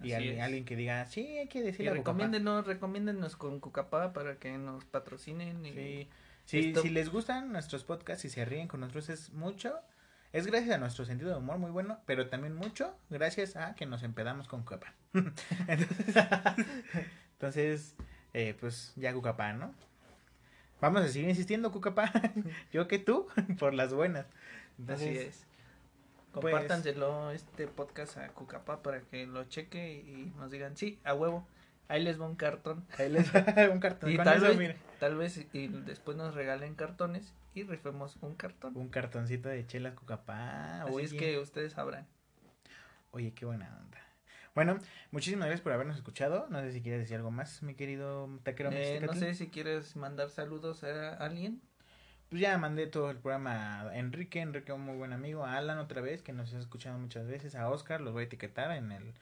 y 0.03 0.13
alguien, 0.13 0.65
que 0.65 0.77
diga, 0.77 1.07
sí, 1.07 1.39
hay 1.39 1.49
que 1.49 1.63
decirle 1.63 1.93
y 1.93 1.95
recomiéndenos, 1.95 2.67
recomiéndenos 2.67 3.37
con 3.37 3.61
Cucapá 3.61 4.13
para 4.13 4.37
que 4.37 4.57
nos 4.59 4.85
patrocinen. 4.85 5.65
Y 5.65 6.09
sí. 6.45 6.75
si 6.75 6.91
les 6.91 7.09
gustan 7.11 7.53
nuestros 7.53 7.85
podcasts 7.85 8.25
y 8.25 8.29
se 8.29 8.45
ríen 8.45 8.69
con 8.69 8.81
nosotros 8.81 9.09
es 9.09 9.33
mucho. 9.33 9.75
Es 10.33 10.47
gracias 10.47 10.75
a 10.75 10.79
nuestro 10.79 11.05
sentido 11.05 11.31
de 11.31 11.37
humor 11.37 11.59
muy 11.59 11.71
bueno, 11.71 12.01
pero 12.07 12.29
también 12.29 12.55
mucho 12.55 12.97
gracias 13.11 13.55
a 13.57 13.75
que 13.75 13.85
nos 13.85 14.03
empedamos 14.03 14.49
con 14.49 14.63
Cucapá. 14.63 14.95
entonces, 17.33 17.97
eh, 18.33 18.57
pues 18.59 18.95
ya 18.97 19.13
Cucapá, 19.13 19.53
¿no? 19.53 19.75
Vamos 20.81 21.03
a 21.03 21.09
seguir 21.09 21.29
insistiendo, 21.29 21.71
Cucapá. 21.71 22.11
Yo 22.73 22.89
que 22.89 22.99
tú, 22.99 23.29
por 23.59 23.75
las 23.75 23.93
buenas. 23.93 24.27
Así 24.89 25.09
es. 25.11 25.45
Pues, 26.33 26.55
Compártanselo 26.55 27.31
este 27.31 27.67
podcast 27.67 28.17
a 28.17 28.29
Cucapá 28.29 28.83
para 28.83 29.03
que 29.03 29.27
lo 29.27 29.45
cheque 29.45 29.93
y 29.93 30.33
nos 30.39 30.51
digan, 30.51 30.77
sí, 30.79 30.99
a 31.05 31.13
huevo. 31.13 31.47
Ahí 31.89 32.03
les 32.03 32.19
va 32.19 32.27
un 32.27 32.37
cartón. 32.37 32.87
Ahí 32.97 33.11
les 33.11 33.31
va 33.35 33.45
un 33.71 33.81
cartón. 33.81 34.11
Y 34.11 34.17
tal, 34.17 34.41
vez, 34.41 34.77
tal 34.99 35.17
vez 35.17 35.47
y 35.53 35.69
después 35.69 36.17
nos 36.17 36.35
regalen 36.35 36.75
cartones 36.75 37.35
y 37.53 37.65
rifemos 37.65 38.17
un 38.23 38.35
cartón. 38.35 38.75
Un 38.77 38.89
cartoncito 38.89 39.51
de 39.51 39.67
chela 39.67 39.95
Cucapá. 39.95 40.85
Así 40.85 41.03
es 41.03 41.13
que 41.13 41.39
ustedes 41.39 41.75
sabrán. 41.75 42.07
Oye, 43.11 43.35
qué 43.35 43.45
buena 43.45 43.67
onda. 43.79 43.99
Bueno, 44.55 44.79
muchísimas 45.11 45.49
gracias 45.49 45.63
por 45.63 45.73
habernos 45.73 45.99
escuchado. 45.99 46.47
No 46.49 46.63
sé 46.63 46.73
si 46.73 46.81
quieres 46.81 47.01
decir 47.01 47.17
algo 47.17 47.31
más, 47.31 47.63
mi 47.63 47.75
querido 47.75 48.31
taquero. 48.43 48.71
Eh, 48.73 49.03
no 49.05 49.13
sé 49.13 49.35
si 49.35 49.49
quieres 49.49 49.97
mandar 49.97 50.31
saludos 50.31 50.83
a 50.83 51.15
alguien 51.15 51.61
pues 52.33 52.41
ya 52.41 52.57
mandé 52.57 52.87
todo 52.87 53.11
el 53.11 53.19
programa 53.19 53.83
a 53.83 53.99
Enrique, 53.99 54.41
Enrique 54.41 54.73
un 54.73 54.81
muy 54.81 54.97
buen 54.97 55.13
amigo, 55.13 55.45
a 55.45 55.59
Alan 55.59 55.79
otra 55.79 56.01
vez, 56.01 56.23
que 56.23 56.33
nos 56.33 56.55
ha 56.55 56.59
escuchado 56.59 56.99
muchas 56.99 57.27
veces, 57.27 57.55
a 57.55 57.69
Oscar, 57.69 58.01
los 58.01 58.15
voy 58.15 58.23
a 58.23 58.25
etiquetar 58.25 58.71
en 58.71 58.91
el 58.91 59.13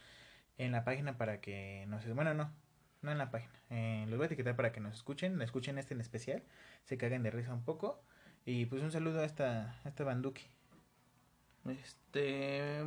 en 0.59 0.71
la 0.71 0.85
página 0.85 1.19
para 1.19 1.41
que 1.41 1.87
nos 1.89 2.07
bueno 2.15 2.35
no, 2.35 2.53
no 3.03 3.11
en 3.11 3.19
la 3.19 3.33
página, 3.33 3.53
eh, 3.69 4.07
los 4.07 4.17
voy 4.17 4.23
a 4.23 4.27
etiquetar 4.27 4.55
para 4.55 4.71
que 4.71 4.79
nos 4.79 4.95
escuchen, 4.95 5.43
escuchen 5.43 5.77
este 5.77 5.93
en 5.95 6.01
especial, 6.01 6.45
se 6.85 6.99
caguen 6.99 7.25
de 7.25 7.33
risa 7.33 7.53
un 7.53 7.65
poco 7.65 8.01
y 8.47 8.67
pues 8.67 8.81
un 8.81 8.93
saludo 8.93 9.23
a 9.23 9.25
esta 9.25 9.75
a 9.83 9.89
esta 9.89 10.05
banduki. 10.05 10.45
Este 11.69 12.85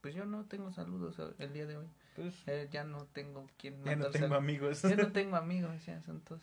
pues 0.00 0.16
yo 0.16 0.24
no 0.24 0.46
tengo 0.46 0.72
saludos 0.72 1.22
el 1.38 1.52
día 1.52 1.66
de 1.66 1.76
hoy. 1.76 1.86
Pues 2.16 2.34
eh, 2.48 2.66
ya 2.72 2.82
no 2.82 3.04
tengo 3.04 3.46
quien 3.56 3.84
Ya 3.84 3.94
no 3.94 4.06
tengo 4.10 4.34
amigos. 4.34 4.82
Ya 4.82 4.96
no 4.96 5.12
tengo 5.12 5.36
amigos, 5.36 5.86
ya 5.86 6.02
todos 6.24 6.42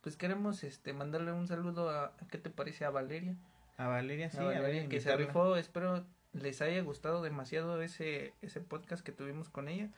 pues 0.00 0.16
queremos 0.16 0.64
este 0.64 0.92
mandarle 0.92 1.32
un 1.32 1.46
saludo 1.46 1.90
a 1.90 2.12
¿qué 2.30 2.38
te 2.38 2.50
parece 2.50 2.84
a 2.84 2.90
Valeria? 2.90 3.34
A 3.76 3.88
Valeria, 3.88 4.30
sí, 4.30 4.38
a 4.38 4.44
Valeria, 4.44 4.88
que 4.88 5.00
se 5.00 5.14
rifó, 5.16 5.56
espero 5.56 6.04
les 6.32 6.62
haya 6.62 6.80
gustado 6.82 7.22
demasiado 7.22 7.82
ese 7.82 8.34
ese 8.42 8.60
podcast 8.60 9.04
que 9.04 9.12
tuvimos 9.12 9.48
con 9.48 9.68
ella. 9.68 9.88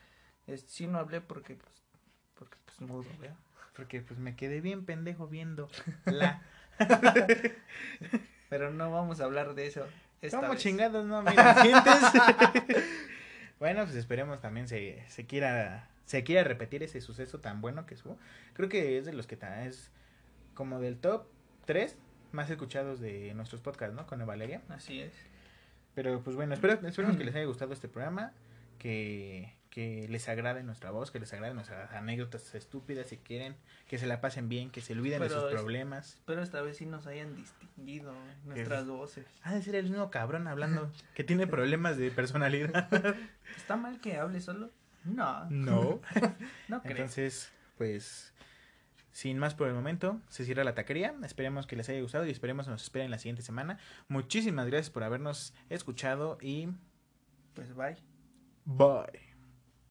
Es, 0.47 0.63
sí 0.63 0.87
no 0.87 0.99
hablé 0.99 1.21
porque 1.21 1.55
pues 1.55 1.83
porque 2.35 2.57
pues 2.65 2.81
mudo, 2.81 3.05
¿verdad? 3.21 3.37
Porque 3.77 4.01
pues 4.01 4.19
me 4.19 4.35
quedé 4.37 4.61
bien 4.61 4.85
pendejo 4.85 5.29
viendo 5.29 5.69
la 6.05 6.43
Pero 8.49 8.71
no 8.71 8.91
vamos 8.91 9.21
a 9.21 9.25
hablar 9.25 9.55
de 9.55 9.67
eso. 9.67 9.87
Esta 10.21 10.55
chingados 10.57 11.05
no 11.07 11.23
mira, 11.23 11.55
sientes? 11.63 11.95
bueno, 13.59 13.85
pues 13.85 13.97
esperemos 13.97 14.41
también 14.41 14.69
se, 14.69 15.05
se 15.09 15.27
quiera 15.27 15.89
se 16.05 16.25
quiere 16.25 16.45
repetir 16.45 16.83
ese 16.83 17.01
suceso 17.01 17.41
tan 17.41 17.61
bueno 17.61 17.87
que 17.87 17.95
hubo. 18.05 18.19
Creo 18.55 18.69
que 18.69 18.99
es 18.99 19.05
de 19.07 19.13
los 19.13 19.27
que 19.27 19.39
es 19.67 19.91
como 20.55 20.81
del 20.81 20.99
top 20.99 21.27
3 21.67 21.97
más 22.33 22.51
escuchados 22.51 23.01
de 23.01 23.35
nuestros 23.35 23.61
podcasts, 23.61 23.95
¿no? 23.95 24.07
Con 24.07 24.25
Valeria. 24.27 24.63
Así 24.69 25.01
es. 25.01 25.13
Pero 25.95 26.23
pues 26.23 26.37
bueno, 26.37 26.55
espero, 26.55 26.75
esperemos 26.87 27.17
que 27.17 27.25
les 27.25 27.35
haya 27.35 27.45
gustado 27.45 27.73
este 27.73 27.89
programa, 27.89 28.33
que, 28.79 29.53
que 29.71 30.09
les 30.09 30.29
agrade 30.29 30.63
nuestra 30.63 30.91
voz, 30.91 31.11
que 31.11 31.21
les 31.21 31.33
agrade 31.33 31.53
nuestras 31.55 31.93
anécdotas 31.93 32.55
estúpidas 32.55 33.07
si 33.09 33.19
quieren, 33.19 33.55
que 33.87 33.99
se 33.99 34.07
la 34.07 34.21
pasen 34.21 34.49
bien, 34.49 34.71
que 34.71 34.81
se 34.81 34.95
olviden 34.95 35.21
de 35.21 35.29
Pero 35.29 35.41
sus 35.43 35.51
es- 35.51 35.55
problemas. 35.61 36.15
Espero 36.15 36.43
esta 36.43 36.63
vez 36.63 36.79
sí 36.79 36.87
nos 36.87 37.07
hayan 37.07 37.37
distinguido 37.37 38.15
nuestras 38.45 38.87
voces. 38.87 39.27
Ha 39.43 39.55
de 39.55 39.63
ser 39.63 39.75
el 39.77 39.89
mismo 39.91 40.11
cabrón 40.11 40.47
hablando 40.49 40.91
que 41.15 41.25
tiene 41.25 41.47
problemas 41.47 41.97
de 41.99 42.11
personalidad. 42.11 42.89
¿Está 43.57 43.77
mal 43.77 44.01
que 44.01 44.17
hable 44.17 44.41
solo? 44.41 44.71
No, 45.05 45.45
no. 45.51 46.01
no 46.69 46.83
creo. 46.83 46.97
Entonces, 46.97 47.53
pues, 47.77 48.33
sin 49.11 49.39
más 49.39 49.55
por 49.55 49.69
el 49.69 49.75
momento, 49.75 50.21
se 50.29 50.45
cierra 50.45 50.65
la 50.65 50.75
taquería. 50.75 51.15
Esperemos 51.25 51.67
que 51.67 51.77
les 51.77 51.89
haya 51.89 52.01
gustado 52.01 52.27
y 52.27 52.31
esperemos 52.31 52.67
que 52.67 52.73
nos 52.73 52.83
esperen 52.83 53.11
la 53.11 53.19
siguiente 53.19 53.43
semana. 53.43 53.79
Muchísimas 54.09 54.67
gracias 54.67 54.91
por 54.91 55.03
habernos 55.05 55.55
escuchado 55.69 56.39
y 56.41 56.69
Pues 57.55 57.75
bye. 57.75 57.97
bye. 58.65 59.32